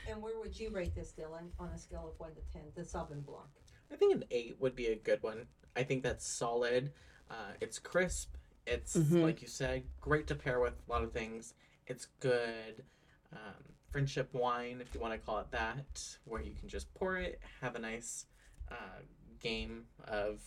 And 0.08 0.20
where 0.22 0.38
would 0.38 0.58
you 0.58 0.70
rate 0.70 0.94
this, 0.94 1.12
Dylan, 1.12 1.50
on 1.58 1.68
a 1.68 1.78
scale 1.78 2.08
of 2.08 2.18
one 2.18 2.34
to 2.34 2.42
ten? 2.52 2.62
The 2.74 2.82
Sauvignon 2.82 3.24
Blanc. 3.24 3.48
I 3.92 3.96
think 3.96 4.14
an 4.14 4.24
eight 4.30 4.56
would 4.60 4.76
be 4.76 4.86
a 4.86 4.96
good 4.96 5.22
one. 5.22 5.46
I 5.76 5.82
think 5.82 6.02
that's 6.02 6.26
solid. 6.26 6.92
Uh, 7.30 7.52
it's 7.60 7.78
crisp. 7.78 8.34
It's 8.70 8.96
Mhm. 8.96 9.22
like 9.22 9.42
you 9.42 9.48
said, 9.48 9.82
great 10.00 10.28
to 10.28 10.36
pair 10.36 10.60
with 10.60 10.74
a 10.86 10.90
lot 10.90 11.02
of 11.02 11.12
things. 11.12 11.54
It's 11.88 12.06
good. 12.20 12.84
Um, 13.32 13.74
friendship 13.90 14.32
wine, 14.32 14.80
if 14.80 14.94
you 14.94 15.00
want 15.00 15.12
to 15.12 15.18
call 15.18 15.40
it 15.40 15.50
that, 15.50 16.16
where 16.24 16.40
you 16.40 16.54
can 16.54 16.68
just 16.68 16.92
pour 16.94 17.16
it, 17.18 17.40
have 17.60 17.74
a 17.74 17.80
nice 17.80 18.26
uh, 18.70 19.00
game 19.40 19.86
of 20.06 20.40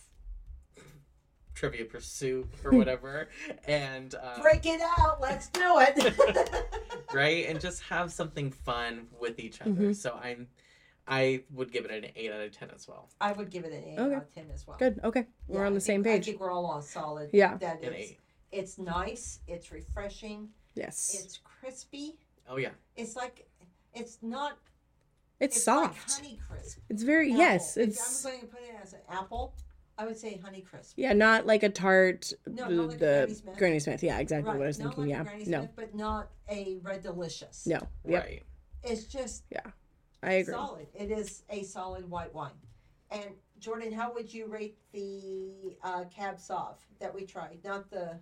trivia 1.54 1.84
pursuit 1.84 2.48
or 2.64 2.70
whatever, 2.78 3.28
and 3.66 4.14
uh, 4.14 4.40
Break 4.40 4.64
it 4.64 4.80
out. 4.98 5.20
Let's 5.20 5.48
do 5.48 5.60
it. 5.80 6.14
right, 7.12 7.44
and 7.46 7.60
just 7.60 7.82
have 7.82 8.10
something 8.10 8.50
fun 8.50 9.08
with 9.20 9.38
each 9.38 9.60
other. 9.60 9.70
Mhm. 9.70 9.94
So 9.94 10.14
I'm, 10.22 10.48
I 11.06 11.42
would 11.52 11.70
give 11.70 11.84
it 11.84 11.90
an 11.90 12.10
eight 12.16 12.32
out 12.32 12.40
of 12.40 12.52
ten 12.52 12.70
as 12.74 12.88
well. 12.88 13.10
I 13.20 13.32
would 13.32 13.50
give 13.50 13.64
it 13.64 13.72
an 13.72 13.84
eight 13.84 13.98
Okay. 13.98 14.14
out 14.14 14.22
of 14.22 14.34
ten 14.34 14.46
as 14.52 14.66
well. 14.66 14.76
Good. 14.78 15.00
Okay, 15.04 15.26
we're 15.48 15.60
Yeah, 15.60 15.66
on 15.66 15.72
I 15.72 15.74
the 15.74 15.80
same 15.80 16.02
think- 16.02 16.22
I 16.22 16.24
think 16.24 16.40
we're 16.40 16.50
all 16.50 16.66
on 16.66 16.82
solid. 16.82 17.30
Yeah. 17.32 17.56
That 17.58 17.82
An 17.82 17.92
it's, 17.92 18.10
eight. 18.12 18.20
it's 18.52 18.78
nice. 18.78 19.40
It's 19.46 19.70
refreshing. 19.70 20.48
Yes, 20.74 21.14
It's 21.22 21.38
crispy. 21.38 22.16
Oh 22.48 22.56
yeah. 22.56 22.70
It's 22.96 23.16
like 23.16 23.46
it's 23.94 24.18
not. 24.22 24.58
it's, 25.40 25.56
It's 25.56 25.64
soft. 25.64 26.08
like 26.08 26.16
honey 26.24 26.38
crisp. 26.48 26.78
It's 26.88 27.02
very 27.02 27.28
apple. 27.32 27.38
yes. 27.38 27.76
If 27.76 27.88
It's 27.90 28.24
I'm 28.24 28.30
going 28.32 28.40
to 28.42 28.46
put 28.48 28.60
it 28.62 28.74
as 28.82 28.92
an 28.94 29.00
apple, 29.08 29.54
I 29.96 30.04
would 30.06 30.16
say 30.16 30.36
honey 30.42 30.62
crisp. 30.62 30.94
yeah, 30.96 31.12
not 31.12 31.46
like 31.46 31.62
a 31.62 31.68
tart. 31.68 32.32
No, 32.46 32.66
the 32.68 32.74
not 32.74 32.88
like 32.88 32.98
the 32.98 33.06
Granny 33.06 33.34
Smith. 33.34 33.56
Granny 33.58 33.78
Smith. 33.78 34.02
Yeah, 34.02 34.18
exactly 34.18 34.48
right. 34.50 34.58
what 34.58 34.64
I 34.64 34.66
was 34.68 34.78
not 34.80 34.94
thinking. 34.96 35.02
like 35.04 35.10
yeah, 35.10 35.20
a 35.20 35.24
Granny 35.24 35.44
no, 35.50 35.58
Smith, 35.60 35.70
but 35.76 35.94
not 35.94 36.30
a 36.50 36.78
red 36.82 37.02
delicious. 37.02 37.66
no. 37.66 37.74
Yep, 37.74 38.24
Right. 38.24 38.42
It's 38.82 39.04
just 39.04 39.44
I 40.24 40.32
agree. 40.34 40.54
solid. 40.54 40.86
It 40.94 41.10
is 41.10 41.42
a 41.50 41.62
solid 41.62 42.08
white 42.08 42.34
wine. 42.34 42.52
And 43.10 43.24
Jordan, 43.58 43.92
how 43.92 44.12
would 44.12 44.32
you 44.32 44.46
rate 44.46 44.76
the 44.92 45.76
uh, 45.82 46.04
Cab 46.14 46.36
Sauv 46.38 46.76
that 46.98 47.14
we 47.14 47.24
tried? 47.24 47.58
Not 47.64 47.90
the 47.90 48.18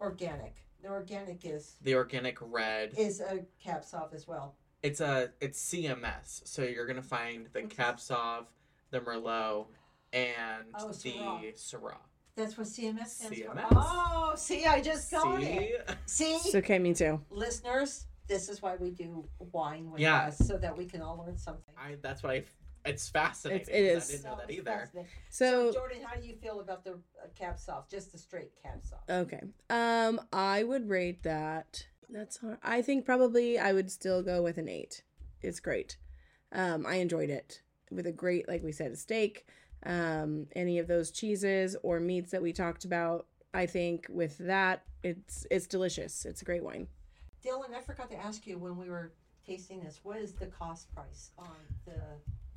organic. 0.00 0.54
The 0.82 0.88
organic 0.88 1.44
is 1.44 1.76
The 1.82 1.94
organic 1.94 2.38
red. 2.40 2.92
is 2.96 3.20
a 3.20 3.44
Cab 3.62 3.82
Sauv 3.82 4.14
as 4.14 4.28
well. 4.28 4.54
It's 4.82 5.00
a 5.00 5.30
it's 5.40 5.58
CMS. 5.72 6.46
So 6.46 6.62
you're 6.62 6.86
gonna 6.86 7.02
find 7.02 7.48
the 7.52 7.62
What's 7.62 7.74
Cab 7.74 7.96
Sauv, 7.96 8.46
the 8.90 9.00
Merlot, 9.00 9.66
and 10.12 10.64
Oh, 10.78 10.88
the 10.88 10.94
Syrah. 10.94 11.54
Syrah. 11.56 11.96
That's 12.36 12.56
what 12.58 12.66
CMS 12.66 13.06
stands 13.08 13.38
for. 13.40 13.54
CMS. 13.54 13.66
Oh, 13.72 14.32
see, 14.36 14.66
I 14.66 14.80
just 14.82 15.10
got 15.10 15.42
it. 15.42 15.88
See? 16.04 16.24
See, 16.38 16.48
It's 16.48 16.54
okay. 16.54 16.78
Me 16.78 16.92
too. 16.92 17.20
listeners, 17.30 18.04
this 18.28 18.48
is 18.48 18.60
why 18.62 18.76
we 18.76 18.90
do 18.90 19.28
wine 19.38 19.90
with 19.90 20.00
Yeah. 20.00 20.26
us, 20.26 20.38
so 20.38 20.56
that 20.58 20.76
we 20.76 20.86
can 20.86 21.00
all 21.02 21.18
learn 21.24 21.36
something. 21.38 21.74
I 21.76 21.96
that's 22.02 22.22
what 22.22 22.32
I. 22.32 22.44
It's 22.84 23.08
fascinating. 23.08 23.62
It's- 23.62 23.76
it 23.76 23.94
'cause 23.94 24.04
is. 24.04 24.10
I 24.10 24.12
didn't 24.12 24.24
know 24.24 24.30
So 24.30 24.46
that 24.46 24.50
either. 24.52 24.64
fascinating. 24.70 25.10
So 25.28 25.72
Jordan, 25.72 26.02
how 26.04 26.14
do 26.20 26.26
you 26.26 26.36
feel 26.36 26.60
about 26.60 26.84
the 26.84 26.92
uh, 26.92 27.26
Cab 27.34 27.56
Sauv? 27.56 27.88
Just 27.88 28.12
the 28.12 28.18
straight 28.18 28.52
Cab 28.62 28.80
Sauv. 28.82 29.22
okay. 29.22 29.40
Um, 29.70 30.20
I 30.32 30.62
would 30.62 30.88
rate 30.88 31.22
that. 31.24 31.88
That's 32.08 32.36
hard. 32.36 32.58
I 32.62 32.82
think 32.82 33.04
probably 33.04 33.58
I 33.58 33.72
would 33.72 33.90
still 33.90 34.22
go 34.22 34.40
with 34.40 34.56
an 34.58 34.68
eight. 34.68 35.02
It's 35.42 35.58
great. 35.58 35.96
Um, 36.52 36.86
I 36.86 36.96
enjoyed 36.96 37.28
it 37.30 37.62
with 37.90 38.06
a 38.06 38.12
great, 38.12 38.46
like 38.48 38.62
we 38.62 38.70
said, 38.70 38.92
a 38.92 38.96
steak. 38.96 39.48
Um, 39.82 40.46
any 40.56 40.78
of 40.78 40.86
those 40.86 41.10
cheeses 41.10 41.76
or 41.82 41.98
meats 42.00 42.30
that 42.30 42.40
we 42.42 42.52
talked 42.52 42.84
about. 42.84 43.26
I 43.52 43.66
think 43.66 44.06
with 44.08 44.38
that, 44.38 44.84
it's 45.02 45.44
it's 45.50 45.66
delicious. 45.66 46.24
It's 46.24 46.42
a 46.42 46.44
great 46.44 46.62
wine. 46.62 46.86
Dylan, 47.46 47.74
I 47.74 47.80
forgot 47.80 48.10
to 48.10 48.16
ask 48.16 48.46
you 48.46 48.58
when 48.58 48.76
we 48.76 48.88
were 48.90 49.12
tasting 49.46 49.80
this. 49.80 50.00
What 50.02 50.18
is 50.18 50.32
the 50.32 50.46
cost 50.46 50.92
price 50.94 51.30
on 51.38 51.48
the 51.84 51.94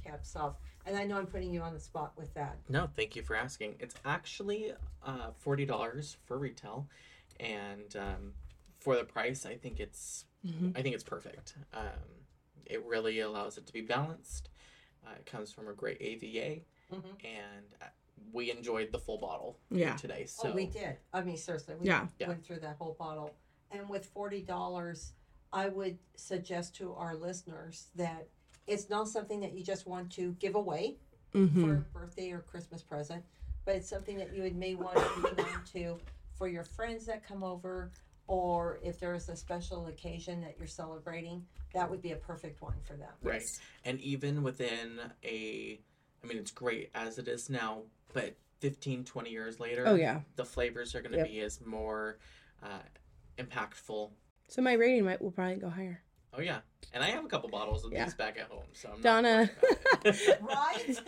Cab 0.03 0.23
Sauv? 0.23 0.55
And 0.85 0.97
I 0.97 1.03
know 1.03 1.17
I'm 1.17 1.27
putting 1.27 1.53
you 1.53 1.61
on 1.61 1.73
the 1.73 1.79
spot 1.79 2.13
with 2.17 2.33
that. 2.33 2.57
No, 2.67 2.89
thank 2.95 3.15
you 3.15 3.21
for 3.21 3.35
asking. 3.35 3.75
It's 3.79 3.95
actually 4.05 4.73
uh, 5.05 5.31
forty 5.37 5.65
dollars 5.65 6.17
for 6.25 6.37
retail, 6.39 6.87
and 7.39 7.95
um, 7.95 8.33
for 8.79 8.95
the 8.95 9.03
price, 9.03 9.45
I 9.45 9.55
think 9.55 9.79
it's 9.79 10.25
Mhm. 10.47 10.75
I 10.77 10.81
think 10.81 10.95
it's 10.95 11.03
perfect. 11.03 11.55
Um, 11.73 12.25
it 12.65 12.83
really 12.85 13.19
allows 13.19 13.57
it 13.57 13.67
to 13.67 13.73
be 13.73 13.81
balanced. 13.81 14.49
Uh, 15.05 15.11
it 15.17 15.25
comes 15.25 15.51
from 15.51 15.67
a 15.67 15.73
great 15.73 15.97
AVA, 16.01 16.63
Mhm. 16.91 17.25
and 17.25 17.65
uh, 17.81 17.85
we 18.31 18.49
enjoyed 18.49 18.91
the 18.91 18.99
full 18.99 19.17
bottle 19.17 19.59
Yeah. 19.69 19.95
today. 19.97 20.25
So 20.25 20.49
Oh, 20.49 20.53
we 20.55 20.65
did. 20.65 20.97
I 21.13 21.21
mean, 21.21 21.35
seriously, 21.37 21.75
we 21.75 21.87
Yeah. 21.87 22.07
Yeah. 22.19 22.29
went 22.29 22.43
through 22.45 22.59
that 22.61 22.77
whole 22.77 22.93
bottle. 22.93 23.35
And 23.71 23.87
with 23.89 24.05
forty 24.05 24.41
dollars, 24.41 25.13
I 25.53 25.69
would 25.69 25.97
suggest 26.15 26.75
to 26.77 26.93
our 26.95 27.15
listeners 27.15 27.87
that 27.95 28.27
it's 28.67 28.89
not 28.89 29.07
something 29.07 29.39
that 29.41 29.53
you 29.53 29.63
just 29.63 29.87
want 29.87 30.11
to 30.13 30.33
give 30.39 30.55
away 30.55 30.97
Mm-hmm. 31.35 31.63
for 31.63 31.73
a 31.75 31.81
birthday 31.99 32.31
or 32.31 32.39
Christmas 32.39 32.81
present, 32.81 33.23
but 33.63 33.75
it's 33.75 33.87
something 33.87 34.17
that 34.17 34.33
you 34.35 34.41
would 34.41 34.55
may 34.55 34.73
want 34.73 34.95
to 34.95 35.01
hang 35.01 35.45
on 35.45 35.63
to 35.73 35.99
for 36.33 36.47
your 36.47 36.63
friends 36.63 37.05
that 37.05 37.23
come 37.23 37.43
over, 37.43 37.91
or 38.25 38.79
if 38.83 38.99
there 38.99 39.13
is 39.13 39.29
a 39.29 39.35
special 39.35 39.85
occasion 39.85 40.41
that 40.41 40.55
you're 40.57 40.65
celebrating, 40.67 41.45
that 41.75 41.87
would 41.87 42.01
be 42.01 42.13
a 42.13 42.15
perfect 42.15 42.63
one 42.63 42.73
for 42.83 42.93
them. 42.93 43.11
Right. 43.21 43.43
And 43.85 44.01
even 44.01 44.41
within 44.41 44.99
a, 45.23 45.79
I 46.23 46.27
mean, 46.27 46.39
it's 46.39 46.49
great 46.49 46.89
as 46.95 47.19
it 47.19 47.27
is 47.27 47.47
now, 47.47 47.81
but 48.11 48.35
15, 48.61 49.03
20 49.03 49.29
years 49.29 49.59
later, 49.59 49.83
Oh 49.85 49.93
yeah. 49.93 50.21
the 50.35 50.45
flavors 50.45 50.95
are 50.95 51.01
going 51.01 51.11
to 51.11 51.19
Yep. 51.19 51.27
be 51.27 51.41
as 51.41 51.61
more 51.63 52.17
uh, 52.63 52.79
impactful. 53.39 54.09
So 54.47 54.61
my 54.61 54.73
rating 54.73 55.05
might 55.05 55.21
will 55.21 55.31
probably 55.31 55.55
go 55.55 55.69
higher. 55.69 56.01
Oh, 56.33 56.41
yeah. 56.41 56.59
And 56.93 57.03
I 57.03 57.07
have 57.07 57.25
a 57.25 57.27
couple 57.27 57.49
bottles 57.49 57.83
of 57.85 57.91
Yeah. 57.91 58.05
these 58.05 58.13
back 58.13 58.37
at 58.37 58.47
home. 58.47 58.63
So 58.73 58.89
I'm 58.93 59.01
Donna. 59.01 59.49
worried 60.03 60.15
about 60.39 60.99
it. 61.05 61.07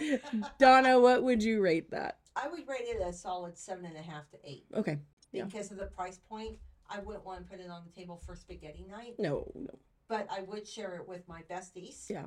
Right? 0.00 0.50
Donna, 0.58 0.98
what 1.00 1.22
would 1.22 1.42
you 1.42 1.60
rate 1.60 1.90
that? 1.90 2.18
I 2.34 2.48
would 2.48 2.66
rate 2.66 2.86
it 2.86 3.00
a 3.06 3.12
solid 3.12 3.56
seven 3.56 3.84
and 3.84 3.96
a 3.96 4.02
half 4.02 4.28
to 4.30 4.38
eight. 4.44 4.64
Okay. 4.74 4.98
Yeah. 5.32 5.44
because 5.44 5.70
of 5.70 5.78
the 5.78 5.86
price 5.86 6.18
point. 6.28 6.58
I 6.90 6.98
wouldn't 6.98 7.24
want 7.24 7.42
to 7.42 7.50
put 7.50 7.58
it 7.64 7.70
on 7.70 7.82
the 7.86 7.90
table 7.90 8.20
for 8.26 8.36
spaghetti 8.36 8.84
night, 8.90 9.14
No, 9.18 9.50
no. 9.54 9.70
but 10.08 10.26
I 10.30 10.42
would 10.42 10.68
share 10.68 10.96
it 10.96 11.08
with 11.08 11.26
my 11.26 11.40
besties. 11.50 12.10
Yeah. 12.10 12.26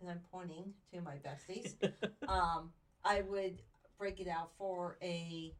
And 0.00 0.08
I'm 0.08 0.20
pointing 0.32 0.72
to 0.94 1.00
my 1.02 1.16
besties. 1.16 1.74
um, 2.28 2.70
I 3.04 3.20
would 3.22 3.60
break 3.98 4.18
it 4.20 4.28
out 4.28 4.50
for 4.56 4.96
a 5.02 5.52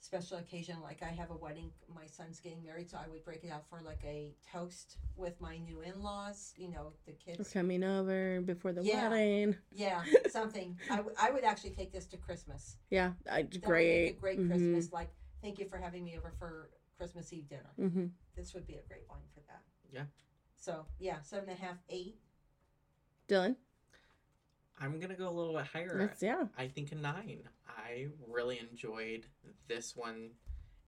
special 0.00 0.38
occasion, 0.38 0.76
like 0.82 1.02
I 1.02 1.08
have 1.08 1.30
a 1.30 1.36
wedding. 1.36 1.70
My 1.92 2.06
son's 2.06 2.40
getting 2.40 2.62
married, 2.62 2.88
so 2.90 2.98
I 3.04 3.08
would 3.08 3.24
break 3.24 3.44
it 3.44 3.50
out 3.50 3.64
for 3.68 3.80
like 3.84 4.02
a 4.04 4.34
toast 4.52 4.96
with 5.16 5.40
my 5.40 5.58
new 5.58 5.80
in-laws. 5.80 6.54
You 6.56 6.70
know, 6.70 6.92
the 7.06 7.12
kids. 7.12 7.52
coming 7.52 7.82
over 7.84 8.40
before 8.40 8.72
the 8.72 8.82
Yeah. 8.82 9.08
wedding. 9.08 9.56
Yeah, 9.72 10.02
something. 10.30 10.78
I, 10.90 10.96
w- 10.96 11.14
I 11.20 11.30
would 11.30 11.44
actually 11.44 11.70
take 11.70 11.92
this 11.92 12.06
to 12.06 12.16
Christmas. 12.16 12.76
Yeah, 12.90 13.12
I 13.30 13.42
That 13.42 13.52
would 13.54 13.62
great. 13.62 14.08
a 14.10 14.12
great 14.20 14.38
Mhm. 14.38 14.48
Christmas. 14.48 14.92
Like, 14.92 15.10
thank 15.42 15.58
you 15.58 15.66
for 15.66 15.78
having 15.78 16.04
me 16.04 16.16
over 16.16 16.32
for 16.38 16.70
Christmas 16.96 17.32
Eve 17.32 17.48
dinner. 17.48 17.70
Mm-hmm. 17.78 18.06
this 18.36 18.54
would 18.54 18.66
be 18.66 18.74
a 18.74 18.82
great 18.88 19.02
wine 19.08 19.26
for 19.34 19.40
that. 19.48 19.62
Yeah. 19.90 20.04
So 20.56 20.86
yeah, 20.98 21.20
seven 21.22 21.48
and 21.48 21.58
a 21.58 21.60
half, 21.60 21.76
eight. 21.88 22.18
Dylan, 23.28 23.56
I'm 24.80 24.98
going 24.98 25.10
to 25.10 25.16
go 25.16 25.28
a 25.28 25.30
little 25.30 25.54
bit 25.54 25.66
higher. 25.66 25.96
that's 25.98 26.22
yeah. 26.22 26.44
I 26.56 26.68
think 26.68 26.92
a 26.92 26.94
nine. 26.96 27.48
I 27.68 28.06
really 28.28 28.58
enjoyed 28.60 29.26
this 29.66 29.96
one. 29.96 30.30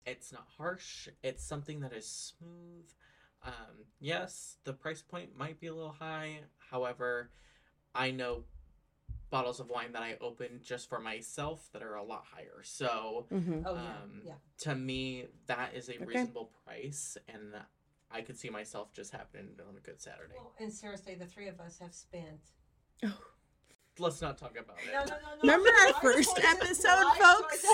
It's 0.05 0.31
not 0.31 0.47
harsh. 0.57 1.07
It's 1.23 1.43
something 1.43 1.79
that 1.81 1.93
is 1.93 2.07
smooth. 2.07 2.87
Um, 3.45 3.85
yes, 3.99 4.57
the 4.63 4.73
price 4.73 5.01
point 5.01 5.37
might 5.37 5.59
be 5.59 5.67
a 5.67 5.73
little 5.73 5.95
high. 5.97 6.39
However, 6.71 7.29
I 7.95 8.11
know 8.11 8.43
bottles 9.29 9.59
of 9.59 9.69
wine 9.69 9.91
that 9.93 10.01
I 10.01 10.17
open 10.21 10.59
just 10.63 10.89
for 10.89 10.99
myself 10.99 11.69
that 11.73 11.83
are 11.83 11.95
a 11.95 12.03
lot 12.03 12.25
higher. 12.33 12.61
So 12.63 13.27
Mm-hmm. 13.31 13.61
Oh 13.65 13.75
Um, 13.75 14.21
yeah, 14.25 14.33
to 14.59 14.75
me, 14.75 15.27
that 15.47 15.73
is 15.75 15.89
a 15.89 15.93
Okay. 15.95 16.05
reasonable 16.05 16.51
price, 16.65 17.15
and 17.27 17.53
I 18.11 18.21
could 18.21 18.37
see 18.37 18.49
myself 18.49 18.91
just 18.91 19.11
happening 19.11 19.49
on 19.69 19.77
a 19.77 19.79
good 19.79 20.01
Saturday. 20.01 20.33
Well, 20.35 20.53
and 20.59 20.73
seriously, 20.73 21.13
the 21.15 21.27
three 21.27 21.47
of 21.47 21.59
us 21.59 21.77
have 21.79 21.93
spent. 21.93 22.41
Let's 23.99 24.21
not 24.21 24.37
talk 24.37 24.57
about 24.57 24.77
it. 24.85 24.91
No, 24.93 24.99
no, 24.99 25.05
no, 25.05 25.15
no. 25.35 25.41
Remember 25.41 25.69
our 25.81 25.87
Our 25.87 26.01
first 26.01 26.39
episode, 26.43 27.11
folks? 27.19 27.65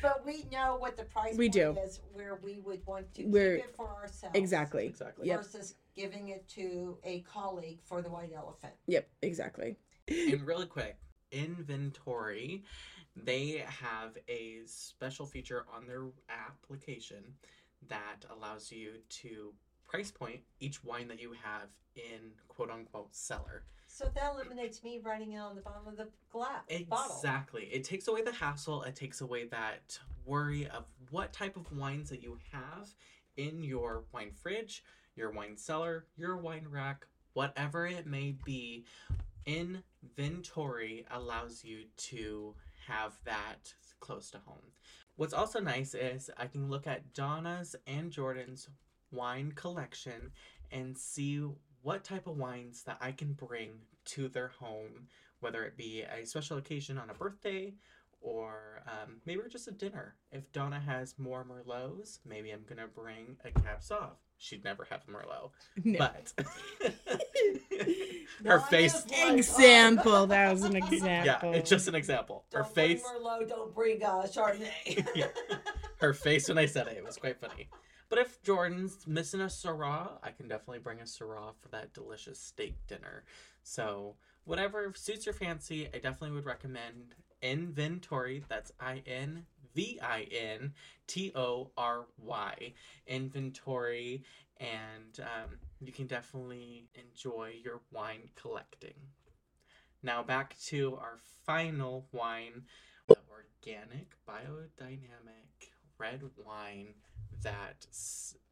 but 0.00 0.24
we 0.24 0.44
know 0.50 0.76
what 0.78 0.96
the 0.96 1.04
price 1.04 1.36
We 1.36 1.46
point 1.48 1.52
do. 1.52 1.76
is, 1.84 2.00
where 2.12 2.38
we 2.42 2.60
would 2.60 2.84
want 2.86 3.12
to 3.14 3.24
We're- 3.24 3.56
keep 3.58 3.66
it 3.68 3.76
for 3.76 3.88
ourselves. 3.88 4.36
Exactly. 4.38 4.86
Exactly. 4.86 5.28
Yep. 5.28 5.38
Versus 5.42 5.74
giving 5.96 6.28
it 6.28 6.46
to 6.50 6.96
a 7.04 7.20
colleague 7.20 7.80
for 7.84 8.00
the 8.02 8.08
white 8.10 8.32
elephant. 8.34 8.72
Yep. 8.86 9.08
Exactly. 9.22 9.76
And 10.08 10.46
really 10.46 10.66
quick, 10.66 10.96
InVintory, 11.32 12.62
they 13.16 13.64
have 13.66 14.16
a 14.28 14.60
special 14.64 15.26
feature 15.26 15.66
on 15.74 15.86
their 15.86 16.04
application 16.30 17.34
that 17.88 18.24
allows 18.30 18.70
you 18.72 18.92
to 19.08 19.52
price 19.86 20.10
point 20.10 20.40
each 20.60 20.82
wine 20.84 21.08
that 21.08 21.20
you 21.20 21.32
have 21.42 21.68
in 21.96 22.30
quote 22.48 22.70
unquote 22.70 23.14
cellar. 23.14 23.64
So 23.98 24.08
that 24.14 24.32
eliminates 24.32 24.84
me 24.84 25.00
writing 25.02 25.32
it 25.32 25.38
on 25.38 25.56
the 25.56 25.60
bottom 25.60 25.88
of 25.88 25.96
the 25.96 26.06
glass 26.30 26.62
bottle. 26.88 27.16
Exactly. 27.16 27.64
It 27.64 27.82
takes 27.82 28.06
away 28.06 28.22
the 28.22 28.30
hassle. 28.30 28.84
It 28.84 28.94
takes 28.94 29.22
away 29.22 29.46
that 29.46 29.98
worry 30.24 30.68
of 30.68 30.84
what 31.10 31.32
type 31.32 31.56
of 31.56 31.76
wines 31.76 32.08
that 32.10 32.22
you 32.22 32.38
have 32.52 32.88
in 33.36 33.64
your 33.64 34.04
wine 34.12 34.30
fridge, 34.30 34.84
your 35.16 35.32
wine 35.32 35.56
cellar, 35.56 36.06
your 36.16 36.36
wine 36.36 36.68
rack, 36.70 37.06
whatever 37.32 37.88
it 37.88 38.06
may 38.06 38.36
be. 38.44 38.84
InVintory 39.48 41.04
allows 41.10 41.64
you 41.64 41.86
to 41.96 42.54
have 42.86 43.18
that 43.24 43.74
close 43.98 44.30
to 44.30 44.38
home. 44.46 44.70
What's 45.16 45.34
also 45.34 45.58
nice 45.58 45.94
is 45.94 46.30
I 46.36 46.46
can 46.46 46.70
look 46.70 46.86
at 46.86 47.14
Donna's 47.14 47.74
and 47.88 48.12
Jordan's 48.12 48.68
wine 49.10 49.50
collection 49.56 50.30
and 50.70 50.96
see 50.96 51.42
what 51.88 52.04
type 52.04 52.26
of 52.26 52.36
wines 52.36 52.82
that 52.82 52.98
I 53.00 53.12
can 53.12 53.32
bring 53.32 53.70
to 54.04 54.28
their 54.28 54.48
home, 54.60 55.06
whether 55.40 55.64
it 55.64 55.74
be 55.74 56.02
a 56.02 56.26
special 56.26 56.58
occasion 56.58 56.98
on 56.98 57.08
a 57.08 57.14
birthday 57.14 57.72
or 58.20 58.82
um, 58.86 59.22
maybe 59.24 59.40
just 59.48 59.68
a 59.68 59.70
dinner. 59.70 60.14
If 60.30 60.52
Donna 60.52 60.78
has 60.80 61.14
more 61.16 61.46
Merlots, 61.46 62.18
maybe 62.26 62.50
I'm 62.50 62.64
gonna 62.68 62.88
bring 62.94 63.38
a 63.42 63.50
Cab 63.58 63.80
Sauv. 63.80 64.10
She'd 64.36 64.64
never 64.64 64.86
have 64.90 65.00
a 65.08 65.10
Merlot, 65.10 65.50
No. 65.82 65.98
but 65.98 66.30
her 68.44 68.58
Donna's 68.58 68.64
face. 68.68 69.06
example. 69.30 70.26
That 70.26 70.52
was 70.52 70.64
an 70.64 70.76
example. 70.76 71.06
Yeah, 71.08 71.22
example. 71.36 71.54
it's 71.54 71.70
just 71.70 71.88
an 71.88 71.94
example. 71.94 72.44
Her 72.52 72.60
Don't 72.64 72.74
face. 72.74 73.02
bring 73.02 73.22
Merlot. 73.22 73.48
Don't 73.48 73.74
bring 73.74 74.04
uh, 74.04 74.26
Chardonnay. 74.26 75.06
Yeah. 75.14 75.28
her 76.00 76.12
face 76.12 76.50
when 76.50 76.58
I 76.58 76.66
said 76.66 76.86
it. 76.88 76.98
It 76.98 77.04
was 77.06 77.16
quite 77.16 77.40
funny. 77.40 77.70
But 78.08 78.18
if 78.20 78.42
Jordan's 78.42 79.06
missing 79.06 79.40
a 79.40 79.46
Syrah, 79.46 80.12
I 80.22 80.30
can 80.30 80.48
definitely 80.48 80.78
bring 80.78 81.00
a 81.00 81.04
Syrah 81.04 81.54
for 81.58 81.68
that 81.68 81.92
delicious 81.92 82.40
steak 82.40 82.74
dinner. 82.86 83.24
So 83.62 84.16
whatever 84.44 84.92
suits 84.94 85.26
your 85.26 85.34
fancy, 85.34 85.88
I 85.92 85.98
definitely 85.98 86.32
would 86.32 86.46
recommend 86.46 87.14
InVintory. 87.42 88.44
That's 88.48 88.72
I 88.80 89.02
N 89.06 89.44
V 89.74 89.98
I 90.02 90.26
N 90.32 90.72
T 91.06 91.32
O 91.34 91.70
R 91.76 92.06
Y. 92.16 92.72
InVintory, 93.10 94.22
and 94.58 95.20
um, 95.20 95.58
you 95.80 95.92
can 95.92 96.06
definitely 96.06 96.88
enjoy 96.94 97.52
your 97.62 97.80
wine 97.92 98.30
collecting. 98.36 98.94
Now 100.02 100.22
back 100.22 100.56
to 100.66 100.96
our 100.96 101.18
final 101.44 102.06
wine 102.12 102.62
organic, 103.10 104.14
biodynamic 104.26 105.72
red 105.98 106.22
wine 106.44 106.94
that 107.42 107.86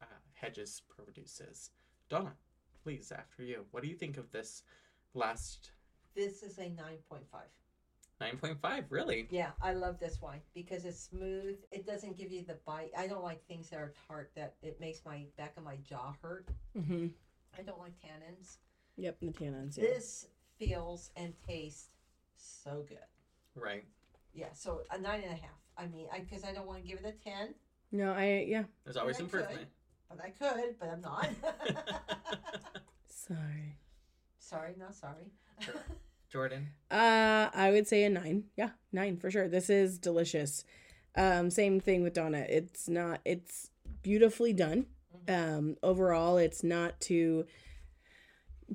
uh, 0.01 0.05
Hedges 0.33 0.81
produces. 0.87 1.71
Donna, 2.09 2.33
please, 2.83 3.11
after 3.11 3.43
you. 3.43 3.65
What 3.71 3.83
do 3.83 3.89
you 3.89 3.95
think 3.95 4.17
of 4.17 4.31
this 4.31 4.63
last 5.13 5.71
this 6.15 6.41
is 6.41 6.57
a 6.57 6.69
nine 6.69 6.97
point 7.09 7.25
five. 7.31 7.47
9.5? 8.19 8.85
Really? 8.89 9.27
Yeah, 9.29 9.51
I 9.61 9.73
love 9.73 9.99
this 9.99 10.19
wine 10.19 10.41
because 10.55 10.85
it's 10.85 10.99
smooth. 10.99 11.57
It 11.71 11.85
doesn't 11.85 12.17
give 12.17 12.31
you 12.31 12.43
the 12.43 12.57
bite. 12.65 12.89
I 12.97 13.05
don't 13.05 13.21
like 13.21 13.45
things 13.45 13.69
that 13.69 13.77
are 13.77 13.93
tart 14.07 14.31
that 14.35 14.55
it 14.63 14.79
makes 14.79 15.05
my 15.05 15.25
back 15.37 15.53
of 15.55 15.63
my 15.63 15.75
jaw 15.87 16.15
hurt. 16.23 16.47
Mm-hmm. 16.75 17.09
I 17.57 17.61
don't 17.61 17.77
like 17.77 17.93
tannins. 17.99 18.57
Yep. 18.95 19.19
The 19.19 19.27
tannins. 19.27 19.77
Yeah. 19.77 19.83
This 19.83 20.27
feels 20.57 21.11
and 21.15 21.33
tastes 21.47 21.89
so 22.37 22.83
good. 22.87 22.97
Right. 23.55 23.85
Yeah, 24.33 24.53
so 24.53 24.81
a 24.91 24.97
nine 24.97 25.21
and 25.21 25.33
a 25.33 25.41
half. 25.41 25.61
I 25.77 25.85
mean, 25.85 26.07
I 26.11 26.21
because 26.21 26.43
I 26.43 26.53
don't 26.53 26.65
want 26.65 26.81
to 26.81 26.87
give 26.87 26.99
it 26.99 27.05
a 27.05 27.23
ten, 27.23 27.53
No, 27.91 28.11
I 28.13 28.45
yeah. 28.47 28.63
There's 28.83 28.97
always 28.97 29.15
I 29.15 29.19
could. 29.19 29.25
improvement. 29.25 29.67
but 30.09 30.19
I 30.23 30.29
could, 30.29 30.75
but 30.79 30.89
I'm 30.89 31.01
not. 31.01 31.29
Sorry. 33.07 33.75
sorry, 34.39 34.73
not 34.79 34.95
sorry. 34.95 35.31
Jordan? 36.29 36.67
Uh, 36.89 37.49
I 37.53 37.71
would 37.71 37.87
say 37.87 38.03
a 38.05 38.09
nine. 38.09 38.45
Yeah, 38.55 38.69
nine 38.93 39.17
for 39.17 39.29
sure. 39.29 39.47
This 39.49 39.69
is 39.69 39.97
delicious. 39.97 40.63
Um, 41.15 41.49
same 41.49 41.79
thing 41.81 42.03
with 42.03 42.13
Donna. 42.13 42.45
It's 42.47 42.87
not. 42.87 43.19
It's 43.25 43.69
beautifully 44.01 44.53
done. 44.53 44.85
Um, 45.27 45.75
overall, 45.83 46.37
it's 46.37 46.63
not 46.63 47.01
too 47.01 47.45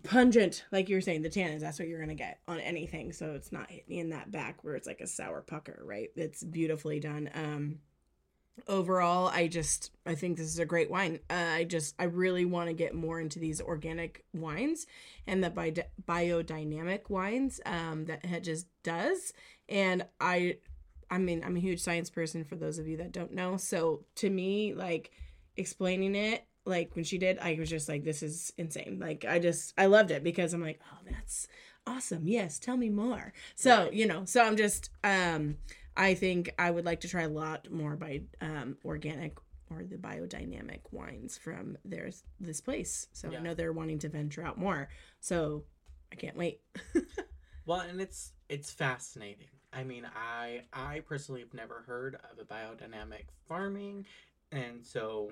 pungent, 0.02 0.64
like 0.72 0.88
you 0.90 0.96
were 0.96 1.00
saying. 1.00 1.22
The 1.22 1.30
tannins. 1.30 1.60
That's 1.60 1.78
what 1.78 1.88
you're 1.88 2.00
gonna 2.00 2.14
get 2.14 2.40
on 2.46 2.60
anything. 2.60 3.12
So 3.12 3.32
it's 3.32 3.52
not 3.52 3.70
hitting 3.70 3.96
in 3.98 4.10
that 4.10 4.30
back 4.30 4.64
where 4.64 4.74
it's 4.74 4.86
like 4.86 5.00
a 5.00 5.06
sour 5.06 5.40
pucker, 5.40 5.80
right? 5.84 6.08
It's 6.16 6.42
beautifully 6.44 7.00
done. 7.00 7.30
Um, 7.34 7.78
overall 8.68 9.28
i 9.28 9.46
just 9.46 9.90
i 10.06 10.14
think 10.14 10.36
this 10.36 10.46
is 10.46 10.58
a 10.58 10.64
great 10.64 10.90
wine. 10.90 11.18
Uh, 11.30 11.34
i 11.54 11.64
just 11.64 11.94
i 11.98 12.04
really 12.04 12.44
want 12.44 12.68
to 12.68 12.74
get 12.74 12.94
more 12.94 13.20
into 13.20 13.38
these 13.38 13.60
organic 13.60 14.24
wines 14.34 14.86
and 15.26 15.42
the 15.42 15.50
bi- 15.50 15.72
biodynamic 16.06 17.08
wines 17.08 17.60
um, 17.66 18.04
that 18.06 18.24
hedges 18.24 18.66
does. 18.82 19.32
And 19.68 20.04
i 20.20 20.56
i 21.10 21.18
mean 21.18 21.42
i'm 21.44 21.56
a 21.56 21.60
huge 21.60 21.80
science 21.80 22.10
person 22.10 22.44
for 22.44 22.56
those 22.56 22.78
of 22.78 22.86
you 22.86 22.98
that 22.98 23.12
don't 23.12 23.32
know. 23.32 23.56
So 23.56 24.04
to 24.16 24.30
me 24.30 24.74
like 24.74 25.10
explaining 25.56 26.14
it 26.14 26.44
like 26.64 26.94
when 26.94 27.04
she 27.04 27.18
did 27.18 27.38
i 27.38 27.56
was 27.58 27.70
just 27.70 27.88
like 27.88 28.04
this 28.04 28.22
is 28.22 28.52
insane. 28.58 28.98
Like 29.00 29.24
i 29.26 29.38
just 29.38 29.74
i 29.78 29.86
loved 29.86 30.10
it 30.10 30.22
because 30.22 30.52
i'm 30.52 30.62
like 30.62 30.80
oh 30.92 30.98
that's 31.10 31.48
awesome. 31.86 32.28
Yes 32.28 32.58
tell 32.58 32.76
me 32.76 32.90
more. 32.90 33.32
So 33.54 33.90
you 33.92 34.06
know 34.06 34.24
so 34.26 34.42
i'm 34.44 34.56
just 34.56 34.90
um 35.02 35.56
i 35.96 36.14
think 36.14 36.52
i 36.58 36.70
would 36.70 36.84
like 36.84 37.00
to 37.00 37.08
try 37.08 37.22
a 37.22 37.28
lot 37.28 37.70
more 37.70 37.96
by 37.96 38.22
um 38.40 38.76
organic 38.84 39.36
or 39.70 39.84
the 39.84 39.96
biodynamic 39.96 40.80
wines 40.90 41.38
from 41.38 41.76
there's 41.84 42.24
this 42.40 42.60
place 42.60 43.08
so 43.12 43.30
Yeah. 43.30 43.38
i 43.38 43.42
know 43.42 43.54
they're 43.54 43.72
wanting 43.72 43.98
to 44.00 44.08
venture 44.08 44.44
out 44.44 44.58
more 44.58 44.88
so 45.20 45.64
i 46.12 46.16
can't 46.16 46.36
wait 46.36 46.60
Well, 47.64 47.78
and 47.78 48.00
it's 48.00 48.32
it's 48.48 48.72
fascinating. 48.72 49.46
I 49.72 49.84
mean, 49.84 50.04
I 50.16 50.62
I 50.72 50.98
personally 51.06 51.42
have 51.42 51.54
never 51.54 51.84
heard 51.86 52.16
of 52.16 52.40
a 52.40 52.44
biodynamic 52.44 53.26
farming, 53.46 54.04
and 54.50 54.84
so 54.84 55.30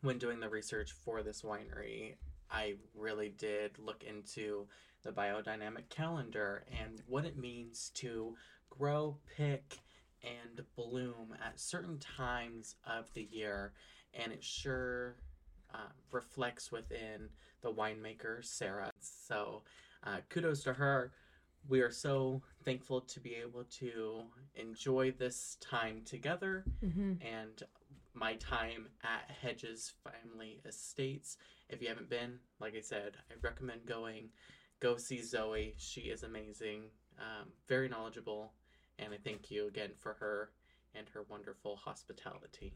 when 0.00 0.18
doing 0.18 0.40
the 0.40 0.48
research 0.48 0.90
for 0.90 1.22
this 1.22 1.42
winery, 1.42 2.16
I 2.50 2.74
really 2.96 3.28
did 3.28 3.78
look 3.78 4.02
into 4.02 4.66
the 5.04 5.12
biodynamic 5.12 5.88
calendar 5.88 6.64
and 6.82 7.00
what 7.06 7.24
it 7.24 7.38
means 7.38 7.90
to 7.94 8.34
grow, 8.70 9.18
pick, 9.36 9.78
and 10.22 10.64
bloom 10.74 11.34
at 11.44 11.58
certain 11.60 11.98
times 11.98 12.76
of 12.86 13.12
the 13.14 13.28
year, 13.30 13.72
and 14.14 14.32
it 14.32 14.42
sure 14.42 15.16
uh, 15.74 15.90
reflects 16.10 16.72
within 16.72 17.28
the 17.62 17.72
winemaker 17.72 18.44
Sarah. 18.44 18.90
So 19.00 19.62
uh, 20.04 20.18
kudos 20.28 20.62
to 20.64 20.72
her 20.72 21.12
we 21.68 21.80
are 21.80 21.90
so 21.90 22.42
thankful 22.64 23.00
to 23.00 23.20
be 23.20 23.34
able 23.34 23.64
to 23.64 24.22
enjoy 24.54 25.12
this 25.12 25.56
time 25.60 26.02
together 26.04 26.64
mm-hmm. 26.84 27.14
and 27.20 27.62
my 28.14 28.34
time 28.34 28.88
at 29.04 29.30
Hedges 29.42 29.92
Family 30.04 30.60
Estates. 30.64 31.36
If 31.68 31.82
you 31.82 31.88
haven't 31.88 32.08
been, 32.08 32.38
like 32.60 32.74
I 32.76 32.80
said, 32.80 33.16
I 33.30 33.34
recommend 33.42 33.86
going. 33.86 34.28
Go 34.80 34.96
see 34.96 35.22
Zoe. 35.22 35.74
She 35.76 36.02
is 36.02 36.22
amazing, 36.22 36.84
um, 37.18 37.48
very 37.68 37.88
knowledgeable, 37.88 38.52
and 38.98 39.12
I 39.12 39.16
thank 39.22 39.50
you 39.50 39.66
again 39.68 39.90
for 39.96 40.14
her 40.14 40.50
and 40.94 41.08
her 41.10 41.24
wonderful 41.28 41.76
hospitality. 41.76 42.72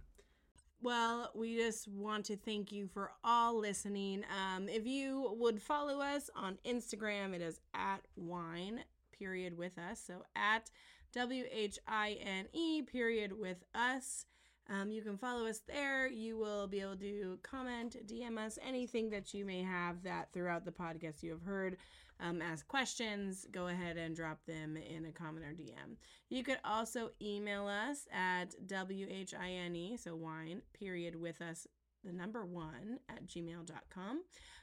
Well, 0.82 1.30
we 1.34 1.57
just 1.57 1.88
want 1.88 2.24
to 2.26 2.36
thank 2.36 2.72
you 2.72 2.88
for 2.88 3.12
all 3.22 3.59
listening. 3.59 4.24
Um, 4.34 4.68
if 4.68 4.86
you 4.86 5.34
would 5.38 5.61
follow 5.61 6.01
us 6.01 6.30
on 6.34 6.57
Instagram, 6.64 7.34
it 7.34 7.43
is 7.43 7.61
at 7.74 8.01
wine 8.16 8.80
period 9.18 9.59
with 9.59 9.76
us. 9.78 10.03
So 10.07 10.24
at 10.34 10.70
W 11.12 11.45
H 11.53 11.78
I 11.86 12.18
N 12.24 12.47
E 12.53 12.82
period 12.82 13.38
with 13.38 13.62
us. 13.74 14.24
Um, 14.70 14.91
you 14.93 15.03
can 15.03 15.18
follow 15.18 15.47
us 15.47 15.61
there. 15.66 16.07
You 16.07 16.38
will 16.38 16.68
be 16.68 16.80
able 16.80 16.97
to 16.97 17.38
comment, 17.43 17.97
DM 18.07 18.38
us 18.38 18.59
anything 18.64 19.11
that 19.11 19.34
you 19.34 19.45
may 19.45 19.62
have 19.62 20.05
that 20.05 20.32
throughout 20.32 20.64
the 20.64 20.70
podcast 20.70 21.22
you 21.22 21.32
have 21.32 21.43
heard. 21.43 21.76
Um, 22.23 22.43
ask 22.43 22.66
questions, 22.68 23.47
go 23.51 23.68
ahead 23.68 23.97
and 23.97 24.14
drop 24.14 24.45
them 24.47 24.77
in 24.77 25.07
a 25.07 25.12
comment 25.12 25.45
or 25.45 25.53
DM. 25.53 25.97
You 26.29 26.45
could 26.45 26.59
also 26.64 27.11
email 27.23 27.66
us 27.66 28.07
at 28.12 28.55
WHINE, 28.68 29.99
so 29.99 30.14
wine, 30.14 30.62
period, 30.75 31.16
with 31.16 31.41
us, 31.41 31.66
the 32.05 32.12
number 32.12 32.45
one, 32.45 32.99
at 33.09 33.27
gmail.com 33.27 34.23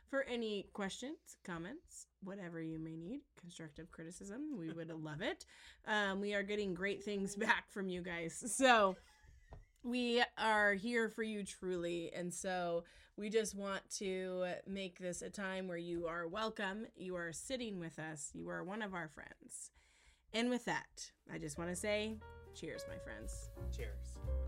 for 0.09 0.23
any 0.23 0.67
questions, 0.73 1.17
comments, 1.43 2.07
whatever 2.23 2.61
you 2.61 2.79
may 2.79 2.95
need, 2.95 3.21
constructive 3.39 3.91
criticism. 3.91 4.57
We 4.57 4.71
would 4.71 4.89
love 5.03 5.21
it. 5.21 5.45
Um, 5.85 6.21
we 6.21 6.33
are 6.33 6.43
getting 6.43 6.73
great 6.73 7.03
things 7.03 7.35
back 7.35 7.69
from 7.69 7.89
you 7.89 8.01
guys. 8.01 8.43
So 8.55 8.95
we 9.83 10.23
are 10.37 10.73
here 10.73 11.09
for 11.09 11.23
you 11.23 11.43
truly. 11.43 12.11
And 12.15 12.33
so 12.33 12.83
we 13.17 13.29
just 13.29 13.55
want 13.55 13.81
to 13.97 14.45
make 14.67 14.99
this 14.99 15.21
a 15.21 15.29
time 15.29 15.67
where 15.67 15.77
you 15.77 16.05
are 16.07 16.27
welcome. 16.27 16.85
You 16.95 17.15
are 17.15 17.33
sitting 17.33 17.79
with 17.79 17.97
us. 17.97 18.29
You 18.33 18.49
are 18.49 18.63
one 18.63 18.81
of 18.81 18.93
our 18.93 19.07
friends. 19.07 19.71
And 20.33 20.49
with 20.49 20.65
that, 20.65 21.11
I 21.31 21.39
just 21.39 21.57
want 21.57 21.71
to 21.71 21.75
say 21.75 22.17
cheers, 22.55 22.85
my 22.87 22.97
friends. 22.97 23.49
Cheers. 23.75 24.46